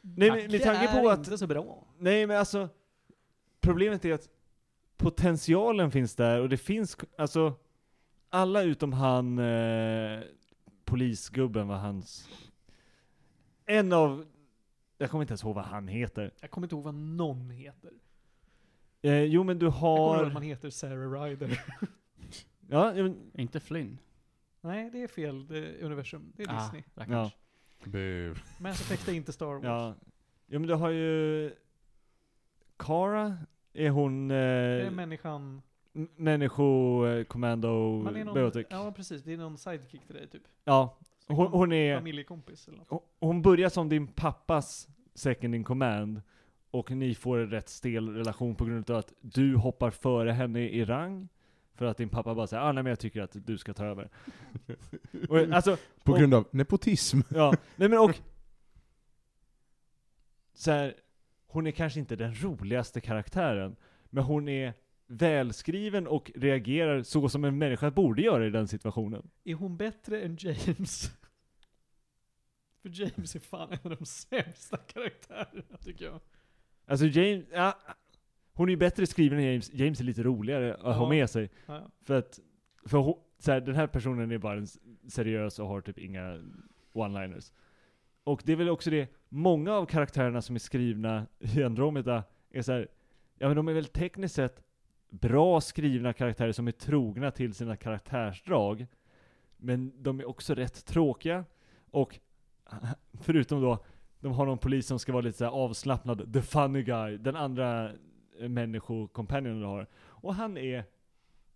[0.01, 1.87] Nej, men med tanke på att inte så bra.
[1.99, 2.69] Nej men alltså,
[3.61, 4.29] problemet är att
[4.97, 7.55] potentialen finns där och det finns, alltså,
[8.31, 10.21] alla utom han, eh,
[10.85, 12.29] polisgubben var hans,
[13.66, 14.27] en av,
[14.99, 16.31] jag kommer inte ens ihåg vad han heter.
[16.41, 17.93] Jag kommer inte ihåg vad någon heter.
[19.03, 21.64] Eh, jo men du Jag kommer ihåg att har, man heter Sarah Ryder.
[22.69, 23.99] ja, ja, men, Inte Flynn.
[24.61, 26.33] Nej, det är fel det är universum.
[26.37, 26.83] Det är Ah, Disney.
[26.95, 27.33] rackarns.
[27.85, 28.35] Bu.
[28.61, 29.65] Mass Effect är inte Star Wars.
[29.65, 29.95] ja,
[30.47, 31.51] ja men du har ju,
[32.77, 33.37] Kara,
[33.73, 35.63] är hon, Det är eh, m- människan...
[36.17, 38.67] människo, eh, commando, Man är någon, biotic.
[38.71, 39.23] ja, precis.
[39.23, 40.43] Det är någon sidekick till dig, typ.
[40.65, 42.87] Ja, hon, hon är, Familjekompis eller något.
[42.91, 46.23] Hon- Hon börjar som din pappas second in command
[46.71, 50.61] och ni får en rätt stel relation på grund av att du hoppar före henne
[50.69, 51.29] i rang.
[51.79, 53.85] För att din pappa bara säger ah, nej men jag tycker att du ska ta
[53.85, 54.09] över.
[55.29, 57.20] och, alltså, På och- grund av nepotism.
[57.31, 58.18] ja, nej men och
[60.55, 60.95] så här,
[61.47, 63.76] hon är kanske inte den roligaste karaktären,
[64.11, 64.74] men hon är
[65.07, 69.31] välskriven och reagerar så som en människa borde göra i den situationen.
[69.45, 71.11] Är hon bättre än James?
[72.83, 76.20] För James är fan en av de sämsta karaktärerna, tycker jag.
[76.87, 77.79] Alltså James, ja,
[78.59, 81.09] hon är ju bättre skriven än James, James är lite roligare att ha Ja.
[81.09, 81.51] med sig.
[81.67, 81.91] Ja.
[82.03, 82.39] För att,
[82.87, 84.67] för hon, så här, den här personen är bara
[85.09, 86.41] seriös och har typ inga
[86.93, 87.53] one-liners.
[88.25, 92.63] Och det är väl också det, många av karaktärerna som är skrivna i Andromeda är
[92.63, 92.89] så här,
[93.39, 94.63] ja men de är väl tekniskt sett
[95.11, 98.87] bra skrivna karaktärer som är trogna till sina karaktärsdrag.
[99.57, 101.45] Men de är också rätt tråkiga.
[101.91, 102.19] Och
[103.21, 103.85] förutom då,
[104.21, 107.93] de har någon polis som ska vara lite så avslappnad, the funny guy, den andra
[108.41, 109.86] människokompanjonen du har.
[109.97, 110.84] Och han är,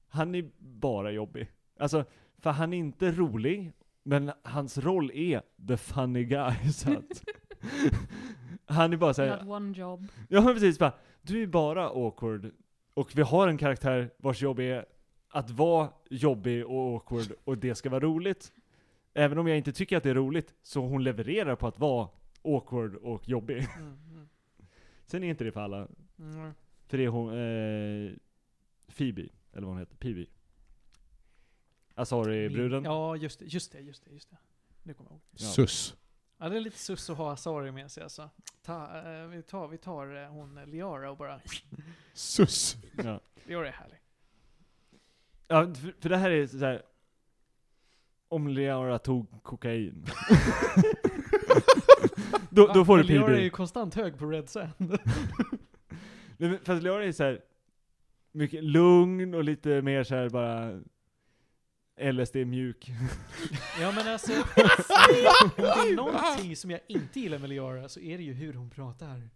[0.08, 1.48] han är bara jobbig.
[1.78, 2.04] Alltså,
[2.38, 3.72] för han är inte rolig,
[4.02, 6.54] men hans roll är the funny guy.
[6.72, 7.24] Så att,
[8.66, 10.06] han är bara såhär, had one job.
[10.28, 12.50] ja men precis bara, du är bara awkward.
[12.94, 14.86] Och vi har en karaktär vars jobb är
[15.28, 18.52] att vara jobbig och awkward och det ska vara roligt.
[19.14, 22.08] Även om jag inte tycker att det är roligt, så hon levererar på att vara
[22.44, 23.68] awkward och jobbig.
[23.76, 24.28] Mm, mm.
[25.06, 25.88] Sen är inte det för alla.
[26.18, 26.52] Mm.
[26.92, 28.12] För det är hon, eh,
[28.96, 30.26] Phoebe, eller vad hon heter, Peavy.
[31.94, 32.84] Asari-bruden.
[32.84, 34.36] Ja, just det, just det, just det, just det.
[34.82, 35.22] Nu kommer jag ihåg.
[35.30, 35.46] Ja.
[35.46, 35.96] Sus.
[36.38, 38.30] Ja, det är lite sus att ha Asari med sig alltså.
[38.62, 41.40] Ta, eh, vi tar, vi tar eh, hon eh, Liara och bara...
[42.12, 42.76] Sus.
[43.04, 43.20] Ja.
[43.44, 43.98] Liara är härlig.
[45.48, 46.82] Ja, för, för det här är så här.
[48.28, 49.94] Om Leora tog kokain.
[52.50, 54.72] då, då får du Liara är ju konstant hög på Red Sand.
[56.42, 57.40] Nej, men Fast Leora är så här
[58.32, 60.80] mycket lugn och lite mer så här bara
[62.12, 62.90] LSD mjuk.
[63.80, 68.18] ja men alltså, om det är någonting som jag inte gillar med Liara så är
[68.18, 69.28] det ju hur hon pratar.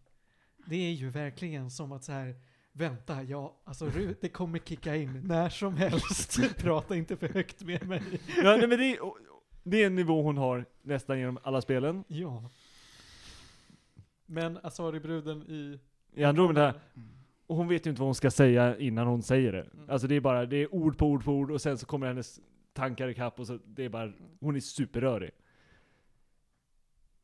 [0.66, 2.34] Det är ju verkligen som att så här.
[2.72, 6.40] Vänta, ja, alltså det kommer kicka in när som helst.
[6.58, 8.02] Prata inte för högt med mig.
[8.36, 8.98] ja, nej, men det, är,
[9.62, 12.04] det är en nivå hon har nästan genom alla spelen.
[12.08, 12.50] Ja.
[14.26, 15.78] Men Asari-bruden i...
[16.16, 16.74] I Andromeda,
[17.46, 19.62] och hon vet ju inte vad hon ska säga innan hon säger det.
[19.62, 19.90] Mm.
[19.90, 22.06] Alltså det är bara, det är ord på ord på ord och sen så kommer
[22.06, 22.40] hennes
[22.72, 25.30] tankar ikapp och så, det är bara, hon är superrörig.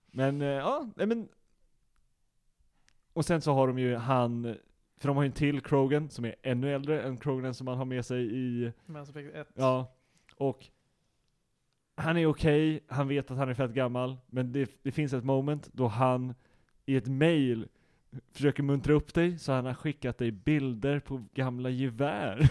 [0.06, 1.28] Men, eh, ja, nej men.
[3.12, 4.56] Och sen så har de ju han,
[4.97, 7.78] för de har ju en till Krogan som är ännu äldre än Krogan som man
[7.78, 9.48] har med sig i, Mass Effect 1.
[9.55, 9.94] ja,
[10.36, 10.66] och
[11.94, 15.24] han är okej, han vet att han är fett gammal, men det, det finns ett
[15.24, 16.35] moment då han
[16.86, 17.69] i ett mail
[18.35, 22.39] försöker muntra upp dig, så han har skickat dig bilder på gamla gevär.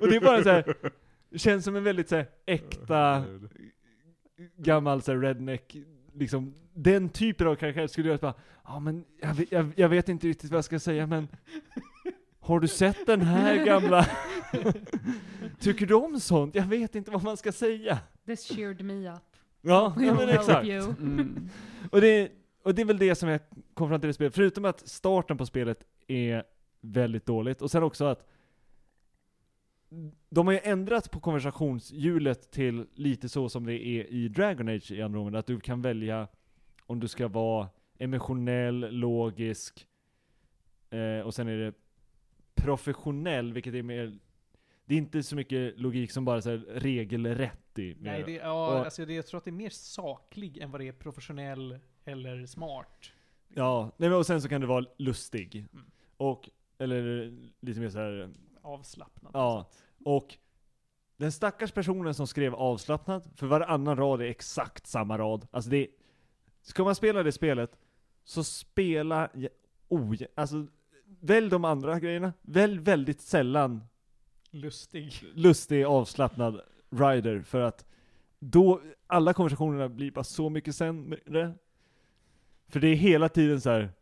[0.00, 0.74] och det är bara så här,
[1.36, 3.24] känns som en väldigt så här, äkta,
[4.56, 5.76] gammal så här, redneck,
[6.14, 8.34] liksom, den typen av karaktär skulle jag bara,
[8.64, 11.28] ja men jag, vet- jag, jag vet inte riktigt vad jag ska säga men
[12.40, 14.06] har du sett den här gamla?
[15.58, 16.54] Tycker du om sånt?
[16.54, 17.98] Jag vet inte vad man ska säga.
[18.26, 19.22] This cheered me up.
[19.60, 20.68] Ja, men exakt.
[20.68, 21.48] Mm.
[21.90, 22.30] Och det,
[22.68, 23.40] och det är väl det som jag
[23.74, 26.44] kom fram till i spelet, förutom att starten på spelet är
[26.80, 28.26] väldigt dåligt, och sen också att
[30.30, 34.90] de har ju ändrat på konversationshjulet till lite så som det är i Dragon Age
[34.92, 36.28] i Andromeda, att du kan välja
[36.86, 37.68] om du ska vara
[37.98, 39.86] emotionell, logisk,
[40.90, 41.74] eh, och sen är det
[42.54, 44.18] professionell, vilket är mer
[44.84, 47.96] det är inte så mycket logik som bara så regelrätt i.
[48.00, 50.80] Nej, det, ja, Och- alltså det, jag tror att det är mer saklig än vad
[50.80, 51.78] det är professionell
[52.08, 53.12] eller smart.
[53.54, 55.66] Ja, nej och sen så kan det vara lustig.
[55.72, 55.84] Mm.
[56.16, 58.30] Och, eller lite mer så här.
[58.62, 59.30] Avslappnad.
[59.34, 59.70] ja.
[60.04, 60.38] Och
[61.16, 65.46] den stackars personen som skrev avslappnad, för varannan rad är exakt samma rad.
[65.50, 65.86] Alltså det,
[66.62, 67.78] ska man spela det spelet,
[68.24, 69.30] så spela,
[69.88, 70.66] oj, alltså
[71.20, 72.32] välj de andra grejerna.
[72.42, 73.84] Välj väldigt sällan
[74.50, 75.24] Lustig.
[75.34, 76.60] lustig, avslappnad
[76.90, 77.84] rider, för att
[78.38, 81.54] då, alla konversationerna blir bara så mycket sämre.
[82.68, 83.92] För det är hela tiden så här.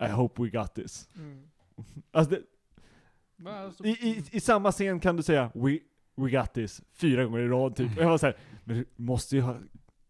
[0.00, 1.08] I hope we got this.
[1.16, 1.48] Mm.
[2.10, 2.42] Alltså det,
[3.50, 5.78] alltså- i, i, I samma scen kan du säga we,
[6.14, 7.96] we got this fyra gånger i rad typ.
[7.96, 9.56] Och jag var såhär, men du måste ju ha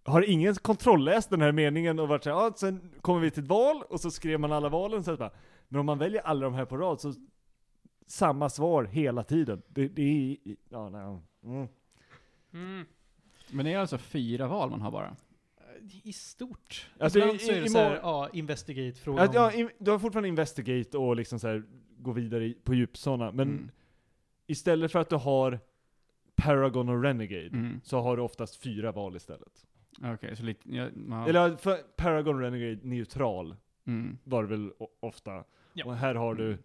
[0.06, 3.48] har ingen kontrollläst den här meningen och varit såhär, ja, sen kommer vi till ett
[3.48, 5.30] val och så skrev man alla valen så att bara,
[5.68, 7.14] men om man väljer alla de här på rad så
[8.06, 9.62] samma svar hela tiden.
[9.68, 11.18] Det, det är, ja, nej.
[11.44, 11.68] Mm.
[12.52, 12.86] Mm.
[13.50, 15.16] Men det är alltså fyra val man har bara?
[16.02, 16.90] i stort.
[16.98, 19.22] Alltså, Ibland i, så är det såhär, ja, investigate frågan.
[19.22, 21.62] Alltså, ja, du har fortfarande investigate och liksom såhär,
[21.98, 23.70] gå vidare i, på djupsådana, men mm.
[24.46, 25.60] istället för att du har
[26.36, 27.80] Paragon och Renegade, mm.
[27.84, 29.66] så har du oftast fyra val istället.
[29.98, 31.28] Okej, okay, så lite, ja, man...
[31.28, 34.18] Eller för Paragon Renegade neutral mm.
[34.24, 35.44] var det väl ofta.
[35.72, 35.84] Ja.
[35.84, 36.58] Och här har du mm.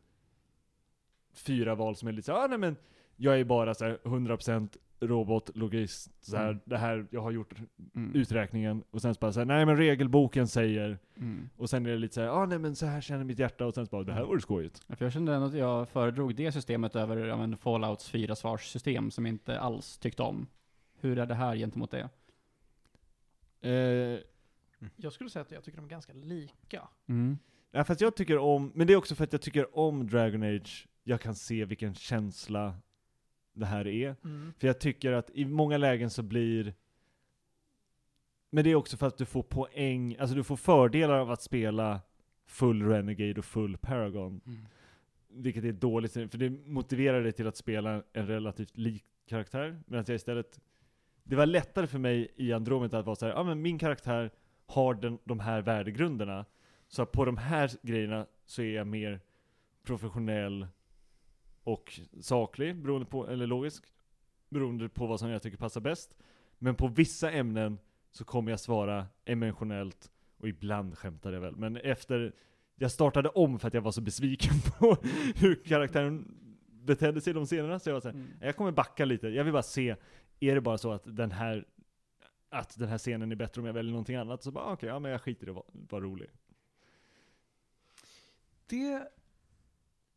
[1.33, 2.75] fyra val som är lite såhär, ah, nej men
[3.15, 6.59] jag är bara såhär 100% robotlogist, så här, mm.
[6.65, 7.53] det här, jag har gjort
[7.95, 8.15] mm.
[8.15, 11.49] uträkningen, och sen så bara såhär, nej men regelboken säger, mm.
[11.57, 13.65] och sen är det lite såhär, ja ah, nej men så här känner mitt hjärta,
[13.65, 14.29] och sen så bara, det här mm.
[14.29, 14.81] vore skojigt.
[14.87, 19.09] Ja, för jag kände ändå att jag föredrog det systemet över ja, men Fallouts 4-svarssystem,
[19.09, 20.47] som jag inte alls tyckte om.
[20.99, 22.09] Hur är det här gentemot det?
[23.61, 24.19] Eh.
[24.81, 24.93] Mm.
[24.95, 26.87] Jag skulle säga att jag tycker de är ganska lika.
[27.07, 27.37] Mm.
[27.71, 30.43] Ja, fast jag tycker om, men det är också för att jag tycker om Dragon
[30.43, 32.75] Age, jag kan se vilken känsla
[33.53, 34.15] det här är.
[34.23, 34.53] Mm.
[34.57, 36.73] För jag tycker att i många lägen så blir
[38.49, 41.41] Men det är också för att du får poäng, alltså du får fördelar av att
[41.41, 42.01] spela
[42.45, 44.41] full Renegade och full Paragon.
[44.45, 44.65] Mm.
[45.27, 49.81] Vilket är dåligt, för det motiverar dig till att spela en relativt lik karaktär.
[49.85, 50.59] Medan jag istället
[51.23, 53.79] Det var lättare för mig i Andromeda att vara så här, ja ah, men min
[53.79, 54.31] karaktär
[54.65, 56.45] har den, de här värdegrunderna.
[56.87, 59.19] Så på de här grejerna så är jag mer
[59.83, 60.67] professionell
[61.63, 63.83] och saklig, beroende på, eller logisk,
[64.49, 66.15] beroende på vad som jag tycker passar bäst.
[66.57, 67.79] Men på vissa ämnen
[68.11, 72.33] så kommer jag svara emotionellt, och ibland skämtar jag väl, men efter
[72.75, 74.97] jag startade om för att jag var så besviken på
[75.35, 78.27] hur karaktären betedde sig de scenerna, så jag var såhär, Mm.
[78.41, 79.95] jag kommer backa lite, jag vill bara se,
[80.39, 81.65] är det bara så att den här
[82.49, 84.89] att den här scenen är bättre om jag väljer någonting annat, så bara ah, okej,
[84.89, 86.29] ja men jag skiter i att vara, vara rolig.
[88.67, 89.07] Det,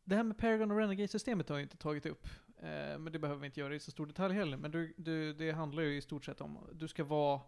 [0.05, 2.27] det här med Paragon och Renegade-systemet har jag inte tagit upp.
[2.57, 4.57] Eh, men det behöver vi inte göra i så stor detalj heller.
[4.57, 7.41] Men du, du, det handlar ju i stort sett om du ska vara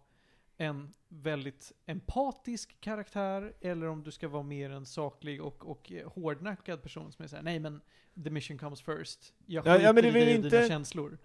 [0.56, 6.10] en väldigt empatisk karaktär eller om du ska vara mer en saklig och, och eh,
[6.12, 7.80] hårdnackad person som är såhär, nej men
[8.24, 9.34] the mission comes first.
[9.46, 11.18] Jag Ja, skiter ja, men det i dig och dina inte- känslor.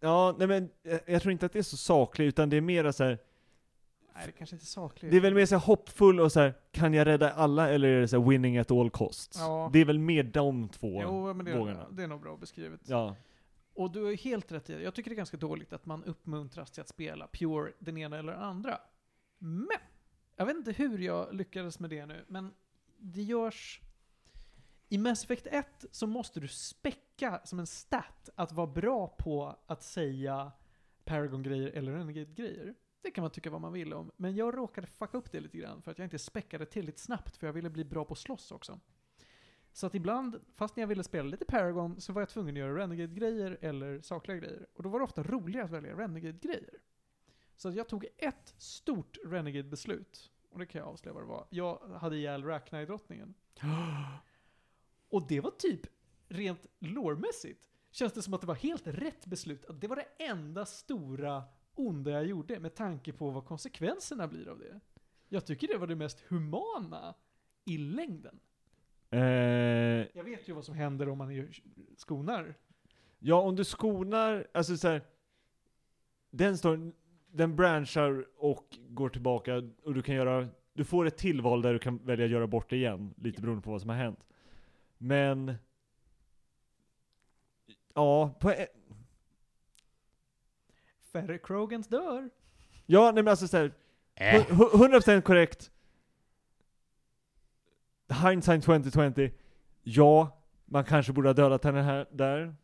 [0.00, 2.60] Ja, nej men jag, jag tror inte att det är så sakligt, utan det är
[2.60, 3.18] mer så här.
[4.14, 5.10] Nej, det kanske inte är sakligt.
[5.10, 7.88] Det är väl mer så här hoppfull och så här, kan jag rädda alla eller
[7.88, 9.38] är det så här winning at all costs?
[9.38, 9.70] Ja.
[9.72, 11.86] Det är väl mer de två Jo, men det, vågorna.
[11.90, 12.80] det är nog bra beskrivet.
[12.84, 13.16] Ja.
[13.74, 14.82] Och du är helt rätt i det.
[14.82, 18.18] Jag tycker det är ganska dåligt att man uppmuntras till att spela pure den ena
[18.18, 18.78] eller den andra.
[19.38, 19.68] Men!
[20.36, 22.54] Jag vet inte hur jag lyckades med det nu, men
[22.98, 23.80] det görs...
[24.88, 29.56] I Mass Effect 1 så måste du späcka som en stat att vara bra på
[29.66, 30.52] att säga
[31.04, 32.74] Paragon-grejer eller Renegade-grejer.
[33.02, 35.58] Det kan man tycka vad man vill om, men jag råkade fucka upp det lite
[35.58, 38.18] grann för att jag inte späckade tillräckligt snabbt för jag ville bli bra på att
[38.18, 38.80] slåss också.
[39.72, 42.58] Så att ibland, fast när jag ville spela lite Paragon, så var jag tvungen att
[42.58, 44.66] göra Renegade-grejer eller sakliga grejer.
[44.74, 46.74] Och då var det ofta roligare att välja Renegade-grejer.
[47.56, 51.46] Så att jag tog ett stort Renegade-beslut och det kan jag avslöja vad det var.
[51.50, 53.34] Jag hade ihjäl i drottningen
[55.08, 55.86] Och det var typ,
[56.28, 59.64] rent lårmässigt, känns det som att det var helt rätt beslut.
[59.64, 61.44] Att det var det enda stora
[61.74, 64.80] onda jag gjorde med tanke på vad konsekvenserna blir av det.
[65.28, 67.14] Jag tycker det var det mest humana
[67.64, 68.40] i längden.
[69.10, 71.62] Eh, Jag vet ju vad som händer om man är-
[71.96, 72.54] skonar.
[73.18, 75.02] ja, om du skonar, alltså så här,
[76.30, 76.92] den storyn,
[77.32, 81.78] den branchar och går tillbaka och du kan göra, du får ett tillval där du
[81.78, 84.24] kan välja att göra bort det igen, lite beroende på vad som har hänt.
[84.98, 85.54] Men,
[87.94, 88.66] ja, på e-
[91.12, 92.30] Färre Krogans dör.
[92.86, 93.72] ja, nej men alltså såhär,
[94.14, 94.46] Äh.
[94.50, 95.70] 100% korrekt.
[98.24, 99.30] Hindsight 2020.
[99.82, 102.54] Ja, man kanske borde ha dödat henne här, där.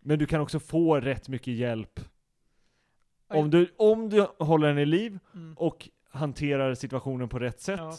[0.00, 2.00] Men du kan också få rätt mycket hjälp.
[3.28, 5.54] Om du, om du håller henne i liv Mm.
[5.58, 7.80] och hanterar situationen på rätt sätt.
[7.80, 7.96] Ja.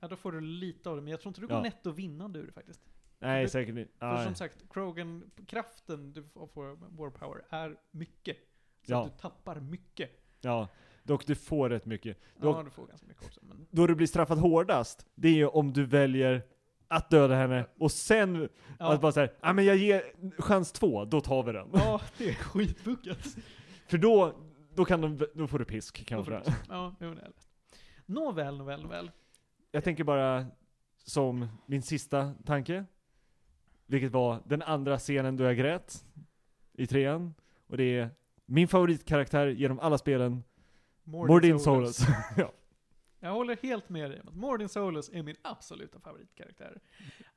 [0.00, 1.62] Ja, då får du lite av det, men jag tror inte du går Ja.
[1.62, 2.80] netto vinnande ur det faktiskt.
[3.18, 3.92] Nej, det- säkert inte.
[3.98, 4.24] För Nej.
[4.24, 8.36] som sagt, Krogan, kraften du får får War Power är mycket.
[8.88, 9.04] Så Ja.
[9.06, 10.10] att du tappar mycket.
[10.40, 10.68] Ja,
[11.02, 12.18] dock du får rätt mycket.
[12.36, 13.40] Ja, Dock- du får ganska mycket också.
[13.42, 16.42] Men Då du blir straffad hårdast, det är ju om du väljer
[16.88, 20.02] att döda henne och sen att ja, bara säga ja men jag ger
[20.38, 21.68] chans två, då tar vi den.
[21.72, 23.18] ja, det är skitbucket.
[23.86, 24.34] För då,
[24.74, 26.56] då kan de, då får du pisk kan Då får du säga.
[26.68, 27.48] Ja, jo, det är lätt.
[28.06, 29.10] Nåväl, nåväl, nåväl.
[29.70, 30.46] Jag tänker bara
[31.04, 32.84] som min sista tanke,
[33.86, 36.04] vilket var den andra scenen då jag grät
[36.72, 37.34] i trean,
[37.66, 38.10] och det är
[38.50, 40.44] min favoritkaraktär genom alla spelen,
[41.04, 41.98] Mordin Solus.
[42.36, 42.52] ja.
[43.20, 46.80] Jag håller helt med dig om att Mordin Solus är min absoluta favoritkaraktär.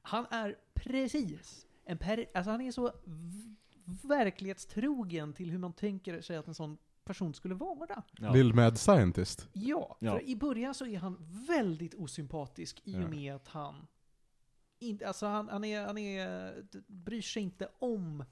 [0.01, 2.25] Han är precis en per...
[2.33, 2.91] Alltså han är så
[4.03, 8.03] verklighetstrogen till hur man tänker sig att en sån person skulle vara.
[8.19, 8.31] Ja.
[8.33, 9.49] Lill Mad Scientist.
[9.53, 10.11] Ja, Ja.
[10.11, 11.17] för i början så är han
[11.47, 13.07] väldigt osympatisk i och Ja.
[13.07, 13.87] med att han
[14.79, 16.53] inte, alltså han, han är, han är,
[16.87, 18.23] bryr sig inte om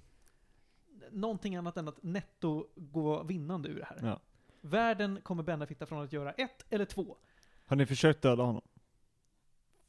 [1.11, 3.99] någonting annat än att netto gå vinnande ur det här.
[4.01, 4.19] Ja.
[4.61, 7.17] Världen kommer benefitta från att göra ett eller två.
[7.65, 8.61] Har ni försökt döda honom?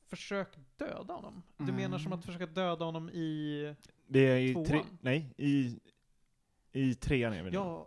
[0.06, 1.42] Försök döda honom.
[1.56, 1.76] Du Mm.
[1.76, 3.74] menar som att försöka döda honom i...
[4.06, 4.66] Det är i Tvåan?
[4.66, 5.80] tre, nej, i,
[6.72, 7.56] i trean är vi nu.
[7.56, 7.86] Ja...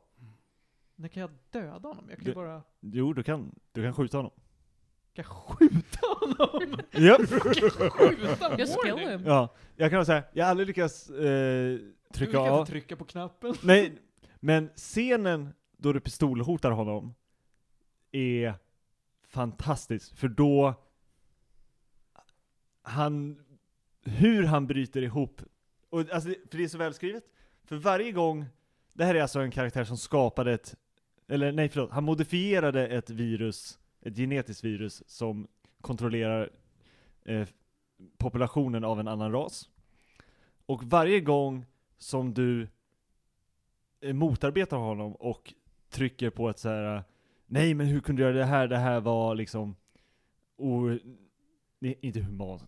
[0.95, 2.05] När kan jag döda honom?
[2.09, 2.61] Jag kan ju Du- bara...
[2.79, 4.31] Jo, du kan, du kan skjuta honom.
[5.13, 6.77] Kan jag skjuta honom?
[6.91, 7.17] Ja.
[7.27, 9.23] skjuta Just kill him.
[9.25, 12.65] ja, jag kan säga, jag har aldrig lyckats eh, Du trycka kan av.
[12.65, 13.55] få trycka på knappen.
[13.63, 13.93] Nej,
[14.39, 17.13] men scenen då du pistolhotar honom
[18.11, 18.53] är
[19.29, 20.73] fantastisk, för då
[22.81, 23.39] han,
[24.03, 25.41] hur han bryter ihop,
[25.89, 27.23] och alltså, för det är så välskrivet,
[27.65, 28.45] för varje gång,
[28.93, 30.75] det här är alltså en karaktär som skapade ett,
[31.27, 35.47] eller nej förlåt, han modifierade ett virus, ett genetiskt virus som
[35.81, 36.49] kontrollerar
[37.25, 37.47] eh,
[38.17, 39.69] populationen av en annan ras.
[40.65, 41.65] Och varje gång
[41.97, 42.67] som du
[44.01, 45.53] eh, motarbetar honom och
[45.89, 46.95] trycker på ett så här.
[46.95, 47.01] eh,
[47.45, 48.67] Nej men hur kunde du göra det här?
[48.67, 49.75] Det här var liksom
[50.57, 50.97] o,
[51.79, 52.63] nej, inte humant,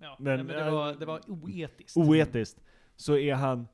[0.00, 1.96] Ja, Men, men, men det, var, det var oetiskt.
[1.96, 2.60] oetiskt.
[2.96, 3.68] Så är han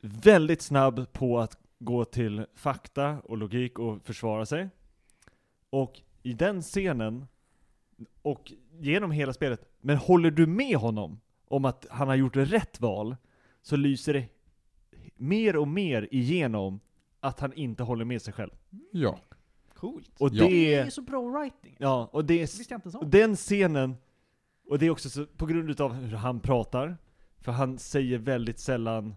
[0.00, 4.68] väldigt snabb på att gå till fakta och logik och försvara sig.
[5.70, 7.26] Och i den scenen,
[8.22, 12.80] och genom hela spelet, men håller du med honom om att han har gjort rätt
[12.80, 13.16] val,
[13.62, 14.28] så lyser det
[15.16, 16.80] mer och mer igenom
[17.20, 18.50] att han inte håller med sig själv.
[18.92, 19.18] Ja.
[19.74, 20.10] Coolt.
[20.18, 20.46] Och Ja.
[20.48, 21.76] det är, så bra writing.
[21.78, 23.94] ja, och det är, jag inte ens och den scenen,
[24.68, 26.96] och det är också så, på grund utav hur han pratar,
[27.40, 29.14] för han säger väldigt sällan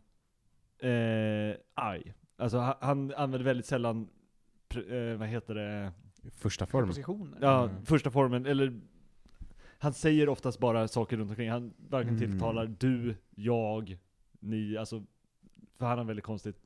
[0.80, 2.14] eh, aj.
[2.38, 4.10] Alltså han, han använder väldigt sällan,
[4.70, 5.92] pr- eh, vad heter det,
[6.32, 6.88] Första form.
[6.88, 7.38] Positioner.
[7.42, 7.86] ja, Mm.
[7.86, 8.82] första formen, eller
[9.82, 11.50] han säger oftast bara saker runt omkring.
[11.50, 12.20] Han varken Mm.
[12.30, 13.98] tilltalar du, jag,
[14.40, 15.04] ni, alltså,
[15.78, 16.62] för han har väldigt konstigt,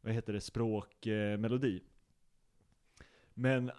[0.00, 1.82] vad heter det, språk, eh, melodi.
[3.34, 3.70] Men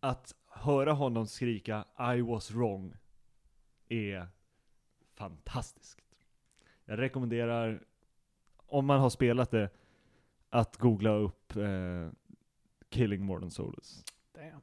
[0.00, 1.84] att höra honom skrika
[2.16, 2.94] I was wrong
[3.88, 4.26] är
[5.14, 5.98] fantastiskt.
[6.84, 7.84] Jag rekommenderar,
[8.56, 9.70] om man har spelat det,
[10.50, 12.10] att googla upp eh,
[12.88, 14.04] Killing Modern Solus.
[14.36, 14.60] Damn.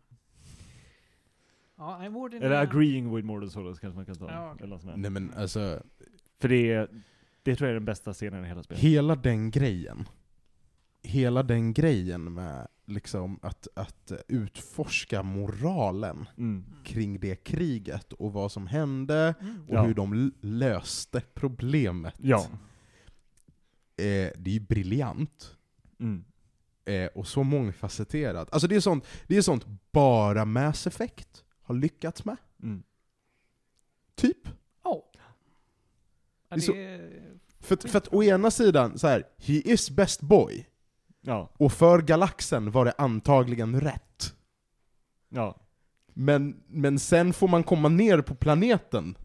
[1.78, 4.32] Ja, I'm Warden Eller är- agreeing with Modern Solus kanske man kan ta.
[4.32, 4.64] Ja, okej.
[4.64, 5.02] eller något sånt där.
[5.02, 5.84] Nej men alltså,
[6.40, 6.90] För det är,
[7.44, 8.84] det tror jag är den bästa scenen i hela spelet.
[8.84, 10.08] hela den grejen.
[11.04, 16.66] Hela den grejen med liksom att, att utforska moralen Mm.
[16.84, 19.62] kring det kriget och vad som hände Mm.
[19.68, 19.84] och Ja.
[19.84, 22.16] hur de l- löste problemet.
[22.18, 22.46] Ja.
[23.98, 25.58] Eh, det är ju briljant.
[26.00, 26.26] Mm.
[26.86, 28.54] Eh, och så mångfacetterat.
[28.54, 32.38] Alltså det är sånt, det är sånt bara Mass Effect har lyckats med.
[32.64, 32.84] Mm.
[34.16, 34.48] Typ.
[34.84, 35.04] Ja.
[35.14, 35.20] Det
[36.50, 37.12] Ja, så- det.
[37.60, 40.68] För, för att å ena sidan, så här, he is best boy,
[41.22, 41.50] Ja.
[41.58, 44.36] och för galaxen var det antagligen rätt.
[45.30, 45.60] Ja.
[46.14, 49.18] Men, men sen får man komma ner på planeten,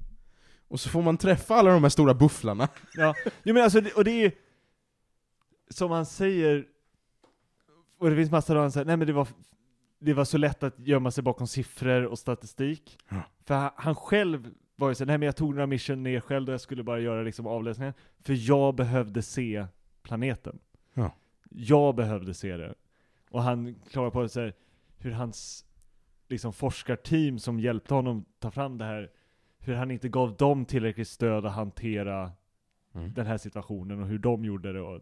[0.69, 2.69] och så får man träffa alla de här stora bufflarna.
[2.95, 4.33] Ja, jo, men alltså, och det är
[5.71, 6.67] som han säger,
[7.99, 9.29] och det finns massa då han säger, nej men det var,
[9.99, 12.99] det var så lätt att gömma sig bakom siffror och statistik.
[13.09, 13.23] Ja.
[13.45, 16.49] För han, han själv var ju så nej men jag tog några mission ner själv
[16.49, 19.67] och jag skulle bara göra liksom avläsningen, för jag behövde se
[20.03, 20.59] planeten.
[20.95, 21.15] Ja.
[21.51, 22.75] Jag behövde se det.
[23.31, 24.55] Och han klarar på så här,
[24.99, 25.65] hur hans
[26.29, 29.11] liksom forskarteam som hjälpte honom ta fram det här,
[29.59, 32.33] hur han inte gav dem tillräckligt stöd att hantera
[32.93, 35.01] den här situationen och hur de gjorde det och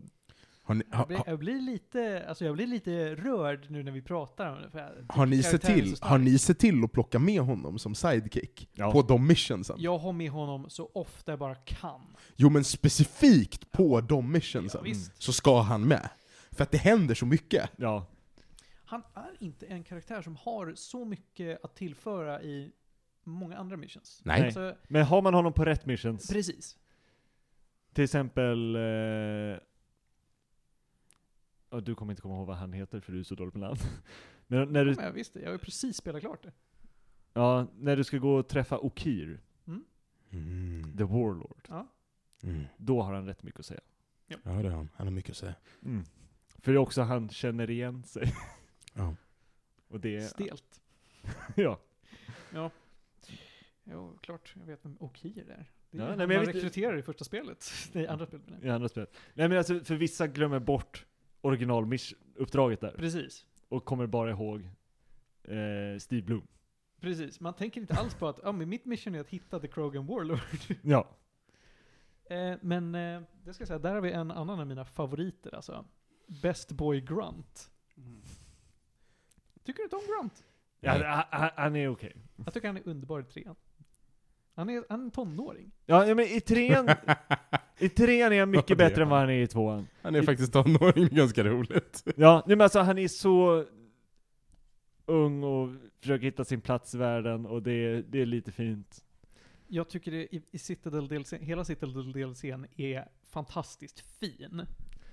[0.75, 3.93] ni, Jag ha, blir, ha, jag, blir lite, alltså jag blir lite rörd nu när
[3.93, 4.71] vi pratar om det.
[4.71, 7.95] För jag har, ni sett till, har ni sett till att plocka med honom som
[7.95, 8.69] sidekick?
[8.73, 8.93] Ja.
[8.93, 9.77] På de missionsen?
[9.79, 12.01] Jag har med honom så ofta jag bara kan.
[12.37, 16.09] Jo men specifikt på de missionsen, Ja, så ska han med.
[16.51, 17.71] För att det händer så mycket.
[17.77, 18.07] ja.
[18.89, 22.73] Han är inte en karaktär som har så mycket att tillföra i
[23.25, 24.21] många andra missions.
[24.25, 24.45] Nej.
[24.45, 26.77] Alltså, Men har man honom på rätt missions, precis.
[27.95, 28.83] till exempel eh,
[31.77, 33.59] ja, du kommer inte komma ihåg vad han heter för du är så dålig på
[33.59, 33.77] namn.
[34.47, 36.53] Men när du, Men jag visste, jag har ju precis spelat klart det.
[37.33, 39.41] ja, när du ska gå och träffa Okir,
[40.31, 40.97] Mm.
[40.97, 41.87] the warlord, Ja.
[42.43, 42.65] Mm.
[42.77, 43.81] då har han rätt mycket att säga.
[44.27, 45.55] Ja det har han, han har mycket att säga.
[46.59, 48.35] För det är också han känner igen sig.
[48.95, 49.15] Ja.
[49.89, 50.81] Och det är, Stelt.
[51.57, 51.81] ja.
[52.53, 52.71] Ja.
[53.85, 54.55] Jo, klart.
[54.59, 55.45] Jag vet vem Okir är.
[55.91, 57.65] Det är Ja, nej, men man rekryterar i första spelet.
[57.93, 58.47] Nej, andra spelet.
[58.65, 59.07] i andra spel.
[59.35, 61.07] Nej men alltså, för vissa glömmer bort
[61.41, 63.47] original-uppdraget där, Precis.
[63.69, 64.61] och kommer bara ihåg
[65.45, 66.47] eh, Steve Bloom.
[67.01, 67.41] Precis.
[67.41, 70.07] Man tänker inte alls på att ja, men mitt mission är att hitta The Krogan
[70.07, 70.39] Warlord.
[70.83, 71.09] Ja.
[72.31, 75.55] Eh, men eh, det ska jag säga, där har vi en annan av mina favoriter
[75.55, 75.85] alltså.
[76.43, 77.71] Best Boy Grunt.
[79.65, 80.45] Tycker du inte om Grunt?
[80.81, 82.17] ja han, han- är okej.
[82.45, 83.57] Jag tycker han är underbar i trean.
[84.57, 85.73] Han är, han är en tonåring.
[85.87, 86.89] Ja, ja, men i trean,
[87.79, 89.87] i trean är han Ja, mycket det är bättre än vad han är i tvåan.
[90.03, 92.03] Han är faktiskt tonåring, ganska roligt.
[92.17, 93.65] Ja, nej, men alltså han är så
[95.07, 95.69] ung och
[96.01, 99.05] försöker hitta sin plats i världen och det, det är lite fint.
[99.69, 104.63] Jag tycker det, i, i Citadel DLC, hela Citadel DLCn är fantastiskt fin.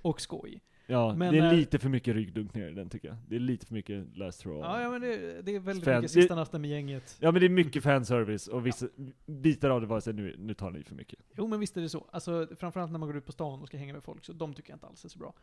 [0.01, 0.61] Och skoj.
[0.85, 3.17] Ja, Men, det är eh, lite för mycket ryggdunkningar i den tycker jag.
[3.27, 4.59] Det är lite för mycket last throw.
[4.59, 7.17] Ja, ja men det, det är väldigt Fan, mycket sista natten med gänget.
[7.19, 8.87] Ja men det är mycket fanservice och vissa
[9.25, 11.19] bitar av det var såhär, nu, nu tar ni för mycket.
[11.35, 12.05] Jo men visst är det så.
[12.11, 14.53] Alltså framförallt när man går ut på stan och ska hänga med folk, så de
[14.53, 15.33] tycker jag inte alls är så bra.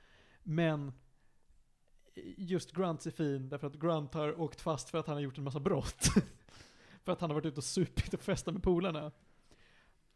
[0.42, 0.92] Men
[2.36, 5.38] just Grunt är fin, därför att Grunt har åkt fast för att han har gjort
[5.38, 6.08] en massa brott.
[7.04, 9.12] för att han har varit ute och supit och festat med polarna.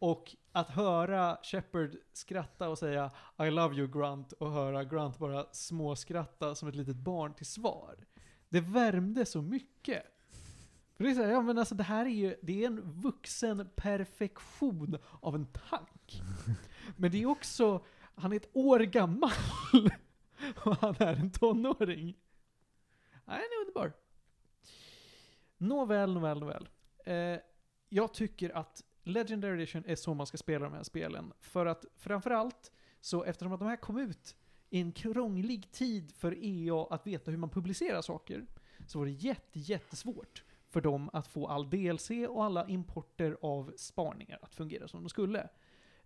[0.05, 5.47] Och att höra Shepard skratta och säga I love you Grunt och höra Grunt bara
[5.53, 8.07] småskratta som ett litet barn till svar.
[8.49, 10.03] Det värmde så mycket.
[10.97, 12.81] För det är så här, ja men alltså det här är ju, det är en
[12.81, 16.23] vuxen perfektion av en tank.
[16.97, 19.31] Men det är också, han är ett år gammal.
[20.65, 22.17] Och han är en tonåring.
[23.25, 23.93] Han är underbar.
[25.59, 26.69] Nåväl, nåväl, nåväl.
[27.05, 27.41] Eh,
[27.89, 31.33] jag tycker att Legendary Edition är så man ska spela de här spelen.
[31.41, 34.37] För att framförallt, så eftersom att de här kom ut
[34.71, 38.47] i en krånglig tid för EA att veta hur man publicerar saker,
[38.87, 43.73] så var det jätte, jättesvårt för dem att få all DLC och alla importer av
[43.77, 45.49] spaningar att fungera som de skulle.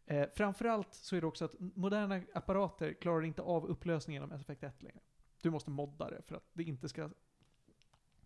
[0.06, 4.40] Eh, framförallt så är det också att moderna apparater klarar inte av upplösningen av Mass
[4.40, 5.00] Effect 1 längre.
[5.42, 7.10] Du måste modda det för att det inte ska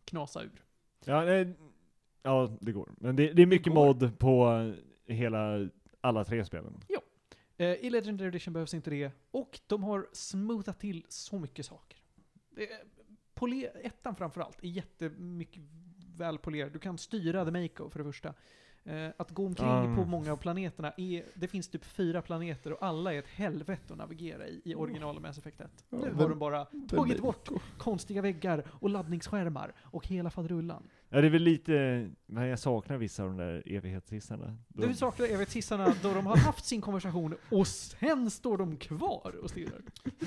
[0.04, 0.64] knasa ur.
[1.04, 1.56] Ja, nej,
[2.22, 2.92] ja det går.
[2.96, 3.86] Men det, det är mycket går.
[3.86, 4.48] mod på
[5.06, 5.68] hela,
[6.00, 6.80] alla tre spelen.
[7.56, 11.98] Eh, I Legendary Edition behövs inte det, och de har smoothat till så mycket saker.
[12.50, 12.78] Det är-
[13.34, 15.62] Pole- ettan framförallt är jättemycket
[16.16, 16.72] välpolerad.
[16.72, 18.34] Du kan styra The Mako för det första.
[18.84, 19.96] Eh, att gå omkring Ah.
[19.96, 23.82] på många av planeterna är, det finns typ fyra planeter och alla är ett helvete
[23.92, 25.84] att navigera i, i original Mass Effect 1.
[25.90, 30.82] Ja, nu har de bara tagit bort konstiga väggar och laddningsskärmar och hela faderullan.
[31.14, 34.56] Ja, det är väl lite, men jag saknar vissa av de där evighetshissarna.
[34.68, 39.34] De- Du saknar evighetshissarna då de har haft sin konversation och sen står de kvar
[39.42, 39.82] och stirrar.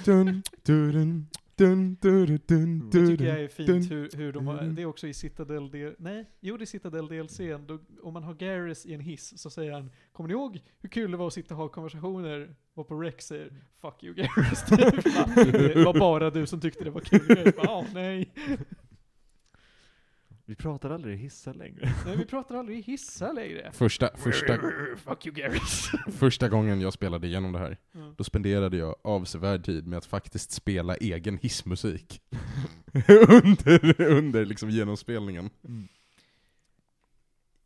[0.05, 3.81] Dun, dun, Dun, dun, dun, dun, Det tycker jag är fint dun.
[3.83, 4.75] hur, hur de har, dun.
[4.75, 7.37] det är också i Citadel del, nej, jo det är Citadel DLC,
[7.67, 10.89] då, om man har Garrus i en hiss så säger han, kommer ni ihåg hur
[10.89, 12.55] kul det var att sitta och ha konversationer?
[12.73, 13.51] Och på Rex säger,
[13.81, 14.63] fuck you Garrus,
[15.75, 17.41] det var bara du som tyckte det var kul.
[17.45, 18.33] Jag bara, "Ah, nej.
[20.47, 21.93] Vi pratar aldrig i hissar längre.
[22.05, 23.71] nej, vi pratar aldrig i hissar längre.
[23.73, 24.57] Första, första,
[24.97, 25.59] Fuck you
[26.19, 28.13] första gången jag spelade igenom det här, Mm.
[28.17, 32.21] då spenderade jag avsevärd tid med att faktiskt spela egen hissmusik.
[33.29, 35.49] under under liksom genomspelningen.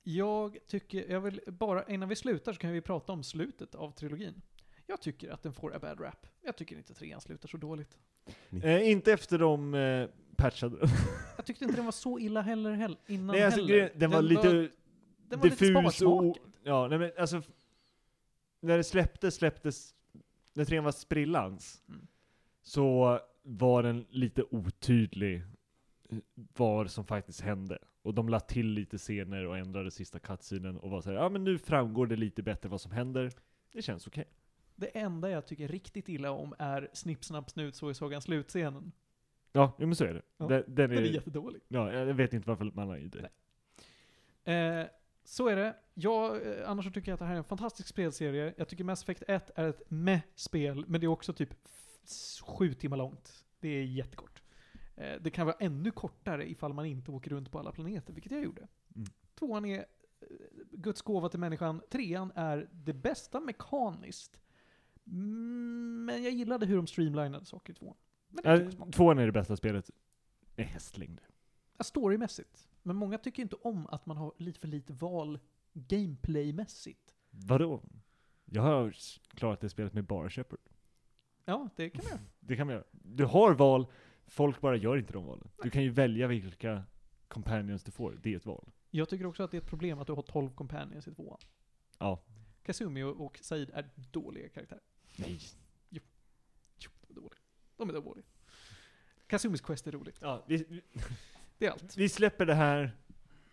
[0.04, 3.92] Jag tycker, jag vill bara, innan vi slutar så kan vi prata om slutet av
[3.92, 4.42] trilogin.
[4.90, 6.28] Jag tycker att den får a bad rap.
[6.42, 7.98] Jag tycker inte trean slutar så dåligt.
[8.64, 10.78] Eh, inte efter de eh, patchade.
[11.38, 13.74] Jag tyckte inte den var så illa heller, heller innan Nej, alltså, heller.
[13.74, 14.48] grejen- den var lite
[15.28, 16.38] den var lite diffus och...
[16.64, 17.42] Ja, nej men alltså...
[18.62, 19.96] När det släpptes, släpptes...
[20.54, 22.08] När trean var sprillans, Mm.
[22.62, 25.36] så var den lite otydlig
[26.10, 26.18] eh,
[26.58, 27.78] vad som faktiskt hände.
[28.02, 31.44] Och de la till lite scener och ändrade sista cutscenen och var såhär, ja men
[31.44, 33.32] nu framgår det lite bättre vad som händer.
[33.74, 34.26] Det känns okej.
[34.80, 38.92] Det enda jag tycker riktigt illa om är Snipp, Snapp, Snut, Så i Sagan Slutscenen.
[39.52, 40.22] Ja, jo, men så är det.
[40.38, 41.62] Ja, Den, den Den är är, jättedålig.
[41.68, 43.30] ja, jag vet inte varför man har i det.
[44.54, 44.88] Eh,
[45.24, 45.76] så är det.
[45.94, 48.54] Jag, eh, annars så tycker jag att det här är en fantastisk spelserie.
[48.58, 51.54] Jag tycker Mass Effect 1 är ett meh-spel, men det är också typ
[52.46, 53.46] sju timmar långt.
[53.60, 54.42] Det är jättekort.
[54.96, 58.32] Eh, det kan vara ännu kortare ifall man inte åker runt på alla planeter, vilket
[58.32, 58.68] jag gjorde.
[58.96, 59.08] Mm.
[59.40, 59.86] Tvåan är eh,
[60.72, 61.82] Guds gåva till människan.
[61.90, 64.40] Trean är det bästa mekaniskt.
[65.12, 67.96] Mm, Men jag gillade hur de streamlinade saker i tvåan.
[68.30, 68.94] Men det är smak.
[68.94, 69.90] tvåan är det bästa spelet.
[70.56, 71.24] Med hästlängder.
[71.78, 72.68] Ja, Storymässigt.
[72.84, 75.40] Men många tycker inte om att man har lite för lite val
[75.74, 77.16] gameplaymässigt.
[77.30, 77.84] Vadå?
[78.46, 78.96] Jag har
[79.36, 80.60] klarat det spelet med bara Shepard.
[81.46, 82.20] Ja, det kan man göra.
[82.40, 82.86] Det kan man göra.
[82.92, 83.88] Du har val,
[84.28, 85.48] folk bara gör inte de valen.
[85.64, 86.84] Du kan ju välja vilka
[87.28, 88.72] companions du får, det är ett val.
[88.90, 91.38] Jag tycker också att det är ett problem att du har 12 companions i tvåan.
[92.00, 92.20] Ja.
[92.64, 94.82] Kazumi och, och Said är dåliga karaktärer.
[95.20, 95.40] Nej.
[95.90, 96.02] Jo,
[97.08, 97.40] de är dåliga.
[97.78, 98.26] De är dåliga.
[99.28, 100.18] Kazumis quest är roligt.
[100.22, 100.82] Ja, vi, vi,
[101.58, 101.98] Det är allt.
[101.98, 102.92] vi släpper det här.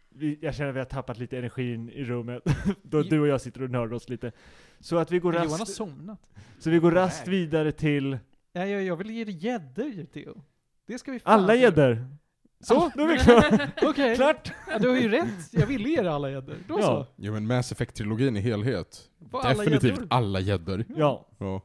[0.08, 2.42] Vi, jag känner att vi har tappat lite energin i rummet.
[2.82, 3.08] Då Jo.
[3.10, 4.32] du och jag sitter och nördar oss lite.
[4.80, 6.30] Så att vi går Johan har rast, somnat.
[6.58, 7.36] så vi går rast Nej.
[7.40, 8.18] vidare till
[8.52, 10.42] Ja, jag, jag vill ge dig gäddor, Theo.
[10.86, 12.16] Det ska vi alla gäddor.
[12.60, 13.68] Så, då är vi klara.
[13.90, 14.16] Okej.
[14.16, 14.52] Klart!
[14.70, 15.28] Ja, du har ju rätt.
[15.50, 16.56] Jag ville ge dig alla gäddor.
[16.68, 16.82] Då Ja.
[16.82, 17.06] så.
[17.16, 19.00] Jo men Mass Effect-trilogin i helhet.
[19.30, 20.06] På alla Definitivt gäddor.
[20.10, 20.84] alla gäddor.
[20.96, 21.28] Ja.
[21.38, 21.60] Ja.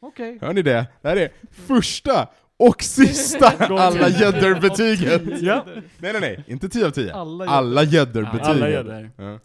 [0.00, 0.38] Okej.
[0.40, 0.86] Hör ni det?
[1.02, 3.46] Det här är första och sista
[3.78, 5.42] alla gäddor-betyget!
[5.42, 5.64] Ja.
[5.98, 7.12] Nej nej nej, inte 10 av 10.
[7.14, 8.70] Alla Alla Alla gäddor-betyget.
[8.70, 9.10] gäddor.
[9.16, 9.38] Ja.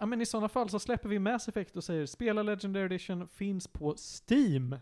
[0.00, 3.28] Ja, men i sådana fall så släpper vi Mass Effect och säger spela Legendary Edition
[3.28, 3.94] finns på
[4.28, 4.76] Steam.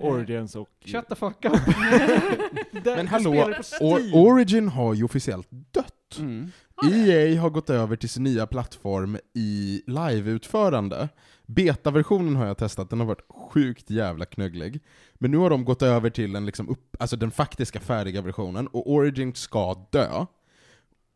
[0.00, 0.68] Eh, Origins och...
[0.84, 1.52] Shut the fuck up.
[2.84, 4.00] Men hallå, Or.
[4.14, 6.18] Origin har ju officiellt dött.
[6.18, 6.50] Mm.
[6.92, 11.08] EA har gått över till sin nya plattform i live-utförande.
[11.46, 14.80] Beta-versionen har jag testat, den har varit sjukt jävla knögglig.
[15.14, 18.66] Men nu har de gått över till en liksom upp, alltså den faktiska färdiga versionen,
[18.66, 20.26] och Origin ska dö.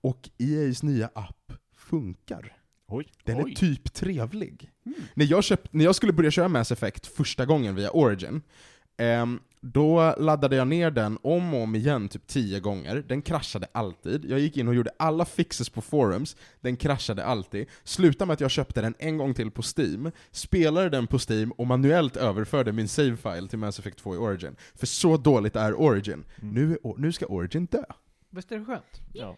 [0.00, 2.57] Och EAs nya app funkar.
[2.88, 3.06] Oj.
[3.24, 3.50] Den Oj.
[3.50, 4.70] är typ trevlig.
[5.14, 8.42] När, jag köpt, när jag skulle börja köra Mass Effect första gången via Origin,
[8.96, 13.04] ehm, då laddade jag ner den om och om igen typ tio gånger.
[13.08, 14.24] Den kraschade alltid.
[14.24, 17.66] Jag gick in och gjorde alla fixes på forums, den kraschade alltid.
[17.84, 21.52] Slutade med att jag köpte den en gång till på Steam, spelade den på Steam
[21.52, 24.56] och manuellt överförde min save-file till Mass Effect 2 i Origin.
[24.74, 26.24] För så dåligt är Origin.
[26.42, 26.54] Mm.
[26.54, 27.84] Nu, är, nu ska Origin dö.
[28.30, 29.00] Visst är det skönt?
[29.14, 29.36] Ja.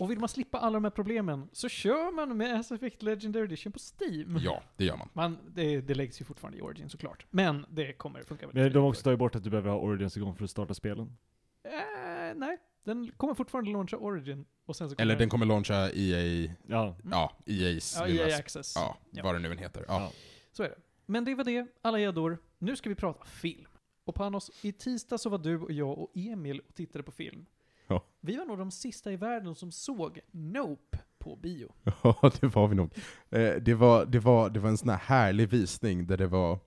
[0.00, 3.44] Och vill man slippa alla de här problemen så kör man med Mass Effect Legendary
[3.44, 4.36] Edition på Steam.
[4.40, 5.08] Ja, det gör man.
[5.12, 7.26] Man, det, det läggs ju fortfarande i Origin såklart.
[7.30, 9.76] Men det kommer funka väldigt Men de har också tagit bort att du behöver ha
[9.78, 11.16] Origins igång för att starta spelen.
[11.64, 14.44] Eh, nej, den kommer fortfarande launcha Origin.
[14.66, 16.96] Och sen så kommer Eller den kommer launcha EA, Ja.
[17.10, 18.72] ja, EA's Ja, lilla EA Access.
[18.76, 19.22] Ja, Ja.
[19.22, 19.84] vad det nu än heter.
[19.88, 20.00] Ja.
[20.00, 20.12] Ja.
[20.52, 20.76] Så är det.
[21.06, 22.38] Men det var det, alla gäddor.
[22.58, 23.66] Nu ska vi prata film.
[24.04, 27.46] Och Panos, i tisdag så var du och jag och Emil och tittade på film.
[27.92, 28.04] Ja.
[28.20, 31.72] Vi var nog de sista i världen som såg Nope på bio.
[32.02, 32.94] Ja, det var vi nog.
[33.30, 36.58] Eh, det, var, det, var, det var en sån här härlig visning där det var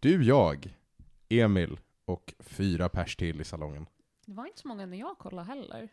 [0.00, 0.76] du, jag,
[1.28, 3.86] Emil och fyra pers till i salongen.
[4.26, 5.88] Det var inte så många när jag kollade heller.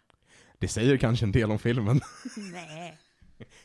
[0.57, 2.01] Det säger kanske en del om filmen.
[2.51, 2.97] Nej.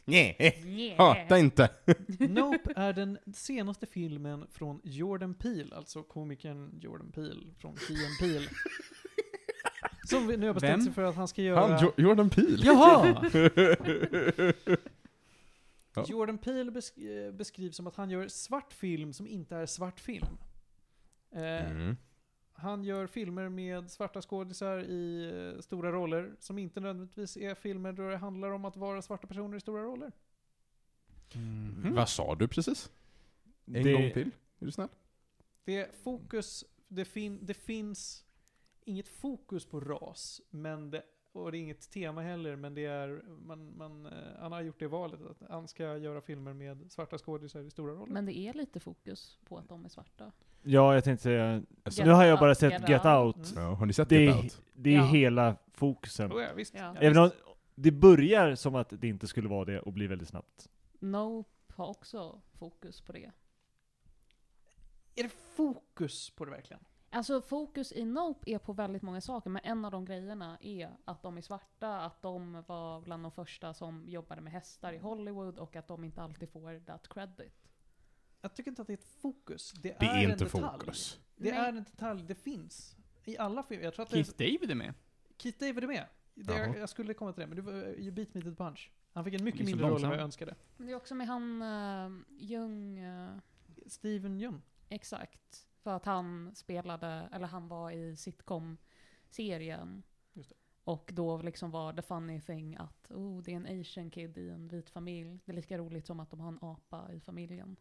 [0.05, 1.71] Nej, hata inte!
[2.19, 8.49] Nope är den senaste filmen från Jordan Peele, alltså komikern Jordan Peele från Key Peele.
[10.05, 10.83] Som nu har bestämt Vem?
[10.85, 11.61] sig för att han ska göra...
[11.61, 12.59] Han, Jo- Jordan Peele.
[12.65, 13.31] Jaha!
[15.97, 16.05] Ja.
[16.09, 20.01] Jordan Peele besk- eh, beskrivs som att han gör svart film som inte är svart
[20.01, 20.39] film.
[21.31, 21.97] Eh, Mm.
[22.53, 27.93] han gör filmer med svarta skådisar i eh, stora roller som inte nödvändigtvis är filmer
[27.93, 30.13] där det handlar om att vara svarta personer i stora roller.
[31.35, 31.95] Mhm.
[31.95, 32.91] Vad sa du precis?
[33.67, 34.31] En Det- gång till?
[34.61, 34.89] Är du snäll?
[35.65, 38.24] Det är fokus, det, fin, det finns
[38.85, 41.03] inget fokus på ras, men det,
[41.33, 44.79] och det är inget tema heller, men det är, man, man, eh, han har gjort
[44.79, 48.13] det valet att han ska göra filmer med svarta skådisar i stora roller.
[48.13, 50.33] Men det är lite fokus på att de är svarta.
[50.63, 53.37] Ja, jag tänkte säga, Alltså, nu har jag bara sett Get Get Out.
[53.37, 53.53] Out.
[53.53, 53.65] Mm.
[53.65, 54.63] ja, har ni sett Det Get är, Out?
[54.75, 55.05] det är Ja.
[55.05, 56.33] hela fokusen.
[56.33, 56.75] Oh, ja, visst.
[56.75, 56.97] Ja.
[57.01, 57.31] Även om
[57.75, 60.69] det börjar som att det inte skulle vara det och blir väldigt snabbt.
[61.01, 63.31] Nope har också fokus på det.
[65.15, 66.85] Är det fokus på det verkligen?
[67.15, 70.91] Alltså fokus i Nope är på väldigt många saker, men en av de grejerna är
[71.05, 74.99] att de är svarta, att de var bland de första som jobbade med hästar i
[74.99, 77.69] Hollywood och att de inte alltid får that credit.
[78.41, 79.73] Jag tycker inte att det är ett fokus.
[79.73, 80.79] Det, Det är, är en inte detalj.
[80.81, 81.21] fokus.
[81.37, 81.59] Det Nej.
[81.61, 82.97] är en detalj, det finns.
[83.25, 83.85] I alla filmer.
[83.85, 84.95] Jag tror att det Keith David är med.
[85.39, 86.07] Keith David är med.
[86.35, 88.57] Det är, jag skulle komma till det, men du, var- you beat me to the
[88.57, 88.91] punch.
[89.13, 90.55] Han fick en mycket är mindre roll än vad jag önskade.
[90.77, 93.31] Men det är också med han uh, Jung, eh,
[93.87, 94.63] Steven Yeun.
[94.89, 95.69] exakt.
[95.85, 100.03] För att han spelade, eller han var i sitcom-serien.
[100.85, 104.49] Och då liksom var the funny thing att oh, det är en asian kid i
[104.49, 105.41] en vit familj.
[105.45, 107.77] Det är lika roligt som att de har en apa i familjen.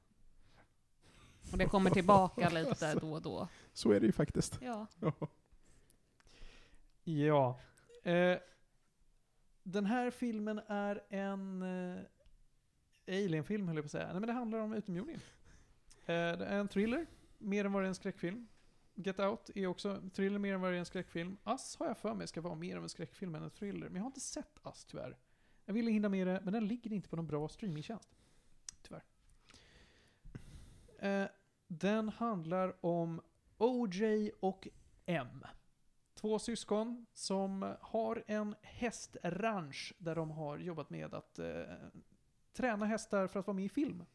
[1.51, 3.47] Och det kommer tillbaka lite då och då.
[3.73, 4.59] Så är det ju faktiskt.
[4.61, 4.87] Ja.
[7.05, 7.59] Ja.
[8.03, 8.37] Eh,
[9.63, 12.03] den här filmen är en eh,
[13.07, 14.05] Alien-film höll jag på att säga.
[14.05, 15.21] Nej men det handlar om utomjordingar.
[16.05, 17.05] Eh, det är en thriller,
[17.43, 18.47] mer än vad det är en skräckfilm.
[18.95, 21.37] Get Out är också thriller mer än vad det är en skräckfilm.
[21.43, 23.87] Ass har jag för mig ska vara mer av en skräckfilm än en thriller.
[23.89, 25.17] Men jag har inte sett Ass tyvärr.
[25.65, 28.15] Jag ville hinna med det, men den ligger inte på någon bra streamingtjänst.
[28.81, 29.03] Tyvärr.
[30.99, 31.27] Eh,
[31.67, 33.21] den handlar om
[33.57, 34.67] OJ och
[35.05, 35.43] M.
[36.13, 41.63] Två syskon som har en hästranch där de har jobbat med att eh,
[42.53, 44.05] träna hästar för att vara med i film.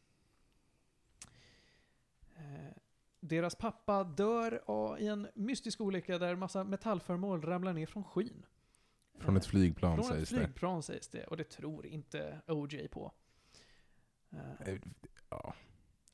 [2.35, 2.77] Eh,
[3.19, 8.45] deras pappa dör av- i en mystisk olycka där massa metallföremål ramlar ner från skyn.
[9.19, 13.11] Från ett flygplan Från sägs ett flygplan sägs det, och det tror inte OJ på.
[14.31, 14.71] Eh, det.
[14.71, 14.77] Eh,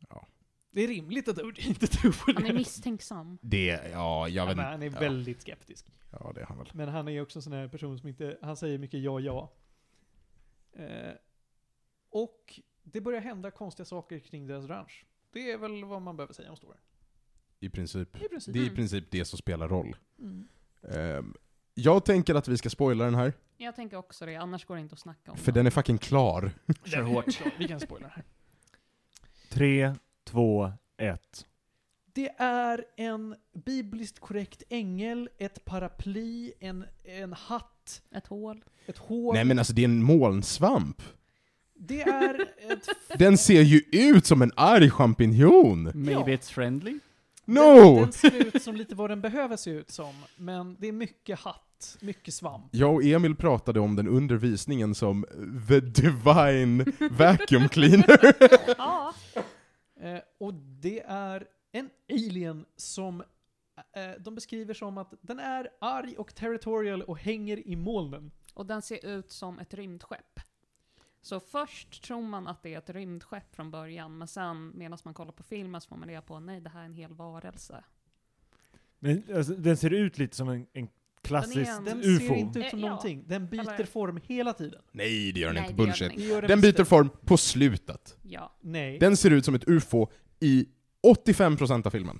[0.10, 0.26] Ja.
[0.72, 2.42] det är rimligt att OJ inte tror på det.
[2.42, 3.38] Han är misstänksam.
[3.42, 5.00] Det, ja, jag Ja, vet men han är ja.
[5.00, 5.86] väldigt skeptisk.
[6.12, 6.70] Ja, det är han väl.
[6.74, 9.52] Men han är också en sån här person som inte, han säger mycket ja, ja.
[10.74, 11.14] Eh,
[12.10, 15.06] och det börjar hända konstiga saker kring deras ranch.
[15.32, 16.80] Det är väl vad man behöver säga om storyn.
[17.66, 18.16] I princip.
[18.22, 18.54] I princip.
[18.54, 18.76] Det är i Mm.
[18.76, 19.96] princip det som spelar roll.
[20.20, 20.48] Mm.
[20.92, 21.34] Ehm,
[21.74, 24.82] jag tänker att vi ska spoila den här, Jag tänker också det, annars går det
[24.82, 26.52] inte att snacka om för den är fucking klar.
[26.84, 27.42] Kör hårt.
[27.58, 28.24] Vi kan spoila här.
[29.50, 29.94] Tre,
[30.24, 31.46] två, ett.
[32.14, 33.36] Det är en
[33.66, 38.64] bibliskt korrekt ängel, ett paraply, en, en hatt, Ett hål.
[38.86, 39.34] ett hår.
[39.34, 41.02] Nej men alltså det är en molnsvamp.
[41.74, 42.90] Det är ett...
[43.20, 45.84] Den ser ju ut som en arg champinjon!
[45.84, 46.26] Maybe Ja.
[46.28, 47.00] it's friendly?
[47.46, 47.96] No!
[47.96, 50.92] Den, den ser ut som lite vad den behöver se ut som, men det är
[50.92, 52.66] mycket hatt, mycket svamp.
[52.72, 55.26] Jag och Emil pratade om den under visningen som
[55.70, 58.34] the divine vacuum cleaner.
[58.78, 59.14] Ja.
[60.00, 63.22] Eh, och det är en alien som
[63.96, 68.32] eh, de beskriver som att den är arg och territorial och hänger i molnen.
[68.54, 70.40] Och den ser ut som ett rymdskepp.
[71.26, 75.14] Så först tror man att det är ett rymdskepp från början, men sen medan man
[75.14, 77.84] kollar på filmen så får man reda på nej, det här är en hel varelse.
[79.00, 80.88] Men alltså, den ser ut lite som en, en
[81.22, 82.28] klassisk en- Den UFO.
[82.28, 82.88] ser inte ut Eh, som ja.
[82.88, 83.24] någonting.
[83.28, 84.82] Den byter Eller- form hela tiden.
[84.92, 86.32] Nej det gör den Nej, inte, det gör den bullshit.
[86.36, 86.48] inte.
[86.48, 88.18] Den byter form på slutet.
[88.22, 88.56] Ja.
[88.62, 89.00] Nej.
[89.00, 90.08] Den ser ut som ett UFO
[90.40, 90.68] i
[91.02, 92.20] 85% av filmen.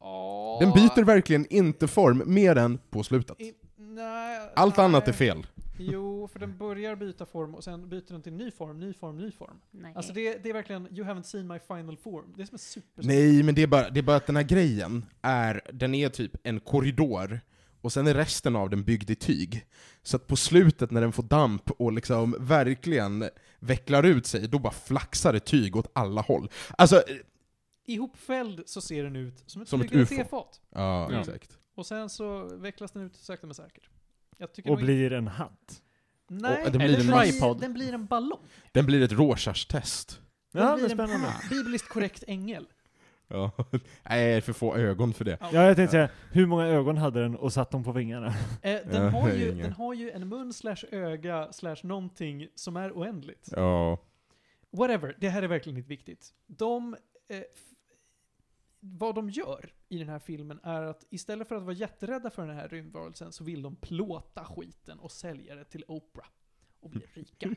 [0.00, 0.58] Ja.
[0.60, 3.40] Den byter verkligen inte form mer än på slutet.
[3.40, 4.86] I, nej, Allt nej.
[4.86, 5.46] annat är fel.
[5.78, 9.18] Jo, för den börjar byta form och sen byter den till ny form, ny form,
[9.18, 9.60] ny form.
[9.70, 9.92] Nej.
[9.96, 12.32] Alltså det, det är verkligen, you haven't seen my final form.
[12.36, 13.02] Det är som en super...
[13.02, 16.08] Nej, men det är, bara, det är bara att den här grejen är, den är
[16.08, 17.40] typ en korridor,
[17.80, 19.66] och sen är resten av den byggd i tyg.
[20.02, 23.28] Så att på slutet när den får damp och liksom verkligen
[23.58, 26.50] vecklar ut sig, då bara flaxar det tyg åt alla håll.
[26.78, 27.02] Alltså,
[27.86, 30.16] Ihopfälld så ser den ut som ett Som ett UFO.
[30.16, 30.60] tefat.
[30.70, 31.20] ja, Ja.
[31.20, 31.58] exakt.
[31.74, 33.88] Och sen så vecklas den ut sakta men säkert.
[34.38, 35.82] Jag Och nog blir en hatt.
[36.28, 37.60] Nej, och den, blir blir en tripod.
[37.60, 38.38] den blir en ballong.
[38.72, 40.20] Den blir ett Rorschach-test.
[40.52, 41.28] Den Ja, blir men spännande.
[41.42, 42.66] en bibliskt korrekt ängel.
[43.28, 43.50] Ja.
[44.08, 45.38] Nej, för få ögon för det.
[45.40, 48.26] Ja, jag tänkte säga, hur många ögon hade den och satt dem på vingarna?
[48.26, 48.32] Eh,
[48.62, 52.92] den, Ja, har ju, den har ju en mun slash öga slash någonting som är
[52.92, 53.48] oändligt.
[53.56, 53.98] Ja.
[54.70, 56.28] Whatever, det här är verkligen inte viktigt.
[56.46, 56.94] De...
[57.28, 57.46] Eh, f-
[58.80, 62.46] vad de gör i den här filmen är att istället för att vara jätterädda för
[62.46, 66.26] den här rymdvarelsen så vill de plåta skiten och sälja det till Oprah.
[66.80, 67.54] Och bli rika.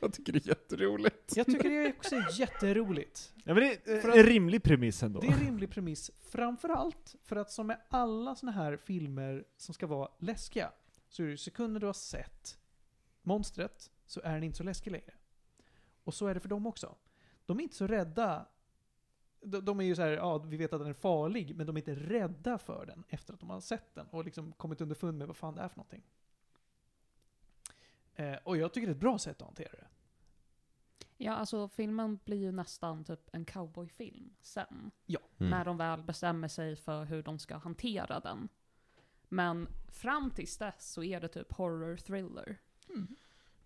[0.00, 1.36] Jag tycker det är jätteroligt.
[1.36, 3.32] Jag tycker det också är jätteroligt.
[3.44, 5.20] Ja, men det är eh, en rimlig premiss ändå.
[5.20, 6.10] Det är en rimlig premiss.
[6.20, 10.72] Framförallt för att som med alla såna här filmer som ska vara läskiga,
[11.08, 12.58] så är det sekunder du har sett
[13.22, 15.14] monstret, så är den inte så läskig längre.
[16.04, 16.96] Och så är det för dem också.
[17.46, 18.46] De är inte så rädda.
[19.42, 21.76] De, de är ju så här, ja, vi vet att den är farlig, men de
[21.76, 25.18] är inte rädda för den efter att de har sett den och liksom kommit underfund
[25.18, 26.02] med vad fan det är för någonting.
[28.14, 29.86] Eh, och jag tycker det är ett bra sätt att hantera det.
[31.16, 34.90] Ja, alltså filmen blir ju nästan typ en cowboyfilm sen.
[35.06, 35.50] Mm.
[35.50, 38.48] När de väl bestämmer sig för hur de ska hantera den.
[39.28, 42.58] Men fram tills dess så är det typ horror thriller.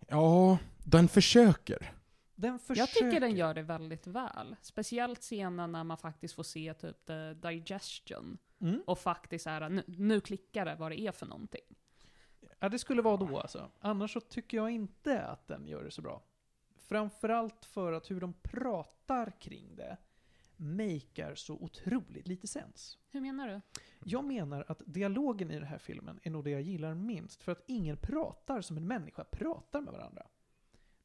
[0.09, 1.95] Ja, den försöker.
[2.35, 2.81] Den försöker.
[2.81, 4.57] Jag tycker den gör det väldigt väl.
[4.63, 8.39] Speciellt scenen när man faktiskt får se typ the digestion.
[8.61, 8.83] Mm.
[8.87, 11.77] Och faktiskt är nu, nu klickar det vad det är för någonting.
[12.59, 13.71] Ja, det skulle vara då alltså.
[13.81, 16.23] Annars så tycker jag inte att den gör det så bra.
[16.77, 19.97] Framförallt för att hur de pratar kring det
[20.57, 22.99] makear så otroligt lite sens.
[23.11, 23.61] Hur menar du?
[24.05, 27.53] Jag menar att dialogen i den här filmen är nog det jag gillar minst, för
[27.53, 30.27] att ingen pratar som en människa pratar med varandra.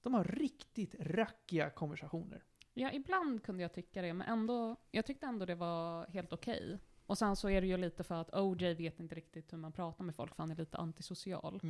[0.02, 2.44] De har riktigt rackiga konversationer.
[2.74, 6.80] Ja, ibland kunde jag tycka det, men ändå, jag tyckte ändå det var helt okej.
[7.06, 9.72] Och sen så är det ju lite för att OJ vet inte riktigt hur man
[9.72, 11.62] pratar med folk, för han är lite antisocial.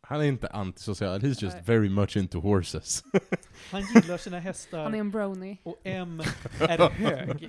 [0.00, 1.62] Han är inte antisocial, he's just Nej.
[1.62, 3.04] very much into horses.
[3.70, 4.82] Han gillar sina hästar.
[4.82, 5.56] Han är en brony.
[5.62, 6.20] och M
[6.60, 7.48] är hög.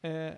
[0.30, 0.34] eh,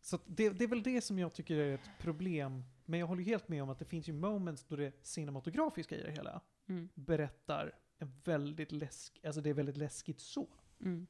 [0.00, 2.64] så det, det är väl det som jag tycker är ett problem.
[2.86, 5.96] Men jag håller ju helt med om att det finns ju moments då det cinematografiska
[5.96, 6.88] i det hela Mm.
[6.94, 10.48] berättar en väldigt läsk, alltså det är väldigt läskigt så.
[10.80, 11.06] Mm.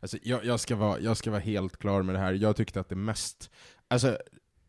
[0.00, 2.32] Alltså, jag, jag, ska vara, jag ska vara helt klar med det här.
[2.32, 3.50] Jag tyckte att det mest,
[3.88, 4.18] alltså,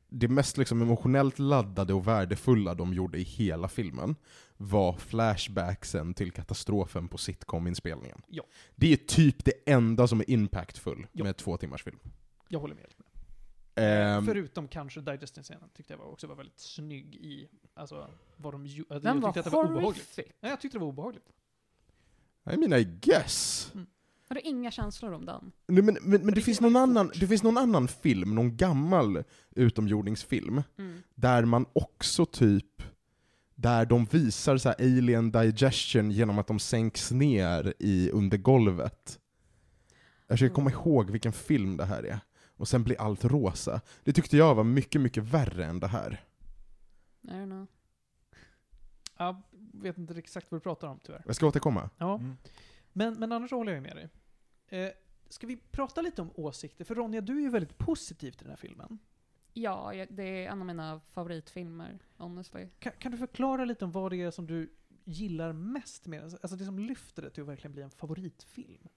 [0.10, 4.16] det mest liksom emotionellt laddade och värdefulla de gjorde i hela filmen
[4.58, 8.22] var flashbacksen till katastrofen på sitcom-inspelningen.
[8.28, 8.44] Ja.
[8.76, 11.24] Det är typ det enda som är impactful Ja.
[11.24, 12.00] med två timmars film.
[12.48, 12.94] Jag håller med.
[13.78, 18.82] Ehm, Förutom kanske Digesting-scenen tyckte jag också var väldigt snygg i, alltså vad de ju,
[18.90, 20.18] alltså, Den jag var tyckte att det var obehagligt.
[20.18, 21.30] Nej, jag tyckte det var obehagligt.
[22.54, 23.72] I mean I guess.
[24.30, 25.52] Har du inga känslor om den?
[25.68, 29.24] Nej, men men, men det, finns någon annan, det finns någon annan film, någon gammal
[29.56, 31.04] utomjordingsfilm, Mm.
[31.16, 32.84] där man också typ
[33.56, 39.20] där de visar så här alien digestion genom att de sänks ner i under golvet.
[40.28, 40.82] Jag försöker komma Mm.
[40.82, 42.20] ihåg vilken film det här är.
[42.58, 43.82] Och sen blir allt rosa.
[44.04, 46.24] Det tyckte jag var mycket, mycket värre än det här.
[47.22, 47.68] I don't know.
[49.18, 49.42] Jag
[49.74, 51.24] vet inte exakt vad du pratar om tyvärr.
[51.26, 51.90] Jag ska återkomma.
[51.98, 52.16] Ja.
[52.16, 52.38] Mm.
[52.94, 54.10] Men, men annars håller jag med dig.
[54.68, 54.92] Eh,
[55.30, 56.86] ska vi prata lite om åsikter?
[56.86, 59.00] För Ronja, du är ju väldigt positiv till den här filmen.
[59.54, 62.68] Ja, jag- det är en av mina favoritfilmer, honestly.
[62.80, 64.74] Kan, kan du förklara lite om vad det är som du
[65.04, 66.32] gillar mest med den?
[66.42, 68.88] Alltså det som lyfter det till att verkligen bli en favoritfilm.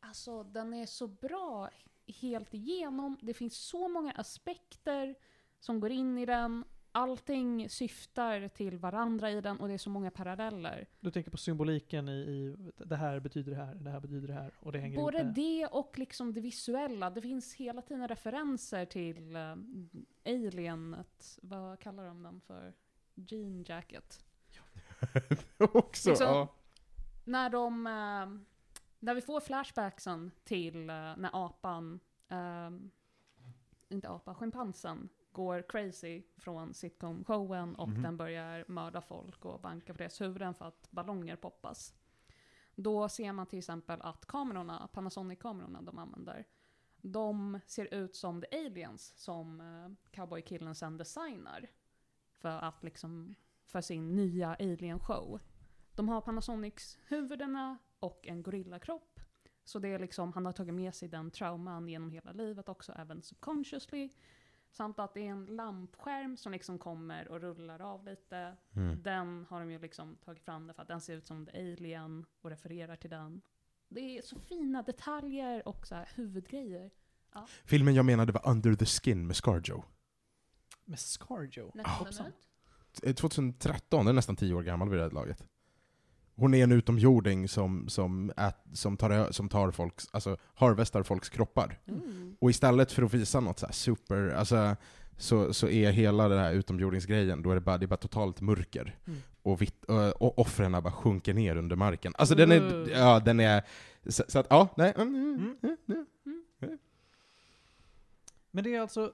[0.00, 1.70] Alltså, den är så bra
[2.06, 3.18] helt igenom.
[3.20, 5.14] Det finns så många aspekter
[5.60, 6.64] som går in i den.
[6.96, 10.86] Allting syftar till varandra i den och det är så många paralleller.
[11.00, 14.34] Du tänker på symboliken i, i det här betyder det här, det här betyder det
[14.34, 17.10] här och det hänger Både ihop det och liksom det visuella.
[17.10, 19.56] Det finns hela tiden referenser till uh,
[20.26, 21.38] alienet.
[21.42, 22.74] Vad kallar de den för?
[23.14, 24.24] Jean jacket.
[25.58, 26.54] också, Liksom- ja.
[27.24, 27.86] När de...
[27.86, 28.53] eh,
[29.04, 32.00] när vi får flashbacksen till eh, när apan...
[32.28, 32.90] ehm,
[33.88, 38.02] inte apan, schimpansen går crazy från sitcom-showen och Mhm.
[38.02, 41.94] den börjar mörda folk och banka på deras huvuden för att ballonger poppas.
[42.74, 46.44] Då ser man till exempel att kamerorna, Panasonic-kamerorna de använder,
[46.96, 51.66] de ser ut som the aliens som uh, cowboykillen sen designar.
[52.32, 55.40] För att liksom, för sin nya alien-show.
[55.94, 59.20] De har Panasonics huvudena och en gorillakropp.
[59.64, 62.92] Så det är liksom, han har tagit med sig den trauman genom hela livet också,
[62.92, 64.10] även subconsciously.
[64.70, 68.56] Samt att det är en lampskärm som liksom kommer och rullar av lite.
[68.76, 69.02] Mm.
[69.02, 72.26] Den har de ju liksom tagit fram för att den ser ut som The Alien
[72.40, 73.40] och refererar till den.
[73.88, 76.90] Det är så fina detaljer och så här huvudgrejer.
[77.64, 79.82] Filmen jag menade var Under the Skin med Scarjo.
[80.84, 81.70] Med Scarjo.
[81.74, 81.98] När Ah.
[81.98, 82.34] kom den ut?
[83.02, 85.44] Eh, 2013, den är nästan tio år gammal vid det här laget.
[86.36, 91.28] Hon är en utomjording som, som, ät, som, tar, som tar folks, alltså harvestar folks
[91.28, 91.78] kroppar.
[91.88, 92.36] Mm.
[92.40, 94.76] Och istället för att visa något så super, alltså,
[95.16, 98.40] så, så är hela den här utomjordingsgrejen, då är det bara, det är bara totalt
[98.40, 98.98] mörker.
[99.06, 99.18] Mm.
[99.42, 102.12] Och, vitt, och, och offren bara sjunker ner under marken.
[102.18, 103.62] Alltså den är, ja den är,
[104.06, 104.92] så, så att ja, nej.
[104.96, 106.06] Mm, mm, Mm.
[106.62, 106.78] mm.
[108.50, 109.12] Men det är alltså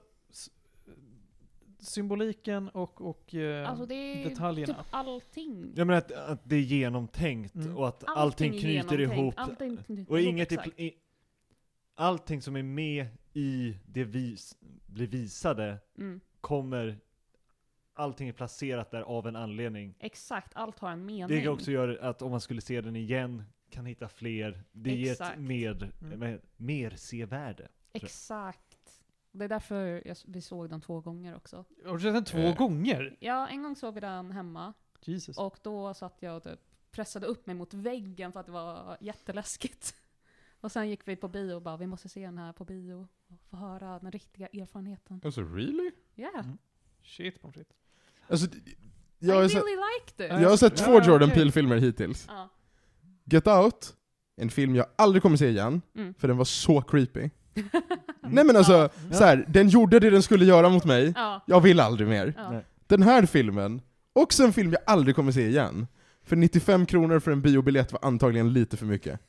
[1.81, 4.73] symboliken och, och eh, Alltså det är detaljerna.
[4.73, 5.73] typ allting.
[5.75, 7.77] Jag menar att, att det är genomtänkt Mm.
[7.77, 9.33] och att allting, är knyter genomtänkt, ihop.
[9.37, 10.79] Allting knyter Och ihop, inget är, exakt.
[11.95, 14.37] allting som är med i det vi
[14.85, 16.19] blir visade Mm.
[16.41, 16.97] kommer,
[17.93, 19.95] allting är placerat där av en anledning.
[19.99, 21.27] Exakt, allt har en mening.
[21.43, 24.63] Det också gör att om man skulle se den igen, kan hitta fler.
[24.71, 25.33] Det ger Exakt.
[25.33, 26.19] ett mer, Mm.
[26.19, 27.67] mer, mer sevärde.
[27.93, 28.70] Exakt.
[29.31, 31.65] Det är därför jag, vi såg den två gånger också.
[31.85, 32.55] Har du sett den två Eh.
[32.57, 33.17] gånger?
[33.19, 34.73] Ja, en gång såg vi den hemma.
[35.01, 35.37] Jesus.
[35.37, 36.59] Och då satt jag och typ
[36.91, 39.95] pressade upp mig mot väggen för att det var jätteläskigt.
[40.61, 43.07] Och sen gick vi på bio och bara, vi måste se den här på bio.
[43.27, 45.21] Och få höra den riktiga erfarenheten.
[45.25, 45.91] Alltså really?
[46.15, 46.45] Yeah.
[46.45, 46.57] Mm.
[47.03, 47.77] Shit pommes frites.
[48.27, 48.75] Alltså, I
[49.19, 50.41] jag har, sett, really liked it.
[50.41, 51.35] jag har sett två Jordan okej.
[51.35, 52.25] Peele-filmer hittills.
[52.27, 52.49] Ja.
[53.23, 53.95] Get Out,
[54.35, 56.13] en film jag aldrig kommer se igen, Mm.
[56.13, 57.29] för den var så creepy.
[58.21, 59.17] Nej men alltså, Ja.
[59.17, 61.43] så här, den gjorde det den skulle göra mot mig, Ja.
[61.47, 62.33] jag vill aldrig mer.
[62.37, 62.61] ja.
[62.87, 63.81] Den här filmen,
[64.13, 65.87] också en film jag aldrig kommer se igen.
[66.23, 69.19] För 95 kronor för en biobiljett var antagligen lite för mycket.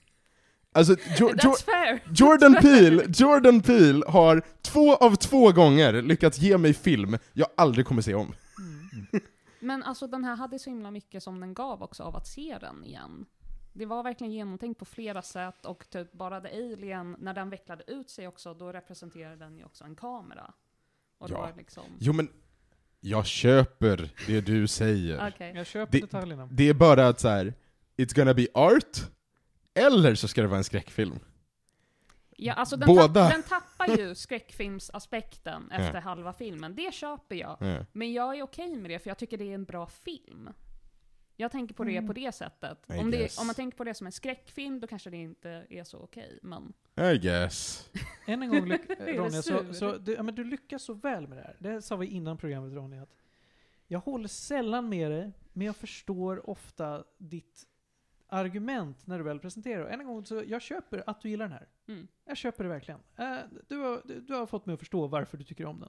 [0.75, 1.55] Alltså, jo, jo.
[2.15, 7.87] Jordan Peele, Jordan Peele har två av två gånger lyckats ge mig film jag aldrig
[7.87, 8.35] kommer se om.
[9.61, 12.59] Men alltså den här hade så himla mycket som den gav också av att se
[12.61, 13.27] den igen.
[13.73, 17.85] Det var verkligen genomtänkt på flera sätt och typ bara The Alien, när den vecklade
[17.87, 20.53] ut sig också, då representerade den ju också en kamera.
[21.19, 21.41] Och det Ja.
[21.41, 21.85] var liksom...
[21.99, 22.29] Jo men,
[23.01, 25.29] jag köper det du säger.
[25.35, 25.53] Okej.
[25.57, 26.49] Jag köper Det- detaljerna.
[26.53, 27.55] Det är bara att så här,
[27.97, 28.99] it's gonna be art,
[29.75, 31.19] eller så ska det vara en skräckfilm.
[32.37, 33.09] Ja, alltså den, Båda.
[33.29, 34.15] tapp, den tappar ju
[34.77, 36.01] skräckfilmsaspekten efter Ja.
[36.01, 36.75] halva filmen.
[36.75, 37.57] Det köper jag.
[37.61, 37.87] Ja.
[37.93, 40.49] Men jag är okej med det, för jag tycker det är en bra film.
[41.37, 42.07] Jag tänker på det Mm.
[42.07, 42.79] på det sättet.
[42.91, 45.85] Om, det, om man tänker på det som en skräckfilm, då kanske det inte är
[45.85, 46.39] så okej.
[46.43, 47.91] Men I guess.
[48.27, 51.43] Än en gång, Ronja, så, så du, ja, men du lyckas så väl med det
[51.43, 51.57] här.
[51.59, 53.17] Det sa vi innan programmet Ronja, att
[53.87, 57.67] jag håller sällan med dig, men jag förstår ofta ditt
[58.29, 59.87] argument när du väl presenterar.
[59.87, 61.69] Än en gång, så jag köper att du gillar den här.
[61.89, 62.09] mm.
[62.25, 63.01] Jag köper det verkligen.
[63.17, 63.37] Eh,
[63.69, 65.89] du, har, du, du har fått mig att förstå varför du tycker om den.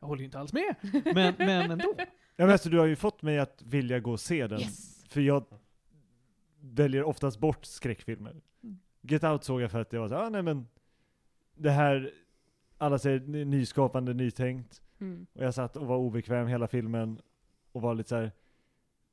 [0.00, 0.74] Jag håller ju inte alls med,
[1.14, 1.94] men, men ändå.
[1.98, 2.04] Ja,
[2.36, 4.60] men alltså, du har ju fått mig att vilja gå och se den.
[4.60, 5.04] Yes!
[5.08, 5.44] För jag
[6.60, 8.36] väljer oftast bort skräckfilmer.
[9.00, 10.66] Get Out såg jag för att jag var så ah, nej men
[11.54, 12.12] det här,
[12.78, 14.82] alla säger ny- nyskapande, nytänkt.
[15.00, 15.26] Mm.
[15.32, 17.20] Och jag satt och var obekväm hela filmen
[17.72, 18.32] och var lite så här.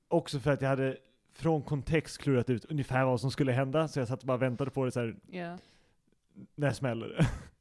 [0.07, 0.98] också för att jag hade
[1.34, 4.72] från kontext klurat ut ungefär vad som skulle hända, så jag satt och bara väntade
[4.72, 5.16] på det så här.
[5.32, 5.57] Ja.
[6.56, 7.28] när smäller det?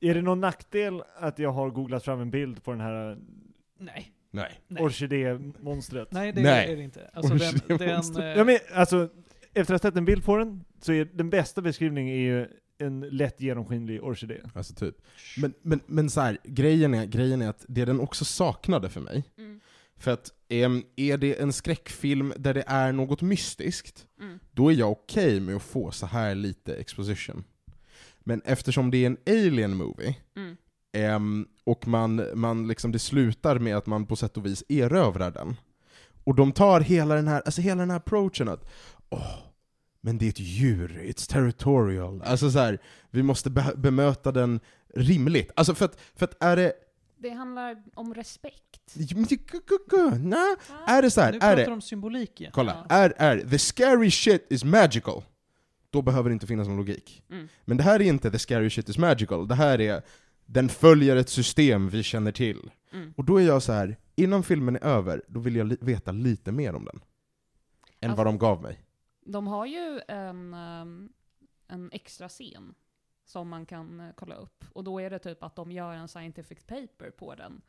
[0.00, 3.18] Är det någon nackdel att jag har googlat fram en bild på den här
[3.78, 4.12] Nej.
[4.30, 4.60] Nej.
[4.68, 4.82] Nej.
[4.82, 6.12] orkidémonstret?
[6.12, 6.72] Nej, det Nej.
[6.72, 7.10] är det inte.
[7.12, 9.08] Alltså den, den, eh, Ja, men, alltså,
[9.54, 12.46] efter att ha sett en bild på den, så är den bästa beskrivningen är ju
[12.78, 14.40] en lätt genomskinlig orkidé.
[14.54, 14.94] Alltså typ.
[15.36, 19.00] Men, men, men så här, grejen, är, grejen är att det den också saknade för
[19.00, 19.60] mig, Mm.
[19.98, 24.38] för att em, är det en skräckfilm där det är något mystiskt, Mm.
[24.52, 27.44] då är jag okej med att få så här lite exposition.
[28.28, 30.56] Men eftersom det är en alien movie, Mm.
[30.92, 35.30] Ehm, och man, man liksom, det slutar med att man på sätt och vis erövrar
[35.30, 35.56] den.
[36.24, 38.64] Och de tar hela den här, alltså hela den här approachen att
[39.10, 39.38] åh,
[40.00, 42.22] men det är ett djur, it's territorial.
[42.22, 42.78] Alltså så här,
[43.10, 44.60] vi måste be bemöta den
[44.94, 45.50] rimligt.
[45.56, 46.72] Alltså för att, för att är det...
[47.18, 48.94] Det handlar om respekt.
[50.18, 50.54] Nej,
[50.86, 51.72] är det så här, nu är pratar det...
[51.72, 52.52] om symbolik igen.
[52.54, 52.94] Kolla, Ja.
[52.96, 55.22] är, är the scary shit is magical,
[55.96, 57.22] då behöver det inte finnas någon logik.
[57.30, 57.48] Mm.
[57.64, 60.02] Men det här är inte the scary shit is magical, det här är
[60.46, 62.70] den följer ett system vi känner till.
[62.92, 63.14] Mm.
[63.16, 66.12] Och då är jag så här, innan filmen är över, då vill jag li veta
[66.12, 67.00] lite mer om den.
[68.00, 68.82] Än Alltså- vad de gav mig.
[69.20, 71.08] De har ju en, ehm,
[71.68, 72.74] en extra scen
[73.24, 74.64] som man kan eh, kolla upp.
[74.72, 77.62] Och då är det typ att de gör en scientific paper på den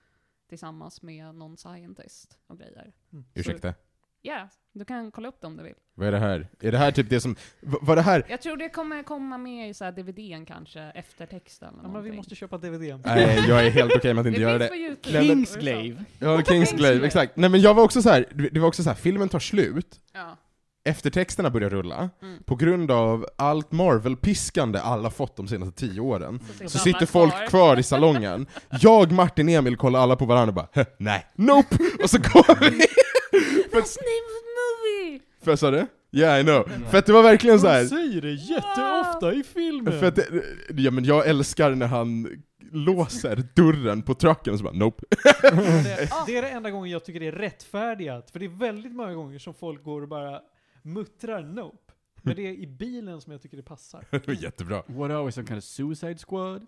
[0.50, 2.94] tillsammans med någon scientist och grejer.
[3.34, 3.74] Ursäkta?
[4.22, 5.74] Ja, du kan kolla upp det om du vill.
[5.96, 6.48] Vad är det här?
[6.60, 7.36] Är det här typ det som...
[7.62, 8.26] v- Var det här...
[8.30, 11.94] Jag tror det kommer komma med i så här DVDn kanske, efter texten eller Ja,
[11.94, 13.02] men vi måste köpa DVD.
[13.06, 14.76] Nej, jag är helt okej med att inte det göra finns det.
[14.76, 15.20] på YouTube.
[15.20, 16.04] Nej, men- Kingsglaive.
[16.20, 17.38] Ja, Kingsglaive, exakt.
[17.38, 18.26] Nej men jag var också så här.
[18.52, 20.38] det var också så här, filmen tar slut, Ja.
[20.86, 22.44] eftertexterna börjar rulla, Mm.
[22.44, 26.40] på grund av allt Marvel-piskande alla fått de senaste tio åren.
[26.62, 28.48] Så Så sitter folk kvar i salongen.
[28.82, 31.76] Jag, Martin, Emil kollar alla på varandra och bara "Hä, nej, nope!
[32.04, 32.86] Och så går vi!
[33.32, 35.22] För, That's name of the movie!
[35.42, 35.88] för sa du?
[36.12, 36.70] Yeah I know.
[36.90, 37.86] För att det var verkligen så här.
[37.86, 40.00] säger det jätteofta i filmen!
[40.00, 42.28] För att det, ja men jag älskar när han
[42.72, 45.04] låser dörren på trucken och så bara nope.
[45.42, 48.32] Det, det är det enda gången jag tycker det är rättfärdigat.
[48.32, 50.42] För det är väldigt många gånger som folk går och bara
[50.82, 51.94] muttrar nope.
[52.22, 54.06] Men det är i bilen som jag tycker det passar.
[54.12, 54.84] Det var jättebra.
[54.88, 56.68] What are we, some kind of suicide squad?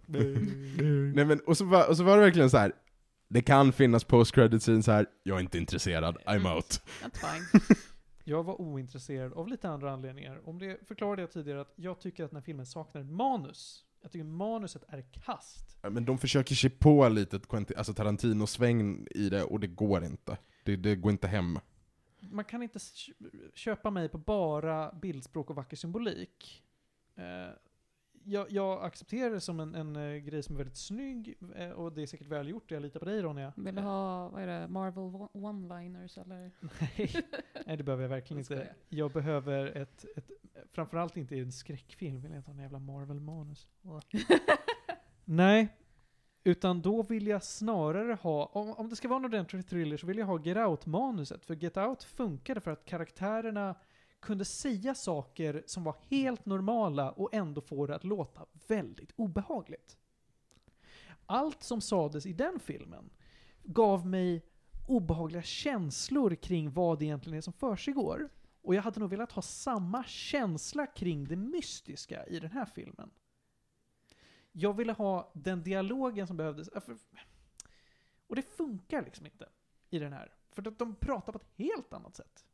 [1.15, 2.71] Nej men, och så, var, och så var det verkligen så här.
[3.29, 6.65] Det kan finnas post credit scenes här, jag är inte intresserad, I'm out.
[7.03, 7.61] That's fine.
[8.23, 10.41] Jag var ointresserad av lite andra anledningar.
[10.49, 13.85] Om det förklarade jag tidigare att jag tycker att den här filmen saknar manus.
[14.01, 15.77] Jag tycker manuset är kast.
[15.81, 20.03] Ja, Men de försöker sig på lite Quentin, alltså Tarantino-sväng i det, och det går
[20.05, 20.37] inte.
[20.63, 21.59] Det, det går inte hem.
[22.19, 23.13] Man kan inte kö-
[23.53, 26.63] köpa mig på bara bildspråk och vacker symbolik.
[27.15, 27.53] Eh,
[28.23, 31.93] jag, jag accepterar det som en, en eh, grej som är väldigt snygg, eh, och
[31.93, 33.53] det är säkert välgjort, jag litar på dig Ronja.
[33.57, 36.51] Vill du ha, vad är det, Marvel one- one-liners eller?
[36.81, 37.25] Nej,
[37.65, 38.55] nej, det behöver jag verkligen Jag inte.
[38.55, 38.75] skojar.
[38.89, 40.29] Jag behöver ett, ett,
[40.71, 43.67] framförallt inte i en skräckfilm, vill jag inte ha en jävla Marvel-manus.
[45.25, 45.67] Nej,
[46.43, 50.07] utan då vill jag snarare ha, om, om det ska vara en ordentlig thriller så
[50.07, 51.45] vill jag ha Get Out-manuset.
[51.45, 53.75] För Get Out funkade för att karaktärerna
[54.19, 59.97] kunde säga saker som var helt normala och ändå få det att låta väldigt obehagligt.
[61.25, 63.09] Allt som sades i den filmen
[63.63, 64.45] gav mig
[64.87, 68.29] obehagliga känslor kring vad det egentligen är som försiggår.
[68.61, 73.11] Och jag hade nog velat ha samma känsla kring det mystiska i den här filmen.
[74.51, 76.69] Jag ville ha den dialogen som behövdes.
[78.27, 79.49] Och det funkar liksom inte
[79.89, 80.33] i den här.
[80.51, 82.45] För att de pratar på ett helt annat sätt.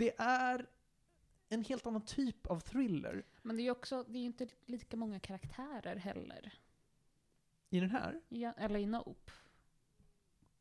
[0.00, 0.66] Det är
[1.48, 4.96] en helt annan typ av thriller Men det är ju också, det är inte lika
[4.96, 6.52] många karaktärer heller.
[7.70, 8.20] i den här.
[8.28, 9.32] Ja, eller i Nope.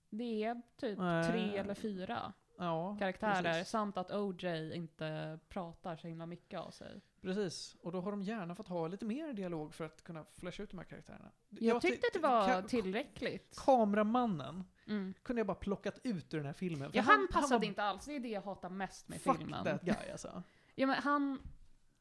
[0.10, 1.32] Det är typ Nej.
[1.32, 3.70] tre eller fyra Ja, karaktärer, precis.
[3.70, 7.02] samt att OJ inte pratar så himla mycket av sig.
[7.22, 10.64] Precis, och då har de gärna fått ha lite mer dialog för att kunna flasha
[10.64, 11.32] ut de här karaktärerna.
[11.50, 13.56] Jag, tyckte att det var tillräckligt.
[13.66, 15.14] Kameramannen Mm.
[15.24, 16.92] kunde jag bara plockat ut ur den här filmen.
[16.94, 19.64] Ja, han passade var- inte alls, det är det jag hatar mest med Fuck filmen.
[19.66, 20.44] that guy alltså.
[20.76, 21.40] Ja, men han,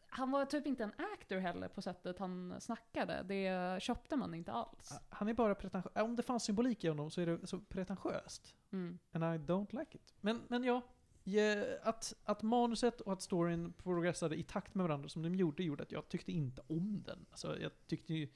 [0.08, 3.22] han var typ inte en actor heller på sättet han snackade.
[3.22, 4.92] Det köpte man inte alls.
[5.08, 5.92] Han är bara pretentiös.
[5.94, 8.54] Om det fanns symbolik i honom så är det så pretentiöst.
[8.72, 8.98] Mm.
[9.12, 10.14] And I don't like it.
[10.20, 10.82] Men, men ja,
[11.82, 15.82] att, att manuset och att storyn progressade i takt med varandra som de gjorde, gjorde
[15.82, 17.26] att jag tyckte inte om den.
[17.30, 18.28] Alltså, jag tyckte ju,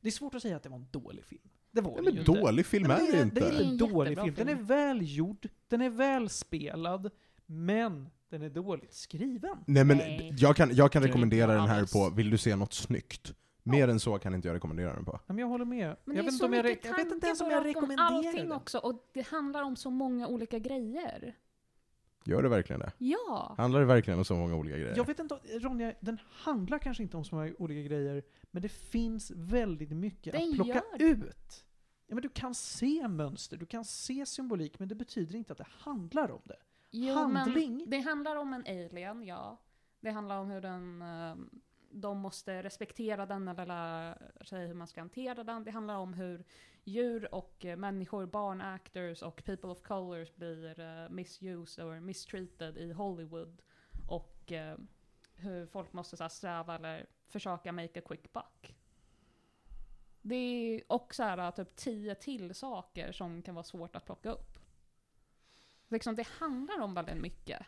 [0.00, 1.48] det är svårt att säga att det var en dålig film.
[1.70, 2.32] Det var det ju men inte.
[2.32, 3.40] dålig film Nej, är det Det inte.
[3.40, 4.34] är Det är en inte en dålig film.
[4.34, 7.10] Den är välgjord, den är välspelad,
[7.46, 9.56] men den är dåligt skriven.
[9.66, 10.34] Nej men Nej.
[10.38, 11.92] jag kan, jag kan är rekommendera inte den här alls.
[11.92, 13.34] på, vill du se något snyggt?
[13.62, 15.20] Mer än så kan inte jag rekommendera den på.
[15.26, 15.78] Men jag håller med.
[15.78, 17.40] Men jag det är vet inte så om jag, mycket re- jag vet inte ens
[17.40, 18.52] om jag tankar bakom rekommenderar allting den.
[18.52, 21.34] också, och det handlar om så många olika grejer.
[22.26, 22.92] Gör det verkligen det?
[22.98, 23.54] Ja!
[23.58, 24.96] Handlar det verkligen om så många olika grejer?
[24.96, 28.68] Jag vet inte, Ronja, den handlar kanske inte om så många olika grejer, men det
[28.68, 31.04] finns väldigt mycket Den att plocka gör det.
[31.04, 31.64] ut.
[32.06, 35.58] Ja, men du kan se mönster, du kan se symbolik, men det betyder inte att
[35.58, 36.56] det handlar om det.
[36.96, 37.76] Jo, Handling.
[37.76, 39.60] Men det handlar om en alien, ja.
[40.00, 41.50] Det handlar om hur den, ehm,
[41.90, 45.64] de måste respektera den eller lära sig hur man ska hantera den.
[45.64, 46.44] Det handlar om hur
[46.84, 52.78] djur och eh, människor, barn actors och people of colors blir uh, misused or mistreated
[52.78, 53.62] i Hollywood.
[54.08, 54.76] Och eh,
[55.36, 58.76] hur folk måste så här, sträva eller försöka make a quick buck.
[60.22, 64.30] Det är också så här, typ tio till saker som kan vara svårt att plocka
[64.30, 64.63] upp.
[65.94, 67.58] Liksom, det handlar om väldigt mycket.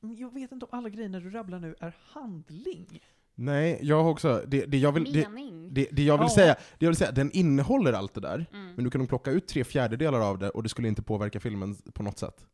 [0.00, 3.00] Men Jag vet inte om alla grejerna du rabblar nu är handling.
[3.34, 5.74] Nej, jag har också, det, det jag vill, det, Mening.
[5.74, 6.34] det, det jag vill Ja.
[6.34, 8.74] säga, det jag vill säga, den innehåller allt det där, Mm.
[8.74, 11.74] men du kan plocka ut tre fjärdedelar av det och det skulle inte påverka filmen
[11.74, 12.46] på något sätt.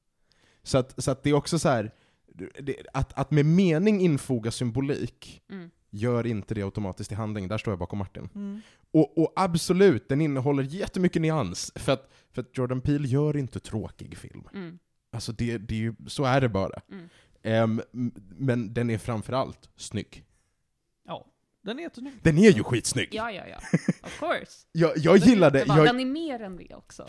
[0.62, 1.90] Så att, så att det är också så här,
[2.60, 5.70] det, att, att med mening infoga symbolik Mm.
[5.90, 8.28] gör inte det automatiskt i handling, där står jag bakom Martin.
[8.34, 8.60] Mm.
[8.90, 13.60] Och, och absolut, den innehåller jättemycket nyans, för att, för att Jordan Peele gör inte
[13.60, 14.48] tråkig film.
[15.16, 16.80] Alltså det, det är ju, så är det bara.
[16.92, 17.08] Mm.
[17.42, 20.24] Ehm, m- men den är framförallt snygg.
[21.06, 21.26] Ja,
[21.64, 22.12] den är jättesnygg.
[22.22, 23.08] Den är ju skitsnygg!
[23.12, 23.56] Ja, ja, ja.
[24.02, 24.52] Of course.
[24.72, 27.06] Jag, jag gillade, Det bara, jag, Den är mer än det också.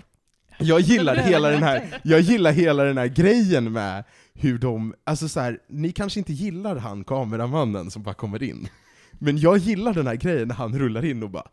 [0.59, 4.03] jag gillar Den hela den här, jag gillar hela den här grejen med
[4.33, 8.67] hur de, alltså så här, ni kanske inte gillar han kameramannen som bara kommer in.
[9.19, 11.47] Men jag gillar den här grejen när han rullar in och bara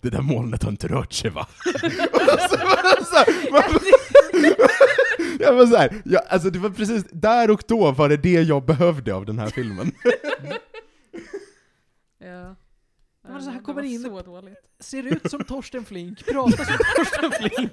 [0.00, 1.46] det där molnet har inte rört sig va?
[1.64, 2.56] Och så
[3.04, 3.80] så här, man-
[5.46, 8.42] jag var så här, jag, alltså det var precis, där och då var det det
[8.42, 9.92] jag behövde av den här filmen.
[12.18, 12.54] Ja.
[13.22, 14.58] Men så här kommer in- så dåligt.
[14.78, 17.72] Ser ut som Torsten Flink, pratar som Torsten Flink.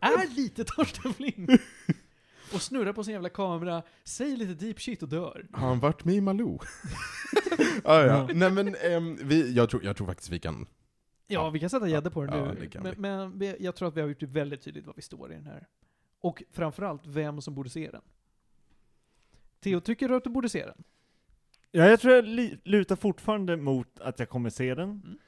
[0.00, 1.50] Är lite Torsten Flink.
[2.54, 5.46] Och snurrar på sin jävla kamera, säger lite deep shit och dör.
[5.52, 6.58] Har han varit med i Malou?
[7.84, 8.28] ah, ja.
[8.34, 10.66] Nej men, ehm, vi, jag, tror, jag tror faktiskt vi kan
[11.26, 12.60] Ja, vi kan sätta gädda på det Ja, nu.
[12.60, 13.46] det kan men vi.
[13.48, 15.46] men jag tror att vi har gjort det väldigt tydligt var vi står i den
[15.46, 15.66] här.
[16.20, 18.02] Och framförallt vem som borde se den.
[19.60, 20.84] Theo, tycker du att du borde se den?
[21.70, 22.24] Ja, jag tror jag
[22.64, 24.90] lutar fortfarande mot att jag kommer se den.
[24.90, 25.18] Mm.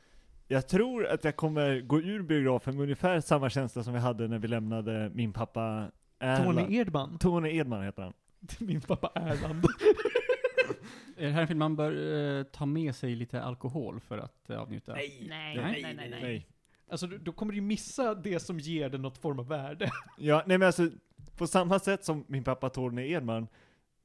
[0.49, 4.29] Jag tror att jag kommer gå ur biografen med ungefär samma känsla som vi hade
[4.29, 6.59] när vi lämnade min pappa Erland.
[6.59, 7.19] Tony Edman.
[7.19, 8.13] Tony Edman heter han.
[8.59, 9.65] Min pappa Erland.
[11.17, 14.47] Är det här en film man bör eh, ta med sig lite alkohol för att
[14.51, 14.95] uh, avnjuta?
[14.95, 16.09] Nej, nej, Nej, nej, nej.
[16.11, 16.47] nej, Nej.
[16.93, 19.91] Alltså, då kommer du ju missa det som ger den något form av värde.
[20.19, 20.91] Ja, nej men alltså,
[21.37, 23.47] på samma sätt som min pappa Tony Edman,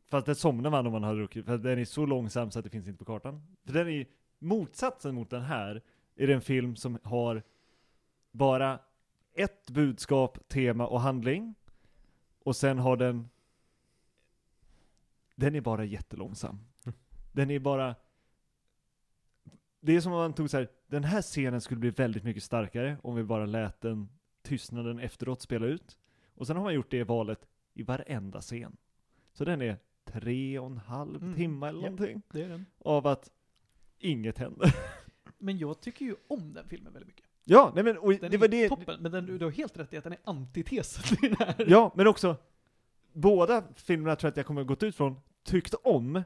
[0.10, 2.66] fast det somnar man om man har druckit, för den är så långsam så att
[2.66, 3.42] det finns inte på kartan.
[3.66, 4.06] För den är
[4.40, 5.82] motsatsen mot den här,
[6.16, 7.44] är det en film som har
[8.32, 8.80] bara
[9.34, 11.56] ett budskap, tema och handling,
[12.44, 13.30] och sen har den,
[15.36, 16.60] den är bara jättelångsam.
[17.32, 17.96] Den är bara,
[19.80, 22.44] det är som om man tog så här, den här scenen skulle bli väldigt mycket
[22.44, 24.10] starkare om vi bara lät den
[24.42, 25.98] tystnaden efteråt spela ut.
[26.36, 28.78] Och sen har man gjort det valet i varenda scen.
[29.34, 31.90] Så den är tre och en halv Mm, timme eller ja.
[31.90, 32.66] någonting Det är den.
[32.80, 33.32] av att
[34.00, 34.76] inget händer.
[35.38, 37.24] Men jag tycker ju om den filmen väldigt mycket.
[37.50, 38.70] Ja, nej men och Den det var det.
[38.70, 41.66] toppen, men den, du har helt rätt i att den är antitesen till den här.
[41.68, 42.36] Ja, men också
[43.14, 46.24] båda filmerna tror jag att jag kommer gått ut från, tyckt om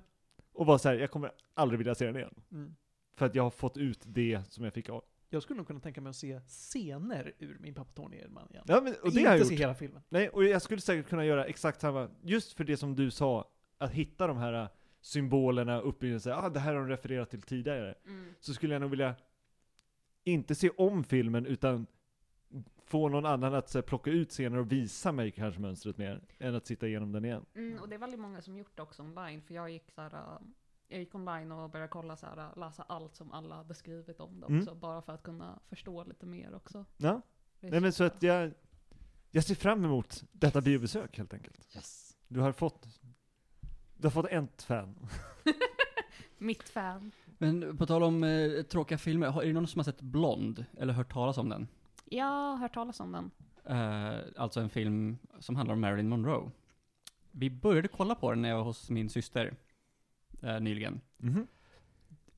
[0.54, 2.34] och var så här, jag kommer aldrig vilja se den igen.
[2.52, 2.76] Mm.
[3.22, 5.04] För att jag har fått ut det som jag fick av.
[5.30, 8.64] Jag skulle nog kunna tänka mig att se scener ur min pappa Tony Edman igen.
[8.68, 9.62] Ja, men, och det Inte har jag se gjort.
[9.62, 10.02] hela filmen.
[10.10, 13.50] Nej, och jag skulle säkert kunna göra exakt samma, just för det som du sa,
[13.78, 14.68] att hitta de här äh,
[15.02, 17.96] symbolerna, uppbyggnaden, ah, det här har de refererat till tidigare.
[18.06, 18.34] Mm.
[18.40, 19.16] Så skulle jag nog vilja,
[20.24, 21.88] inte se om filmen, utan
[22.86, 26.22] få någon annan att så här, plocka ut scener och visa mig kanske mönstret mer,
[26.40, 27.46] än att sitta igenom den igen.
[27.56, 30.02] Mm, och det är väldigt många som gjort det också online, för jag gick så
[30.02, 30.40] här, äh,
[30.92, 34.40] jag gick online och började kolla så här, läsa allt som alla hade skrivit om
[34.40, 34.60] det Mm.
[34.60, 36.86] också, bara för att kunna förstå lite mer också.
[36.98, 37.22] Ja,
[37.60, 38.54] nej men så att jag,
[39.32, 41.76] jag ser fram emot detta biobesök helt enkelt.
[41.76, 42.18] Yes.
[42.28, 42.88] Du har fått,
[43.98, 44.96] du har fått ett fan.
[46.38, 47.12] Mitt fan.
[47.38, 50.66] Men på tal om eh, tråkiga filmer, har, är det någon som har sett Blond?
[50.78, 51.68] Eller hört talas om den?
[52.06, 53.32] Jag har hört talas om den.
[53.66, 56.52] Eh, alltså en film som handlar om Marilyn Monroe.
[57.32, 59.56] Vi började kolla på den när jag var hos min syster
[60.42, 61.02] eh, nyligen.
[61.18, 61.48] Mhm.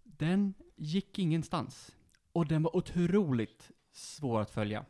[0.03, 1.95] Den gick ingenstans.
[2.31, 4.85] Och den var otroligt svår att följa.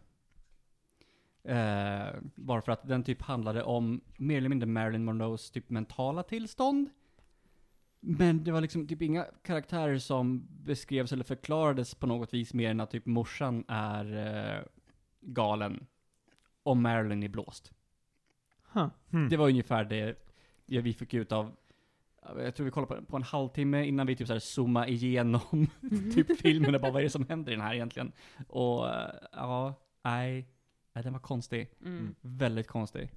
[1.44, 6.23] Eh, bara för att den typ handlade om mer eller mindre Marilyn Monroes typ mentala
[6.23, 6.90] tillstånd.
[7.99, 12.69] Men det var liksom typ inga karaktärer som beskrevs eller förklarades på något vis mer
[12.69, 14.64] än att typ morsan är eh,
[15.22, 15.88] galen.
[16.64, 17.72] Och Marilyn är blåst.
[18.73, 18.88] Huh.
[19.10, 19.30] Hmm.
[19.30, 20.23] Det var ungefär det
[20.65, 21.56] det vi fick ut av,
[22.38, 25.68] jag tror vi kollade på, på en halvtimme innan vi typ så här zoomade igenom
[26.14, 28.12] typ filmen och bara vad är det som händer i den här egentligen?
[28.48, 30.48] Och eh, ja, nej,
[30.94, 31.74] nej den var konstig.
[31.82, 32.16] Mm.
[32.22, 33.12] Väldigt konstig.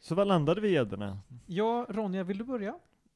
[0.00, 1.20] Så vad landade vi i gäddorna?
[1.46, 2.74] Ja, Ronja, vill du börja?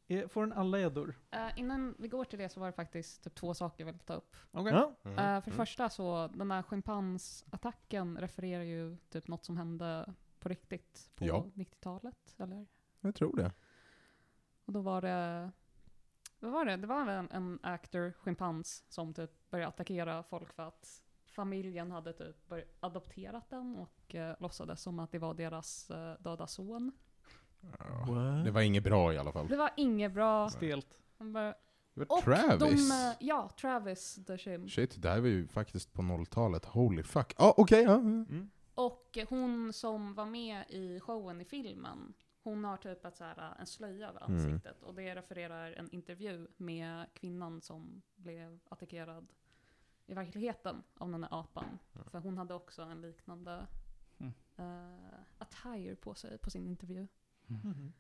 [0.09, 1.15] Eh, Får den alla gäddor?
[1.31, 3.99] Eh, innan vi går till det så var det faktiskt typ två saker jag ville
[3.99, 4.37] ta upp.
[4.53, 4.95] Ja?
[5.05, 5.19] Mm.
[5.19, 10.49] Eh, för det första så, den där schimpansattacken refererar ju typ något som hände på
[10.49, 11.47] riktigt på Ja.
[11.55, 12.67] 90-talet, eller?
[13.01, 13.53] Jag tror det.
[14.67, 15.51] Och då var det,
[16.41, 16.77] vad var det?
[16.77, 22.13] Det var en, en actor, schimpans, som typ började attackera folk för att familjen hade
[22.13, 26.93] typ börjat adopterat den och eh, låtsades som att det var deras eh, döda son.
[27.79, 28.15] Ja.
[28.45, 29.49] Det var inget bra i alla fall.
[29.49, 30.51] Det var inget bra.
[30.51, 30.99] Stelt.
[31.19, 31.55] Han bara,
[31.95, 32.89] Det var och Travis.
[32.89, 34.71] De, eh, ja, Travis the Chimp.
[34.71, 36.65] Shit, det här var ju faktiskt på nolltalet.
[36.65, 37.35] Holy fuck.
[37.39, 37.83] Ja, okej.
[37.83, 37.95] ja.
[37.95, 38.51] Mm.
[38.75, 42.15] Och hon som var med i showen i filmen,
[42.51, 44.35] hon har typ ett så här, en slöja över Mm.
[44.37, 44.83] ansiktet.
[44.83, 49.33] Och det refererar en intervju med kvinnan som blev attackerad
[50.07, 51.79] i verkligheten av den här apan.
[52.11, 53.67] För hon hade också en liknande
[54.19, 54.33] Mm.
[54.57, 57.09] eh, attire på sig på sin intervju.
[57.47, 57.93] Mhm.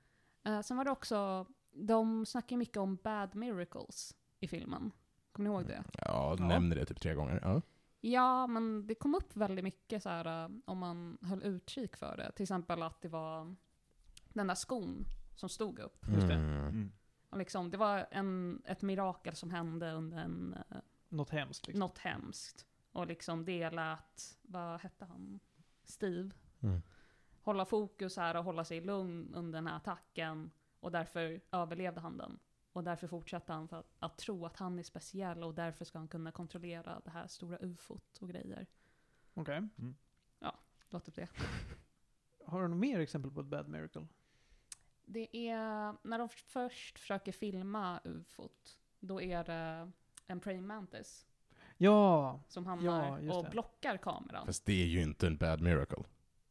[0.44, 4.92] Eh, sen var det också, de snackar mycket om bad miracles i filmen.
[5.32, 5.84] Kommer ni ihåg det?
[5.92, 6.48] Ja, du Ja.
[6.48, 7.40] nämnde det typ tre gånger.
[7.42, 7.62] Ja.
[8.00, 12.32] Ja, men det kom upp väldigt mycket så här om man höll utkik för det.
[12.32, 13.56] Till exempel att det var
[14.36, 16.06] den där skon som stod upp.
[16.08, 16.34] Just det.
[16.34, 16.68] Mm.
[16.68, 16.92] Mm.
[17.30, 20.76] Och liksom, det var en, ett mirakel som hände under en, eh,
[21.08, 21.80] Något hemskt liksom.
[21.80, 22.66] något hemskt.
[22.92, 25.40] Och liksom det lät, vad hette han?
[25.84, 26.30] Steve.
[26.60, 26.82] Mm.
[27.42, 30.50] Hålla fokus här och hålla sig lugn under den här attacken.
[30.80, 32.38] Och därför överlevde han den.
[32.72, 35.98] Och därför fortsatte han för att, att tro att han är speciell och därför ska
[35.98, 38.66] han kunna kontrollera det här stora ufot och grejer.
[39.34, 39.68] Okej.
[40.88, 41.28] Det var typ det.
[42.46, 44.06] Har du något mer exempel på ett bad miracle?
[45.06, 49.92] Det är, när de först försöker filma ufot, då är det
[50.26, 51.26] en praying mantis
[51.76, 53.50] Ja, som hamnar Ja, och det.
[53.50, 54.46] blockar kameran.
[54.46, 56.04] Fast det är ju inte en bad miracle.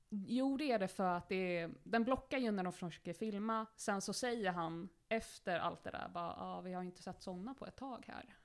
[0.09, 3.65] Jo, det är det för att det är, den blockar ju när de försöker filma.
[3.75, 7.53] Sen så säger han efter allt det där bara, ja, vi har inte sett sådana
[7.53, 8.35] på ett tag här.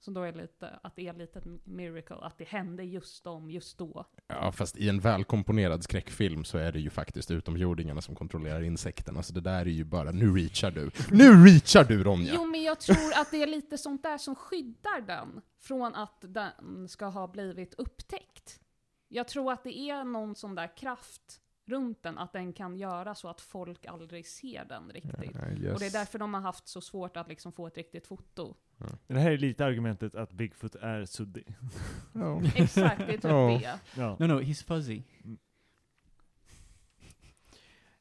[0.00, 3.24] Så då är det lite, att det är lite ett miracle, att det hände just
[3.24, 4.06] dem, just då.
[4.26, 9.22] Ja, fast i en välkomponerad skräckfilm så är det ju faktiskt utomjordingarna som kontrollerar insekterna,
[9.22, 10.90] så det där är ju bara, nu reachar du.
[11.10, 12.32] Nu reachar du Ronja!
[12.34, 16.24] Jo, men jag tror att det är lite sånt där som skyddar den från att
[16.28, 18.60] den ska ha blivit upptäckt.
[19.08, 21.40] Jag tror att det är någon sån där kraft
[21.70, 25.22] runt den, att den kan göra så att folk aldrig ser den riktigt.
[25.22, 25.74] I guess.
[25.74, 28.54] Och det är därför de har haft så svårt att liksom få ett riktigt foto.
[29.06, 31.54] Det här är lite argumentet att Bigfoot är suddig.
[32.12, 32.42] Ja.
[32.56, 33.64] Exakt, det är typ
[33.96, 34.18] Ja.
[34.18, 34.26] det.
[34.26, 35.02] No, no, he's fuzzy.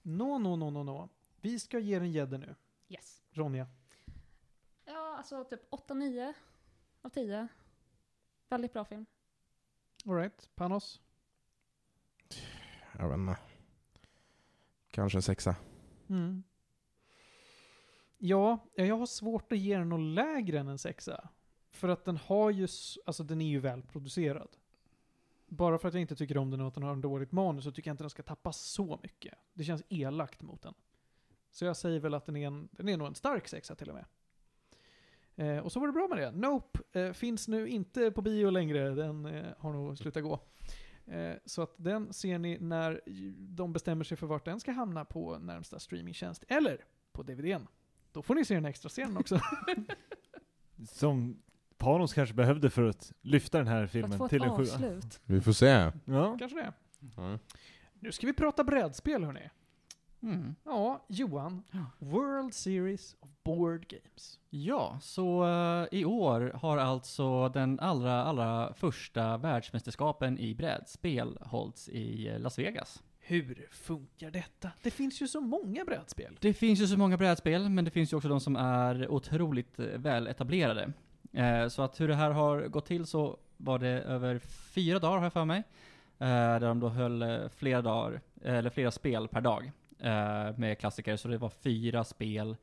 [0.02, 1.10] Nå, nå, nå, nå, nå.
[1.42, 2.56] Vi ska ge den gädder nu.
[2.88, 3.22] Yes.
[3.32, 3.68] Ronja.
[4.86, 6.34] Ja, alltså typ 8-9
[7.02, 7.48] av 10.
[8.50, 9.06] Väldigt bra film.
[10.06, 11.02] Alright, Panos.
[13.00, 13.38] Jag vet inte.
[14.92, 15.56] Kanske en sexa.
[16.10, 16.44] Mm.
[18.18, 21.30] Ja, jag har svårt att ge den något lägre än en sexa.
[21.72, 22.68] För att den har ju,
[23.06, 24.50] alltså den är ju välproducerad.
[25.48, 27.64] Bara för att jag inte tycker om den och att den har en dåligt manus
[27.64, 29.34] så tycker jag inte den ska tappa så mycket.
[29.54, 30.74] Det känns elakt mot den.
[31.52, 33.90] Så jag säger väl att den är, en, den är nog en stark sexa till
[33.90, 34.06] och med.
[35.36, 36.32] Eh, och så var det bra med det.
[36.32, 38.90] Nope eh, finns nu inte på bio längre.
[38.90, 40.40] Den eh, har nog slutat gå.
[41.10, 43.02] Eh, så att den ser ni när
[43.56, 46.44] de bestämmer sig för vart den ska hamna på närmsta streamingtjänst.
[46.48, 47.68] Eller på DVDn.
[48.12, 49.40] Då får ni se den extra scenen också.
[50.90, 51.42] Som
[51.78, 54.92] Panos kanske behövde för att lyfta den här För att få filmen ett till en
[54.92, 55.02] sjua.
[55.26, 55.92] Vi får se.
[56.06, 56.38] Ja.
[56.40, 56.74] Kanske det.
[57.16, 57.40] Ja.
[58.00, 59.50] Nu ska vi prata brädspel hörni.
[60.22, 60.56] Mm.
[60.64, 61.64] Ja, Johan.
[61.72, 61.86] Ja.
[62.00, 64.40] World Series of Board Games.
[64.50, 71.90] Ja, så eh, i år har alltså den allra, allra första världsmästerskapen i brädspel hållits
[71.90, 73.04] i eh, Las Vegas.
[73.20, 74.72] Hur funkar detta?
[74.82, 76.38] Det finns ju så många brädspel.
[76.40, 79.80] Det finns ju så många brädspel, men det finns ju också de som är otroligt
[79.80, 80.94] eh, väl etablerade.
[81.34, 84.40] Eh, så att hur det här har gått till så var det över
[84.74, 85.64] fyra dagar har jag för mig.
[86.20, 89.72] Eh, där de då höll flera dagar, eller flera spel per dag.
[90.00, 92.56] Eh, med klassiker, så det var fyra spel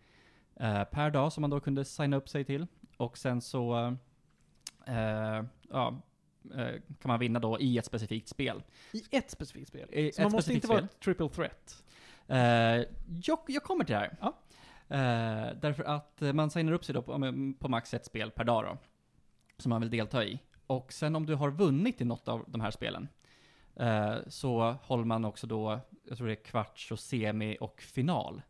[0.60, 2.66] eh, per dag som man då kunde signa upp sig till.
[2.96, 3.96] Och sen så,
[4.86, 6.02] eh, ja,
[6.54, 8.62] eh, kan man vinna då i ett specifikt spel.
[8.92, 9.88] I ett specifikt spel.
[9.92, 10.84] I Så man måste inte vara spel.
[10.84, 11.84] ett triple threat.
[12.28, 12.86] Eh,
[13.22, 14.16] jag, jag kommer till det här.
[14.20, 14.38] Ja.
[15.60, 18.78] Därför att man signar upp sig då på, på max ett spel per dag då.
[19.58, 20.38] Som man vill delta i.
[20.66, 23.08] Och sen om du har vunnit i något av de här spelen.
[23.77, 28.43] Eh, så håller man också då, jag tror det är kvarts och semi och final.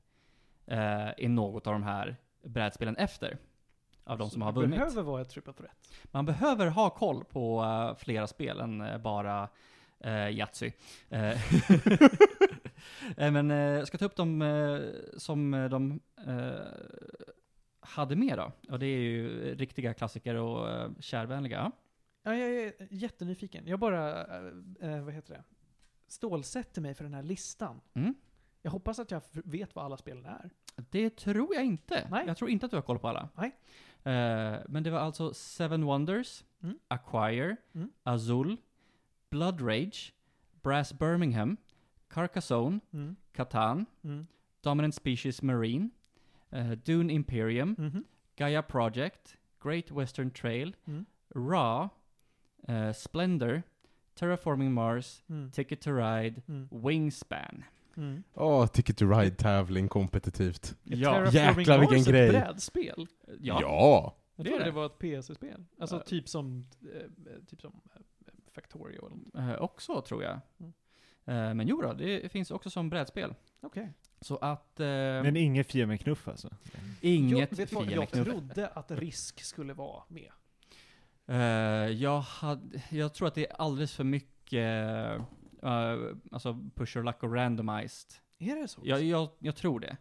[0.66, 3.39] Eh, i något av de här brädspelen efter.
[4.05, 4.78] Av de som har vunnit.
[4.78, 5.90] behöver vara ett triple threat.
[6.05, 9.48] Man behöver ha koll på eh, flera spel än eh, bara
[10.07, 10.73] uh, Yatzy.
[11.09, 11.39] Eh,
[13.32, 14.81] men jag ska ta upp dem eh,
[15.16, 16.01] som de
[17.81, 18.53] hade med då.
[18.73, 21.73] Och det är ju riktiga klassiker och uh, kärvänliga.
[22.27, 23.66] Ja, jag är jättenyfiken.
[23.66, 25.44] Jag bara, eh, eh, vad heter det?
[26.07, 27.81] Stålsätter mig för den här listan.
[27.94, 28.15] Mm.
[28.62, 30.51] Jag hoppas att jag vet vad alla spelen är.
[30.90, 32.09] Det tror jag inte.
[32.11, 32.24] Nej.
[32.27, 33.28] Jag tror inte att du har koll på alla.
[33.35, 33.48] Nej.
[34.03, 36.78] Eh, men det var alltså Seven Wonders, Mm.
[36.89, 37.90] Acquire, Mm.
[38.03, 38.57] Azul,
[39.31, 40.12] Blood Rage,
[40.62, 41.57] Brass Birmingham,
[42.09, 43.16] Carcassonne, Mm.
[43.32, 44.27] Catan, Mm.
[44.61, 45.90] Dominant Species Marine,
[46.51, 48.05] eh, Dune Imperium, Mhm.
[48.36, 51.07] Gaia Project, Great Western Trail, Mm.
[51.35, 51.89] Ra,
[52.66, 53.62] eh, Splendor,
[54.14, 55.51] Terraforming Mars, Mm.
[55.51, 56.68] Ticket to Ride, Mm.
[56.70, 57.64] Wingspan.
[57.97, 58.22] Mm.
[58.34, 60.76] Åh, Ticket to Ride-tävling kompetitivt.
[60.82, 62.30] Ja, jäklar vilken Mars ett grej.
[62.30, 63.06] brädspel?
[63.40, 63.59] ja.
[63.62, 64.16] ja.
[64.36, 64.70] Jag trodde det det.
[64.70, 65.64] var ett PC-spel.
[65.78, 66.02] Alltså Ja.
[66.02, 67.80] typ som, eh, typ som
[68.55, 69.16] Factorio eller
[69.51, 69.60] något.
[69.60, 70.40] Också tror jag.
[70.60, 71.56] Mm.
[71.56, 73.34] Men jo då, det finns också som brädspel.
[73.60, 73.93] Okej.
[74.20, 76.48] Så att, eh, Men inget Fia med knuff alltså?
[77.01, 78.26] inget jag, vet du vad, Fia jag med knuff.
[78.28, 80.30] trodde att risk skulle vara med.
[81.27, 81.39] Eh,
[81.90, 85.20] jag, hade, jag tror att det är alldeles för mycket,
[85.62, 86.01] eh,
[86.32, 88.12] alltså pusher luck och randomized.
[88.39, 88.81] Är det så?
[88.85, 89.97] Jag, jag, jag tror det.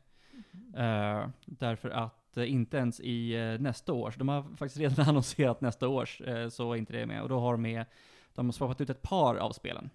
[0.76, 5.62] Eh, därför att eh, inte ens i eh, nästa års, de har faktiskt redan annonserat
[5.62, 7.22] nästa års, uh, så är inte det med.
[7.22, 7.86] Och då har de med,
[8.34, 9.90] de har swapat ut ett par av spelen.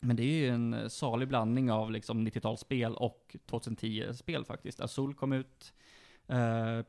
[0.00, 4.80] Men det är ju en salig blandning av liksom 90-talsspel och 2010-spel faktiskt.
[4.80, 5.72] Azul kom ut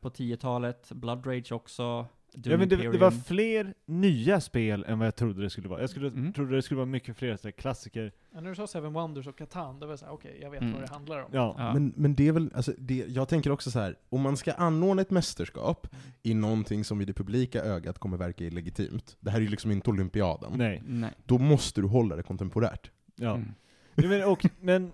[0.00, 2.06] på 10-talet, Blood Rage också,
[2.42, 5.80] Ja, men det, det var fler nya spel än vad jag trodde det skulle vara.
[5.80, 6.32] Jag skulle, Mm.
[6.32, 8.12] trodde det skulle vara mycket fler så här, klassiker.
[8.34, 10.60] Ja, när du sa Seven Wonders och Catan, då var jag såhär, okej, jag vet
[10.60, 10.72] Mm.
[10.72, 11.30] vad det handlar om.
[11.32, 11.54] Ja.
[11.58, 11.72] Ja.
[11.74, 13.96] Men, men det är väl, alltså, det, jag tänker också så här.
[14.08, 15.86] om man ska anordna ett mästerskap
[16.22, 19.70] i någonting som i det publika ögat kommer verka illegitimt, det här är ju liksom
[19.70, 20.82] inte olympiaden, Nej.
[20.86, 21.10] Nej.
[21.24, 22.90] då måste du hålla det kontemporärt.
[23.16, 23.34] Ja.
[23.34, 23.52] Mm.
[23.96, 24.92] Men, och, men,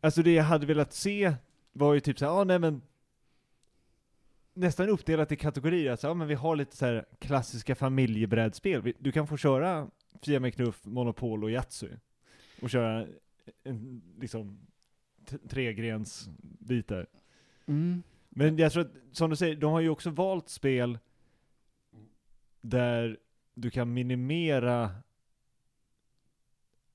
[0.00, 1.34] alltså det jag hade velat se
[1.72, 2.82] var ju typ såhär, ja nej men
[4.54, 9.12] nästan uppdelat i kategorier, alltså, ja men vi har lite så här klassiska familjebrädspel, du
[9.12, 9.90] kan få köra
[10.22, 11.88] Fia med knuff, Monopol och Yatzy,
[12.62, 13.06] och köra
[13.64, 14.66] en, liksom,
[15.48, 17.06] tregrens bitar.
[17.66, 18.02] Mm.
[18.28, 20.98] Men jag tror att, som du säger, de har ju också valt spel
[22.60, 23.18] där
[23.54, 24.90] du kan minimera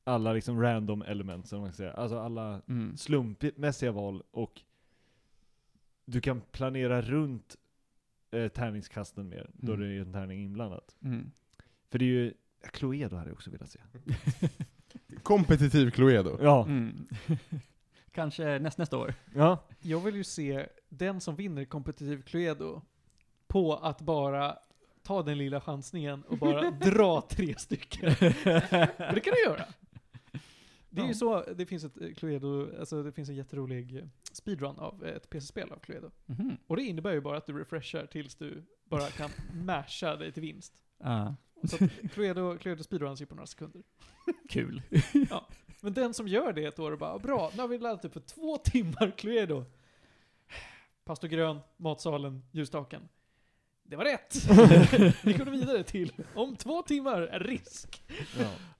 [0.04, 1.94] alla liksom random elements, om man kan säga.
[1.94, 2.98] Alltså alla Mm.
[2.98, 4.62] slumpmässiga val och
[6.12, 7.56] du kan planera runt
[8.32, 9.90] eh, tärningskasten mer, då Mm.
[9.90, 10.96] det är en tärning inblandat.
[11.04, 11.32] Mm.
[11.92, 12.34] För det är ju,
[12.72, 13.80] Cluedo hade jag också velat se.
[15.24, 16.38] Kompetitiv Cluedo.
[16.42, 17.08] Ja, Mm.
[18.12, 19.14] Kanske näst, nästa år.
[19.36, 19.64] ja.
[19.80, 22.82] Jag vill ju se den som vinner kompetitiv Cluedo
[23.48, 24.58] på att bara
[25.04, 28.16] ta den lilla chansningen och bara dra tre stycken.
[28.16, 29.66] För det kan du göra.
[30.90, 34.04] Det är ju så, det finns ett eh, Cluedo, alltså det finns en jätterolig eh,
[34.32, 36.12] speedrun av eh, ett PC-spel av Cluedo.
[36.26, 36.58] Mhm.
[36.68, 39.30] Och det innebär ju bara att du refreshar tills du bara kan
[39.66, 40.84] masha dig till vinst.
[40.98, 41.36] Ja.
[41.64, 43.84] Så att Cluedo, Cluedo speedruns ju på några sekunder.
[44.50, 44.82] Kul.
[45.82, 48.14] Men den som gör det ett år och bara, bra, nu har vi laddat upp
[48.14, 49.66] för två timmar Cluedo.
[51.04, 53.10] Pastor Grön, Matsalen, Ljusstaken.
[53.84, 54.36] Det var rätt!
[55.24, 58.04] vi går vidare till, om två timmar, är risk.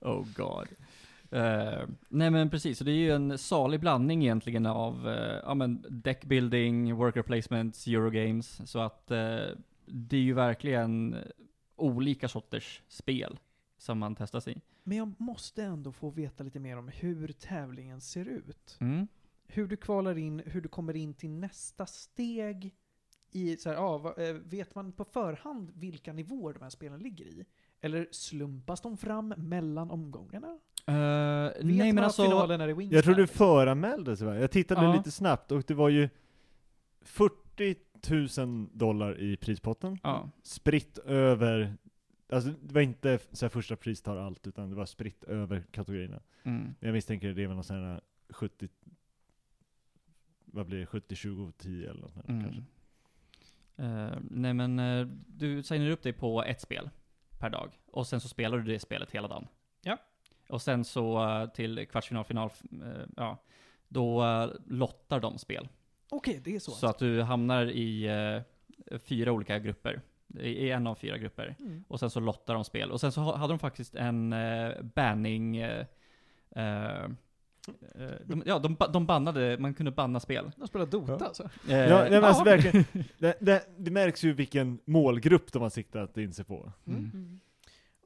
[0.00, 0.68] Oh god.
[1.30, 5.54] Eh, nej men precis, så det är ju en salig blandning egentligen av uh, ja,
[5.54, 8.70] men deckbuilding, worker placements, Eurogames.
[8.70, 9.46] Så att eh,
[9.86, 11.16] det är ju verkligen
[11.76, 13.38] olika sorters spel
[13.78, 14.60] som man testas i.
[14.82, 18.76] Men jag måste ändå få veta lite mer om hur tävlingen ser ut.
[18.80, 19.08] Mm.
[19.46, 22.74] Hur du kvalar in, hur du kommer in till nästa steg.
[23.32, 27.44] I, så här, ja, vet man på förhand vilka nivåer de här spelen ligger i?
[27.80, 30.58] Eller slumpas de fram mellan omgångarna?
[30.92, 32.94] Vet nej men alltså, finalen är i Wingspan?
[32.96, 34.36] Jag tror du föranmälde sig va?
[34.36, 34.94] Jag tittade Ja.
[34.96, 36.08] lite snabbt och det var ju
[37.00, 37.76] 40
[38.46, 39.98] 000 dollar i prispotten.
[40.02, 40.30] ja.
[40.42, 41.74] Spritt över,
[42.32, 45.64] alltså det var inte så här första pris tar allt, utan det var spritt över
[45.70, 46.20] kategorierna.
[46.42, 46.74] Mm.
[46.80, 48.00] Jag misstänker det är väl någon sån här
[48.30, 48.68] 70,
[50.44, 52.42] vad blir det, 70, 20, 10 eller något sånt Mm.
[52.42, 52.62] kanske.
[53.76, 56.90] Eh, nej men eh, du signar upp dig på ett spel
[57.38, 57.78] per dag.
[57.86, 59.46] Och sen så spelar du det spelet hela dagen.
[59.82, 59.96] Ja.
[60.50, 63.38] Och sen så eh, till kvartsfinal, final, eh, ja.
[63.88, 65.68] Då eh, lottar de spel.
[66.10, 66.70] Okej, det är så.
[66.70, 68.08] Så att du hamnar i
[68.98, 70.00] fyra olika grupper.
[70.40, 71.56] I en av fyra grupper.
[71.60, 71.84] Mm.
[71.88, 72.90] Och sen så lottar de spel.
[72.90, 74.34] Och sen så ha- hade de faktiskt en
[74.94, 75.62] banning...
[78.24, 80.50] de, ja, de, de bannade, man kunde banna spel.
[80.56, 81.42] De spelar Dota alltså.
[81.68, 82.56] Eh, Ja, nej, men alltså ja.
[82.56, 82.84] verkligen,
[83.18, 86.72] det, det, det märks ju vilken målgrupp de har siktat in sig på.
[86.86, 87.40] Mm.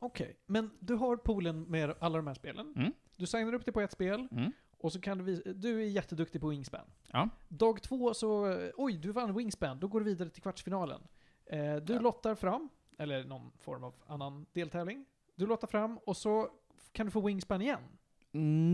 [0.05, 2.73] Okej, men du har poolen med alla de här spelen.
[2.77, 2.93] Mm.
[3.17, 4.53] Du signar upp dig på ett spel, Mm.
[4.79, 6.87] och så kan du visa, du är jätteduktig på Wingspan.
[7.13, 7.29] Ja.
[7.49, 11.01] Dag två så, oj, du vann Wingspan, då går du vidare till kvartsfinalen.
[11.47, 12.01] Eh, du Ja.
[12.01, 12.69] lottar fram,
[12.99, 15.05] eller någon form av annan deltävling.
[15.35, 16.49] Du lottar fram, och så
[16.93, 17.81] kan du få Wingspan igen.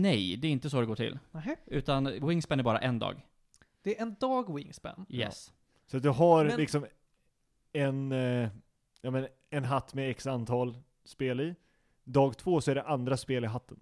[0.01, 1.19] Nej, det är inte så det går till.
[1.31, 1.55] Nähä.
[1.65, 3.27] Utan Wingspan är bara en dag.
[3.81, 5.05] Det är en dag Wingspan.
[5.09, 5.53] Yes.
[5.87, 6.85] Så att du har Men- liksom
[7.73, 8.49] en, eh,
[9.01, 11.55] ja, men en hatt med x antal spel i.
[12.03, 13.79] Dag två så är det andra spel i hatten.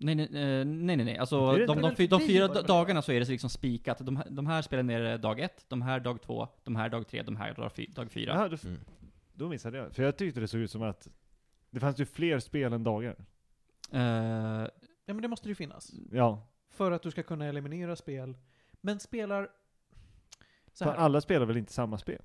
[0.00, 1.18] Nej, nej, eh, nej, nej, nej.
[1.18, 3.98] Alltså, de, de, de för fyra dagarna så är det liksom spikat.
[3.98, 6.88] De, här- de här spelen är det dag ett, de här dag två, de här
[6.88, 8.32] dag tre, de här dag, fy, dag fyra.
[8.34, 8.80] Jaha, då, Mm.
[9.32, 9.92] då missade jag.
[9.94, 11.08] För jag tyckte det såg ut som att
[11.70, 13.16] det fanns ju fler spel än dagar.
[13.92, 14.00] Eh,
[15.04, 15.90] Ja, men det måste ju finnas.
[16.12, 18.36] Ja, För att du ska kunna eliminera spel.
[18.80, 19.48] Men spelar...
[20.72, 20.98] Så för här.
[20.98, 22.22] alla spelar väl inte samma spel?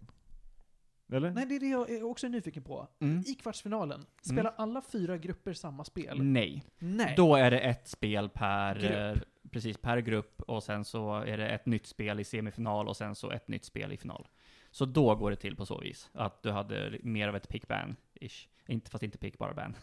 [1.12, 1.32] Eller?
[1.32, 2.88] Nej, det är det jag är också nyfiken på.
[3.00, 3.24] mm.
[3.28, 6.24] I kvartsfinalen, spelar alla fyra grupper samma spel?
[6.24, 6.64] Nej.
[6.80, 7.14] Nej.
[7.18, 9.18] Då är det ett spel per, Grupp.
[9.18, 12.98] eh, precis, per grupp och sen så är det ett nytt spel i semifinal och
[12.98, 14.28] sen så ett nytt spel i final.
[14.72, 16.10] Så då går det till på så vis.
[16.14, 18.48] Att du hade mer av ett pick-ban-ish.
[18.68, 19.76] Inte, fast inte pick, bara ban.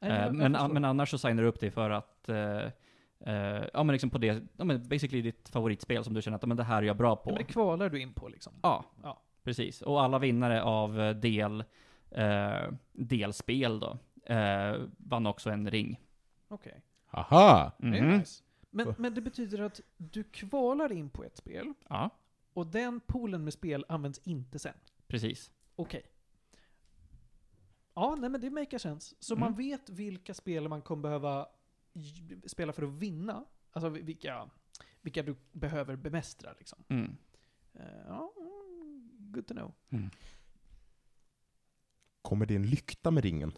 [0.00, 2.64] Nej, jag men, men annars så signar du upp dig för att, eh,
[3.26, 6.46] eh, ja men liksom på det, ja men basically ditt favoritspel som du känner att,
[6.46, 7.30] men det här är jag bra Ja, på.
[7.30, 8.52] men det kvalar du in på liksom.
[8.62, 9.20] Ja, Ja.
[9.44, 9.82] Precis.
[9.82, 11.64] Och alla vinnare av eh, del,
[12.10, 13.98] eh, delspel då,
[14.34, 16.00] eh, vann också en ring.
[16.48, 16.82] Okej.
[17.06, 17.72] Haha!
[17.78, 18.18] Det är Mhm.
[18.18, 18.42] nice.
[18.70, 22.10] Men, men det betyder att du kvalar in på ett spel, Ja,
[22.52, 24.74] och den poolen med spel används inte sen.
[25.06, 25.50] precis.
[25.76, 26.02] Okej.
[27.94, 29.14] Ja, nej men det makar sense.
[29.20, 29.40] Så Mm.
[29.40, 31.46] man vet vilka spel man kommer behöva
[32.46, 33.44] spela för att vinna.
[33.72, 34.48] Alltså vilka,
[35.00, 36.84] vilka du behöver bemästra liksom.
[36.88, 37.16] Mm.
[37.74, 38.53] Eh, ja, mm,
[39.34, 39.72] good to know.
[42.22, 43.52] Kommer det en lykta med ringen?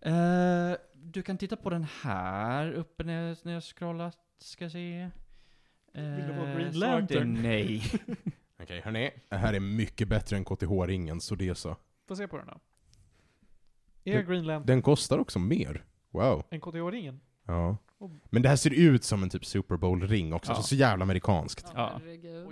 [0.00, 5.10] Eh, du kan titta på den här uppe när, när jag scrollat, ska se.
[5.92, 7.42] Vill du vara Eh, Green svaret är Lantern?
[7.42, 7.82] nej.
[8.62, 9.10] Okej, hörni.
[9.28, 11.76] Det här är mycket bättre än KTH-ringen, så det är så.
[12.08, 12.60] Får se på den då.
[14.04, 15.84] Är Green Lantern Den kostar också mer.
[16.10, 16.44] Wow.
[16.50, 17.20] en KTH-ringen?
[17.46, 17.76] Ja.
[18.30, 20.56] Men det här ser ut som en typ Super Bowl-ring också, Ja.
[20.56, 21.66] så, så jävla amerikanskt.
[21.74, 22.00] Ja,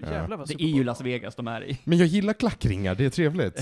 [0.02, 0.10] Ja.
[0.10, 1.78] jävlar vad Det är ju Las Vegas de är i.
[1.84, 3.58] Men jag gillar klackringar, det är trevligt.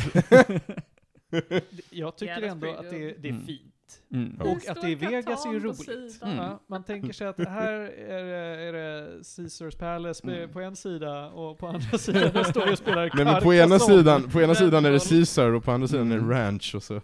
[1.90, 3.15] Jag tycker ändå att det, good.
[3.23, 3.47] det är Mm.
[3.47, 3.74] fint.
[4.12, 4.36] Mm.
[4.40, 6.23] Och Det att det är Vegas är ju roligt.
[6.23, 6.36] Mm.
[6.36, 9.06] Ja, man tänker sig att här är det, är det
[9.36, 10.52] Caesars Palace Mm.
[10.52, 13.55] på en sida och på andra sidan där står jag och spelar Nej men på
[13.55, 15.09] ena sidan, på ena sidan är det.
[15.09, 16.28] Caesar och på andra sidan är Mm.
[16.28, 17.01] det Ranch och så.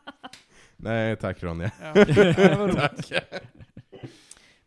[0.76, 1.70] Nej tack Ronja.
[1.82, 3.12] Ja, det roligt.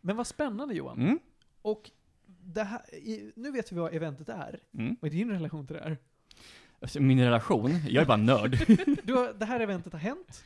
[0.06, 1.00] Men vad spännande Johan.
[1.00, 1.18] Mm.
[1.62, 1.90] Och
[2.26, 2.80] det här,
[3.36, 4.60] nu vet vi vad eventet är.
[4.74, 4.96] Mm.
[5.00, 5.98] Vad är din relation till det här?
[6.80, 8.58] Alltså, Min relation, jag är bara nörd.
[9.02, 10.44] Du har, det här eventet har hänt.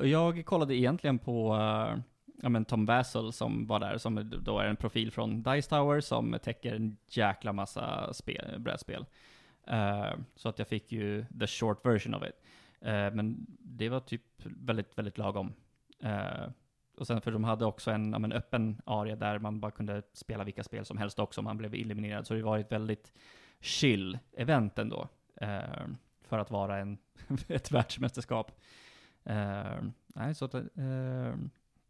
[0.00, 2.02] Och jag kollade egentligen på eh,
[2.42, 6.00] ja, men Tom Vassell som var där, som då är en profil från Dice Tower
[6.00, 9.06] som täcker en jäkla massa spel, brädspel.
[9.66, 12.44] Eh, så att jag fick ju the short version of it.
[13.12, 15.52] Men det var typ väldigt, väldigt lagom.
[17.00, 20.02] Och sen för de hade också en ja, men öppen area där man bara kunde
[20.12, 22.26] spela vilka spel som helst också om man blev eliminerad.
[22.26, 23.12] Så det var ett väldigt
[23.60, 25.08] chill event ändå.
[25.36, 25.86] Eh,
[26.20, 26.98] för att vara en,
[27.48, 28.60] ett världsmästerskap.
[29.24, 31.34] Eh, nej, så att, eh,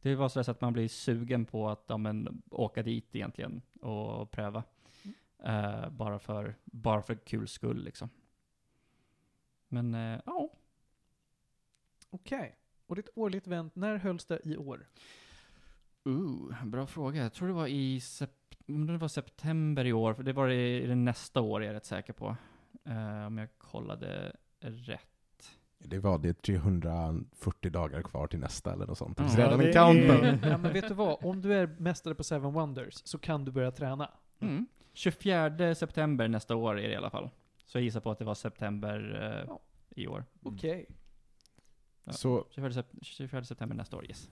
[0.03, 4.31] det var så att man blir sugen på att ja, men, åka dit egentligen och
[4.31, 4.62] pröva.
[5.45, 8.09] Eh, bara, för, bara för kul skull liksom.
[9.69, 10.51] Men eh, ja,
[12.11, 12.60] Okej.
[12.91, 14.87] Och ditt årligt event, när hölls det i år?
[16.09, 17.23] uh, bra fråga.
[17.23, 18.29] Jag tror det var i sep-
[18.67, 21.75] det var september i år, för det var i, i det nästa år är jag
[21.75, 22.37] rätt säker på.
[22.85, 25.07] Eh, om jag kollade rätt.
[25.79, 29.19] Det var det 340 dagar kvar till nästa eller något sånt.
[29.19, 30.25] Ja, Det finns redan det en countdown.
[30.25, 31.25] är- Ja men vet du vad?
[31.25, 34.11] Om du är mästare på Seven Wonders så kan du börja träna.
[34.41, 34.67] Mm.
[34.93, 37.31] 24 september nästa år är det i alla fall.
[37.67, 39.61] Så jag gissar på att det var september eh, Ja.
[39.97, 40.25] i år.
[40.43, 40.87] Okej.
[42.11, 42.16] Ja.
[42.16, 44.31] Så 24, sep- 24 september nästa år, yes.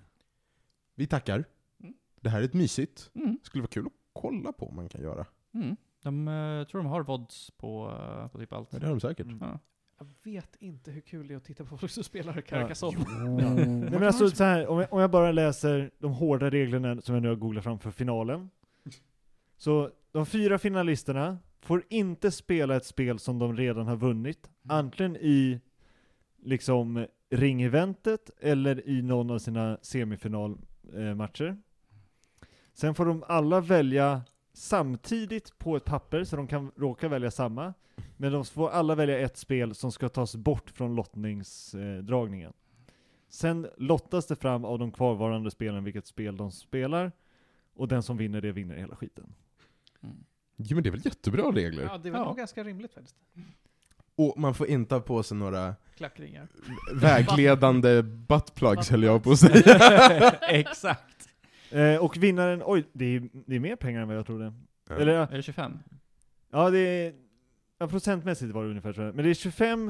[0.94, 1.44] vi tackar.
[1.80, 1.94] Mm.
[2.20, 3.10] Det här är ett mysigt.
[3.14, 3.38] Mm.
[3.42, 5.26] Skulle vara kul att kolla på om man kan göra.
[5.54, 5.76] Mm.
[6.02, 8.72] De eh, tror de har vods på, eh, på typ allt.
[8.72, 9.26] Ja, det har de säkert.
[9.26, 9.38] Mm.
[9.40, 9.58] Ja.
[9.98, 12.98] Jag vet inte hur kul det är att titta på folk som spelar Carcassonne.
[13.36, 17.14] Nej men alltså så här, om jag, om jag bara läser de hårda reglerna som
[17.14, 18.50] jag nu har googlat fram för finalen.
[19.56, 25.16] Så de fyra finalisterna får inte spela ett spel som de redan har vunnit, antingen
[25.16, 25.60] i
[26.42, 31.56] liksom ringeventet eller i någon av sina semifinalmatcher.
[32.74, 34.22] Sen får de alla välja
[34.52, 37.74] samtidigt på ett papper, så de kan råka välja samma.
[38.16, 42.52] Men de får alla välja ett spel som ska tas bort från lottningsdragningen.
[43.28, 47.12] Sen lottas det fram av de kvarvarande spelen vilket spel de spelar,
[47.74, 49.34] och den som vinner det vinner hela skiten.
[50.02, 50.16] Mm.
[50.56, 51.82] Jo men det är väl jättebra regler?
[51.82, 52.24] Ja, det är väl Ja.
[52.26, 53.16] nog ganska rimligt faktiskt.
[54.18, 56.48] Och man får inte ha på sig några Klackringar.
[56.94, 60.30] vägledande buttplugs höll jag på att säga.
[60.48, 61.28] Exakt.
[61.70, 64.52] Eh, och vinnaren, oj, det är, det är mer pengar än vad jag trodde.
[64.90, 65.78] Eller ja, Är det 25?
[66.50, 67.14] ja det är,
[67.78, 69.12] ja, procentmässigt var det ungefär så, här.
[69.12, 69.88] men det är 25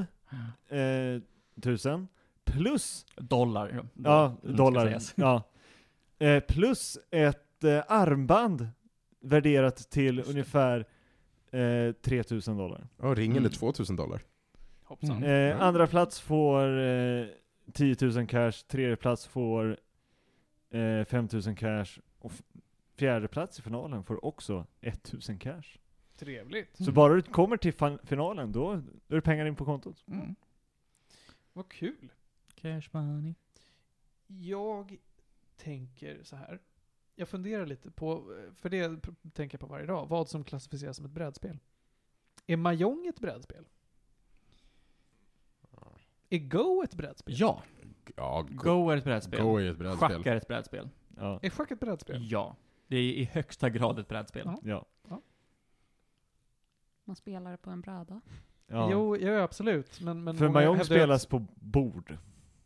[0.69, 1.21] eh,
[1.61, 2.07] tusen
[2.45, 3.83] plus Dollar.
[4.03, 4.85] Ja, ska dollar.
[4.85, 5.13] sägas.
[5.15, 5.43] Ja.
[6.19, 8.67] Eh, plus ett eh, armband
[9.21, 10.31] värderat till Just det.
[10.33, 10.85] ungefär
[11.51, 12.87] eh, 3000 dollar.
[12.97, 13.51] Ja, ringen är Mm.
[13.51, 14.21] 2000 dollar.
[14.83, 15.17] Hoppsan.
[15.17, 15.23] Mm.
[15.23, 15.55] Eh, Ja.
[15.55, 17.25] Andra plats får eh,
[17.73, 19.77] 10 000 cash, tredje plats får
[20.69, 21.85] eh, 5 000 cash
[22.19, 22.31] och
[22.95, 25.63] fjärde plats i finalen får också 1000 cash.
[26.17, 26.77] Trevligt.
[26.77, 26.93] Så Mm.
[26.93, 27.73] bara du kommer till
[28.03, 28.75] finalen, då,
[29.07, 30.03] då är det pengar in på kontot.
[30.07, 30.35] Mm.
[31.53, 32.11] Vad kul.
[32.55, 33.33] Cash money.
[34.27, 34.97] Jag
[35.57, 36.59] tänker så här.
[37.19, 38.23] Jag funderar lite på,
[38.55, 38.99] för det
[39.33, 41.57] tänker jag på varje dag, vad som klassificeras som ett brädspel.
[42.47, 43.65] Är Mahjong ett brädspel?
[46.29, 47.35] Är Go ett brädspel?
[47.37, 47.63] Ja,
[48.15, 49.41] Ja, Go, Go är ett brädspel.
[49.41, 50.33] Go är ett Schack brädspel.
[50.33, 50.89] är ett brädspel.
[51.17, 51.39] Ja.
[51.41, 52.27] Är schack ett brädspel?
[52.31, 52.55] Ja.
[52.87, 54.51] Det är i högsta grad ett brädspel.
[54.63, 54.85] Ja.
[55.09, 55.21] Ja.
[57.03, 58.21] Man spelar på en bräda.
[58.67, 58.91] ja.
[58.91, 60.01] Jo, ja, absolut.
[60.01, 62.17] Men, men För Mahjong spelas att- på bord.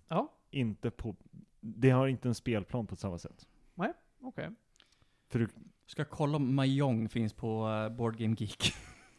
[0.07, 1.15] Ja, Inte på...
[1.59, 3.47] Det har inte en spelplan på samma sätt.
[4.23, 4.49] Okej.
[5.29, 5.47] För du,
[5.85, 8.73] Ska kolla om Mahjong finns på uh, Board Game Geek.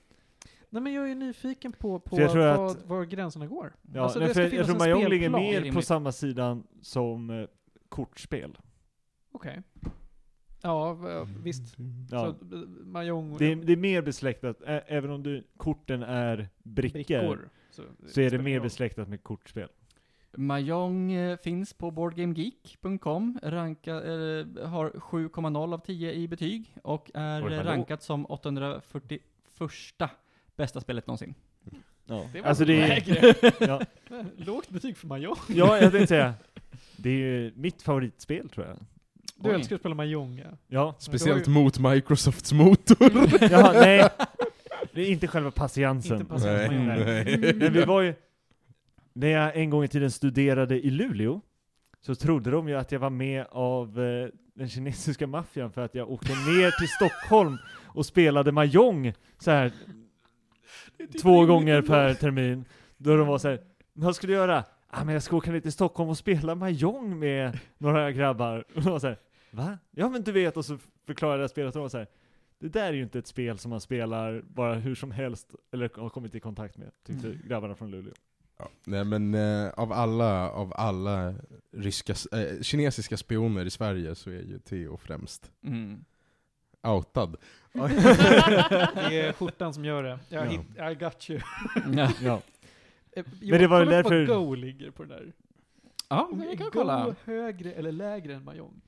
[0.71, 3.73] Nej men jag är nyfiken på, på För jag tror vad, att- var gränserna går.
[3.93, 5.43] ja, Alltså, nej, det för ska jag, jag finnas tror en Mahjong ligger spelplan.
[5.43, 5.87] mer på Rimligt.
[5.87, 7.47] samma sidan som eh,
[7.89, 8.59] kortspel.
[9.33, 9.63] Okej.
[10.63, 11.77] Ja, v- visst.
[12.11, 12.19] Ja.
[12.21, 13.37] Så, eh, Mahjong...
[13.39, 17.49] Det är, det är mer besläktat, ä, även om du, korten är brickor, brickor.
[17.71, 18.63] Så, så är det spelar mer roll.
[18.63, 19.69] besläktat med kortspel.
[20.37, 27.47] Mahjong eh, finns på boardgamegeek.com, ranka, eh, har 7,0 av 10 i betyg och är
[27.47, 29.21] Oj, rankat som 841
[30.57, 31.35] bästa spelet någonsin.
[32.07, 32.27] Ja.
[32.33, 33.81] Det var Alltså det är, ja.
[34.37, 35.37] Lågt betyg för Mahjong.
[35.49, 36.35] ja, jag tänkte säga.
[36.97, 38.77] Det är ju mitt favoritspel tror jag.
[39.37, 39.55] Du Oj.
[39.55, 40.51] älskar att spela Mahjong ja.
[40.69, 40.95] Ja.
[40.99, 43.13] Speciellt var mot Microsofts motor.
[43.51, 44.09] Jaha, nej.
[44.93, 46.21] Det är inte själva patiensen.
[46.21, 47.55] Inte patiens Nej, nej.
[47.55, 48.15] Men vi var ju,
[49.15, 51.41] när jag en gång i tiden studerade i Luleå,
[52.01, 55.95] så trodde de ju att jag var med av eh, den kinesiska maffian för att
[55.95, 59.73] jag åkte ner till Stockholm och spelade Mahjong så här
[61.23, 62.65] två gånger per termin.
[62.97, 63.61] Då de var så här,
[63.93, 64.65] vad ska du göra?
[64.89, 68.65] Ah, men jag ska åka ner till Stockholm och spela Mahjong med några grabbar.
[68.75, 69.19] Och de var så här,
[69.51, 69.79] va?
[69.91, 72.07] Ja men du vet, och så förklarade jag spelet och de var så här,
[72.59, 75.91] det där är ju inte ett spel som man spelar bara hur som helst, eller
[75.97, 77.39] har kommit i kontakt med, tyckte Mm.
[77.49, 78.13] grabbarna från Luleå.
[78.65, 81.35] Ja, nej men eh, av alla, av alla
[81.73, 86.05] ryska, eh, kinesiska spioner i Sverige så är ju Theo främst Mm.
[86.83, 87.37] outad.
[87.73, 90.19] Det är skjortan som gör det.
[90.29, 90.51] Jag Ja.
[90.51, 90.61] hit,
[90.93, 91.41] I got you.
[91.97, 92.11] Ja.
[92.23, 92.41] Ja.
[93.17, 95.33] Eh, Men det var kolla därför- vad Go ligger på den där.
[96.09, 97.15] ja, men vi kan Go kolla.
[97.25, 98.81] högre eller lägre än Mahjong?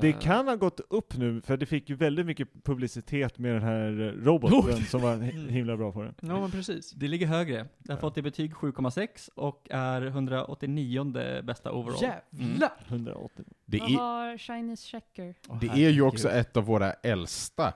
[0.00, 3.54] Det Eh, kan ha gått upp nu, för det fick ju väldigt mycket publicitet med
[3.54, 5.48] den här eh, roboten som var Mm.
[5.48, 6.14] himla bra på det.
[6.20, 6.90] Ja men precis.
[6.90, 7.66] Det ligger högre.
[7.78, 12.02] Det har fått i betyg 7,6 och är 189 bästa overall.
[12.02, 12.70] Jävlar!
[12.88, 13.44] 180.
[13.64, 15.34] Det Vad är, har Chinese checker?
[15.60, 17.74] Det är ju också ett av våra äldsta,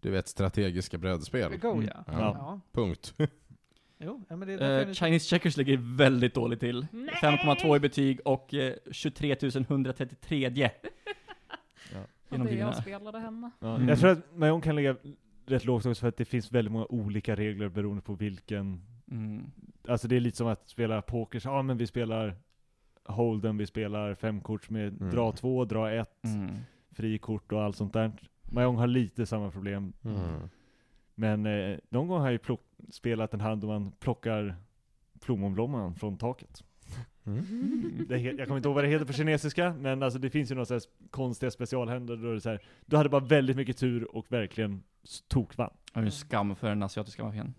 [0.00, 1.56] du vet, strategiska brädspel.
[1.56, 1.86] Go Mm.
[1.86, 2.04] ja.
[2.06, 2.14] Ja.
[2.18, 2.60] ja.
[2.72, 3.14] Punkt.
[4.00, 6.86] Jo, ja, men det är därför jag är Chinese checkers ligger väldigt dåligt till.
[6.92, 7.14] Nej!
[7.22, 10.68] 5,2 i betyg och eh, 23 133 Ja.
[10.82, 10.97] Och
[12.30, 13.50] genom det jag spelade hemma.
[13.60, 13.74] Ja.
[13.76, 13.88] Mm.
[13.88, 14.96] Jag tror att Mahjong kan ligga
[15.46, 19.50] rätt lågt också för att det finns väldigt många olika regler beroende på vilken Mm.
[19.88, 22.34] Alltså det är lite som att spela poker, ja men vi spelar
[23.04, 25.14] Holden, vi spelar femkorts med Mm.
[25.14, 26.50] dra två, dra ett, Mm.
[26.90, 28.12] frikort och allt sånt där.
[28.42, 29.92] Mahjong har lite samma problem.
[31.14, 32.56] Men eh, någon gång har jag ju
[32.90, 34.54] spelat en hand då man plockar
[35.20, 36.64] plommonblomman från taket.
[37.32, 38.06] Mm.
[38.08, 40.54] Det jag kommer inte ihåg vad det heter på kinesiska, men alltså det finns ju
[40.54, 44.26] några så konstiga specialhänder då det så här, du hade bara väldigt mycket tur och
[44.28, 44.82] verkligen
[45.28, 45.70] tokvann.
[45.94, 47.54] Det är en skam för den asiatiska maffian.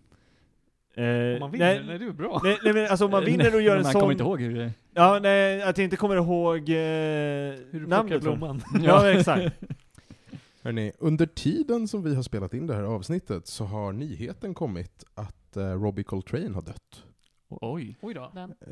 [0.94, 2.41] Eh, Om man vinner, nej, nej, du är bra.
[2.44, 4.00] nej, nej, men alltså om man vinner och gör en Man sån...
[4.02, 7.88] kommer inte ihåg hur det Ja, nej, att jag inte kommer ihåg eh, Hur du
[7.88, 8.22] namnet.
[8.24, 8.38] på den.
[8.40, 8.62] blomman.
[8.84, 9.56] Ja, exakt.
[10.64, 15.04] Hörrni, under tiden som vi har spelat in det här avsnittet så har nyheten kommit
[15.16, 17.04] att eh, Robbie Coltrane har dött.
[17.49, 17.97] Oj.
[18.01, 18.21] Oj då.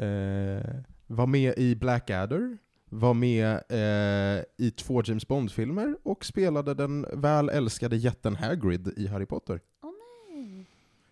[0.04, 0.64] Eh,
[1.08, 2.58] var med i Blackadder,
[2.90, 9.08] var med eh, i två James Bond-filmer och spelade den väl älskade jätten Hagrid i
[9.08, 9.60] Harry Potter.
[9.82, 9.92] Åh
[10.34, 10.66] nej.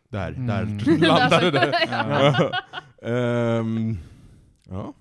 [0.10, 0.48] Där, Mm.
[0.48, 1.80] där landade det.
[1.90, 2.52] Ja.
[3.10, 3.98] Ehm,
[4.70, 4.94] ja.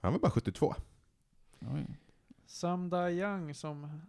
[0.00, 0.74] Han var bara 72.
[1.60, 1.86] Oj.
[2.46, 4.00] Sam Young som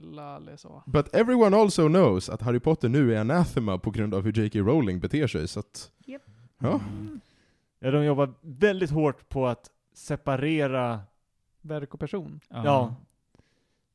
[0.00, 0.82] Lale sa.
[0.86, 4.58] But everyone also knows att Harry Potter nu är anathema på grund av hur J.K.
[4.58, 5.90] Rowling beter sig, så att...
[6.06, 6.22] Japp.
[6.60, 6.80] Ja.
[6.88, 7.20] Mm.
[7.78, 11.00] Ja, de jobbar väldigt hårt på att separera,
[11.62, 12.40] Verk och person.
[12.48, 12.94] ja,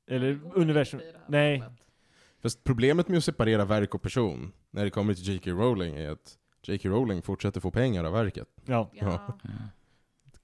[0.07, 0.99] eller universum.
[1.27, 1.63] Nej.
[2.41, 5.51] Fast problemet med att separera verk och person, när det kommer till J.K.
[5.51, 6.89] Rowling, är att J.K.
[6.89, 8.47] Rowling fortsätter få pengar av verket.
[8.65, 9.37] Ja, Ja.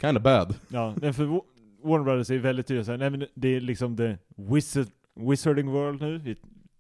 [0.01, 0.55] Kinda bad.
[0.67, 0.93] ja.
[1.01, 1.43] Men för Wa-
[1.83, 6.01] Warner Brothers är väldigt tydliga såhär, nej men det är liksom the wizard, wizarding world
[6.01, 6.35] nu.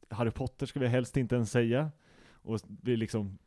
[0.09, 1.91] Harry Potter ska vi helst inte ens säga.
[2.43, 3.37] Och vi liksom,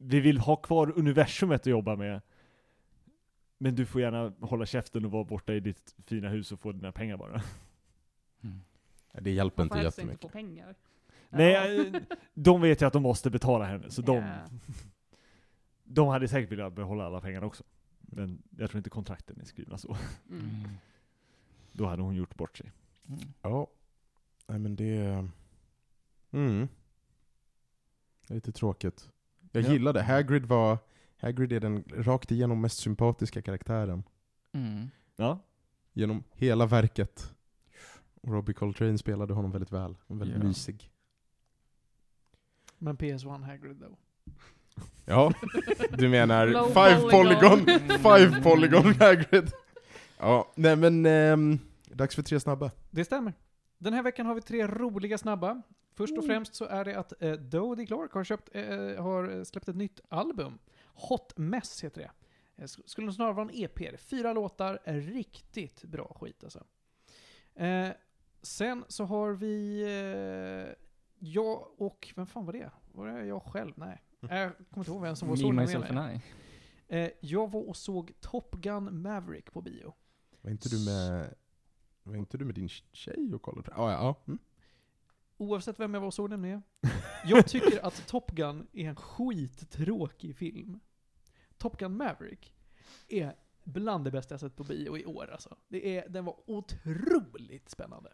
[0.00, 2.20] vi vill ha kvar universumet att jobba med.
[3.58, 6.72] Men du får gärna hålla käften och vara borta i ditt fina hus och få
[6.72, 7.42] dina pengar bara.
[8.42, 8.60] Mm.
[9.12, 10.22] Det hjälper inte helst inte jättemycket.
[10.22, 10.74] få pengar.
[11.28, 11.94] Nej, eh,
[12.34, 14.34] de vet ju att de måste betala henne, så de, Ja.
[15.84, 17.64] de hade säkert velat behålla alla pengar också.
[18.00, 19.96] Men jag tror inte kontrakten är skrivna så.
[20.30, 20.40] Mm.
[20.48, 20.70] Mm.
[21.72, 22.72] Då hade hon gjort bort sig.
[23.08, 23.20] Mm.
[23.42, 23.66] Ja.
[24.46, 25.28] Nej men det...
[26.30, 26.68] Mm.
[28.26, 29.10] Det är lite tråkigt.
[29.52, 29.72] Jag Ja.
[29.72, 30.78] gillade, Hagrid var...
[31.20, 34.02] Hagrid är den rakt igenom mest sympatiska karaktären.
[34.52, 34.90] Mm.
[35.16, 35.38] Ja,
[35.92, 37.34] Genom hela verket.
[38.22, 39.94] Och Robbie Coltrane spelade honom väldigt väl.
[40.06, 40.44] Väldigt Ja.
[40.44, 40.90] mysig.
[42.78, 43.86] Men PS1 Hagrid då.
[45.04, 45.32] Ja,
[45.98, 47.64] du menar Five polygon.
[47.64, 49.52] Polygon, Five Polygon Hagrid.
[50.18, 51.06] Ja, nej men...
[51.06, 52.70] ehm, dags för tre snabba.
[52.90, 53.32] Det stämmer.
[53.78, 55.62] Den här veckan har vi tre roliga snabba.
[55.94, 56.18] Först Mm.
[56.18, 58.62] och främst så är det att eh, Dodie Clark har, köpt, eh,
[59.02, 60.58] har släppt ett nytt album.
[60.84, 62.10] Hot Mess heter det.
[62.56, 63.96] Eh, sk- skulle snarare vara en EP.
[63.98, 66.64] Fyra låtar, är riktigt bra skit alltså.
[67.54, 67.88] Eh,
[68.42, 70.74] sen så har vi eh,
[71.18, 72.70] jag och, vem fan var det?
[72.92, 73.72] Var det jag själv?
[73.76, 74.02] Nej.
[74.20, 76.20] Jag kommer inte ihåg vem som var Me, så myself and I.
[76.88, 79.94] Eh, jag var och såg Top Gun Maverick på bio.
[80.40, 81.34] Var inte du med,
[82.08, 83.72] var inte du med din tjej och kollade?
[83.74, 84.22] Ah, ja, ja.
[84.26, 84.38] Mm.
[85.36, 86.62] Oavsett vem jag var och såg den med.
[87.24, 90.80] Jag tycker att Top Gun är en skittråkig film.
[91.58, 92.54] Top Gun Maverick
[93.08, 95.56] är bland det bästa jag sett på bio i år alltså.
[95.68, 98.12] Det är, den var otroligt spännande.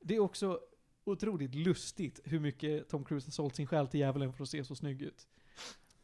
[0.00, 0.60] Det är också
[1.04, 4.64] otroligt lustigt hur mycket Tom Cruise har sålt sin själ till djävulen för att se
[4.64, 5.28] så snygg ut.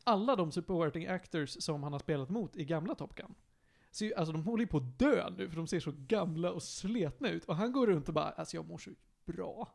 [0.05, 3.35] Alla de supporting actors som han har spelat mot i gamla Top Gun,
[3.97, 6.52] ser, ju- alltså de håller ju på att dö nu för de ser så gamla
[6.52, 7.44] och sletna ut.
[7.44, 8.90] Och han går runt och bara, alltså jag mår så
[9.24, 9.74] bra.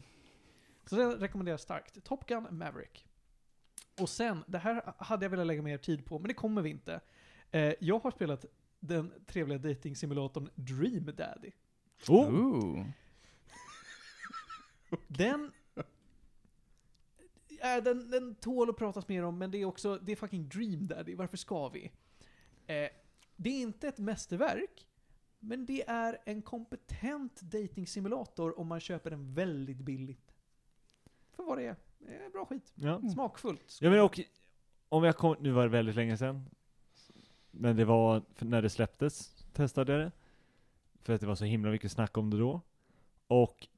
[0.86, 2.04] så det rekommenderar jag starkt.
[2.04, 3.06] Top Gun Maverick.
[4.00, 6.70] Och sen, det här hade jag velat lägga mer tid på, men det kommer vi
[6.70, 7.00] inte.
[7.50, 8.44] Eh, jag har spelat
[8.80, 11.50] den trevliga dating-simulatorn Dream Daddy.
[12.08, 12.34] Oh!
[12.34, 12.86] Ooh.
[15.08, 15.52] Den...
[17.62, 20.48] Äh, den, den tål att pratas mer om, men det är också, det är fucking
[20.48, 21.92] Dream Daddy, varför ska vi?
[22.66, 22.88] Eh,
[23.42, 24.86] det är inte ett mästerverk,
[25.38, 30.34] men det är en kompetent dating-simulator om man köper den väldigt billigt.
[31.32, 31.76] För vad det är.
[31.98, 32.72] Det är bra skit.
[32.74, 33.00] Ja.
[33.12, 33.78] Smakfullt.
[33.80, 34.20] Ja men och,
[34.88, 36.50] om jag kom, nu var det väldigt länge sedan.
[37.50, 40.12] Men det var när det släpptes, testade jag det.
[41.02, 42.60] För att det var så himla mycket snack om det då.
[43.26, 43.68] Och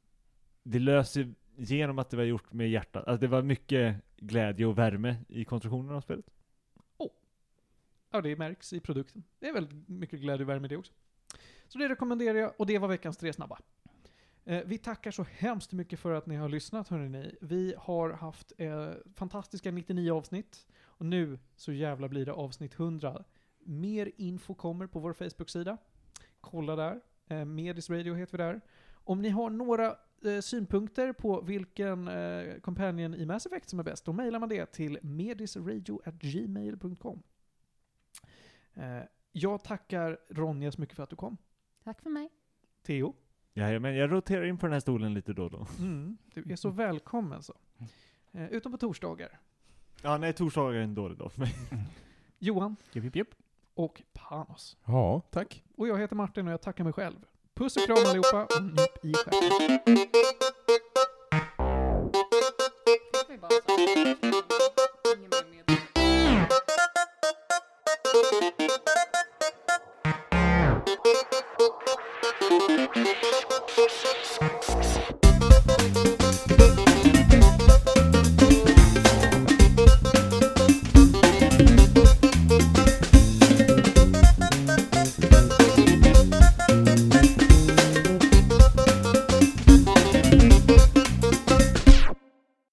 [0.63, 3.09] det löser genom att det var gjort med hjärtat.
[3.09, 6.31] Alltså det var mycket glädje och värme i konstruktionen av spelet.
[8.15, 9.25] Ja, det märks i produkten.
[9.39, 10.93] Det är väldigt mycket glädje och värme i det också.
[11.69, 13.59] Så det rekommenderar jag, och det var veckans tre snabba.
[14.45, 17.35] Eh, vi tackar så hemskt mycket för att ni har lyssnat, hörrni.
[17.41, 23.25] Vi har haft eh, fantastiska 99 avsnitt, och nu så jävla blir det avsnitt 100.
[23.59, 25.79] Mer info kommer på vår Facebook-sida.
[26.41, 27.01] Kolla där.
[27.29, 28.61] Eh, Medis Radio heter vi där.
[28.93, 33.85] Om ni har några eh, synpunkter på vilken eh, companion i Mass Effect som är
[33.85, 37.23] bäst, då mejlar man det till medisradio.gmail.com.
[38.75, 38.99] Eh,
[39.33, 41.37] jag tackar Ronja så mycket för att du kom.
[41.85, 42.31] Tack för mig.
[42.83, 43.15] Theo,
[43.57, 45.67] Ja, men jag roterar in på den här stolen lite då och då.
[46.35, 47.55] du är så välkommen så.
[48.33, 49.41] Eh, utom på torsdagar.
[50.03, 51.55] Ja, nej, torsdagar är en dålig dag för mig.
[52.39, 53.35] Johan Jupp, jupp, jupp.
[53.75, 54.77] och Panos.
[54.87, 55.65] Ja, tack.
[55.77, 57.17] Och jag heter Martin och jag tackar mig själv.
[57.55, 59.97] Puss och kram allihopa och nyp i stjärten.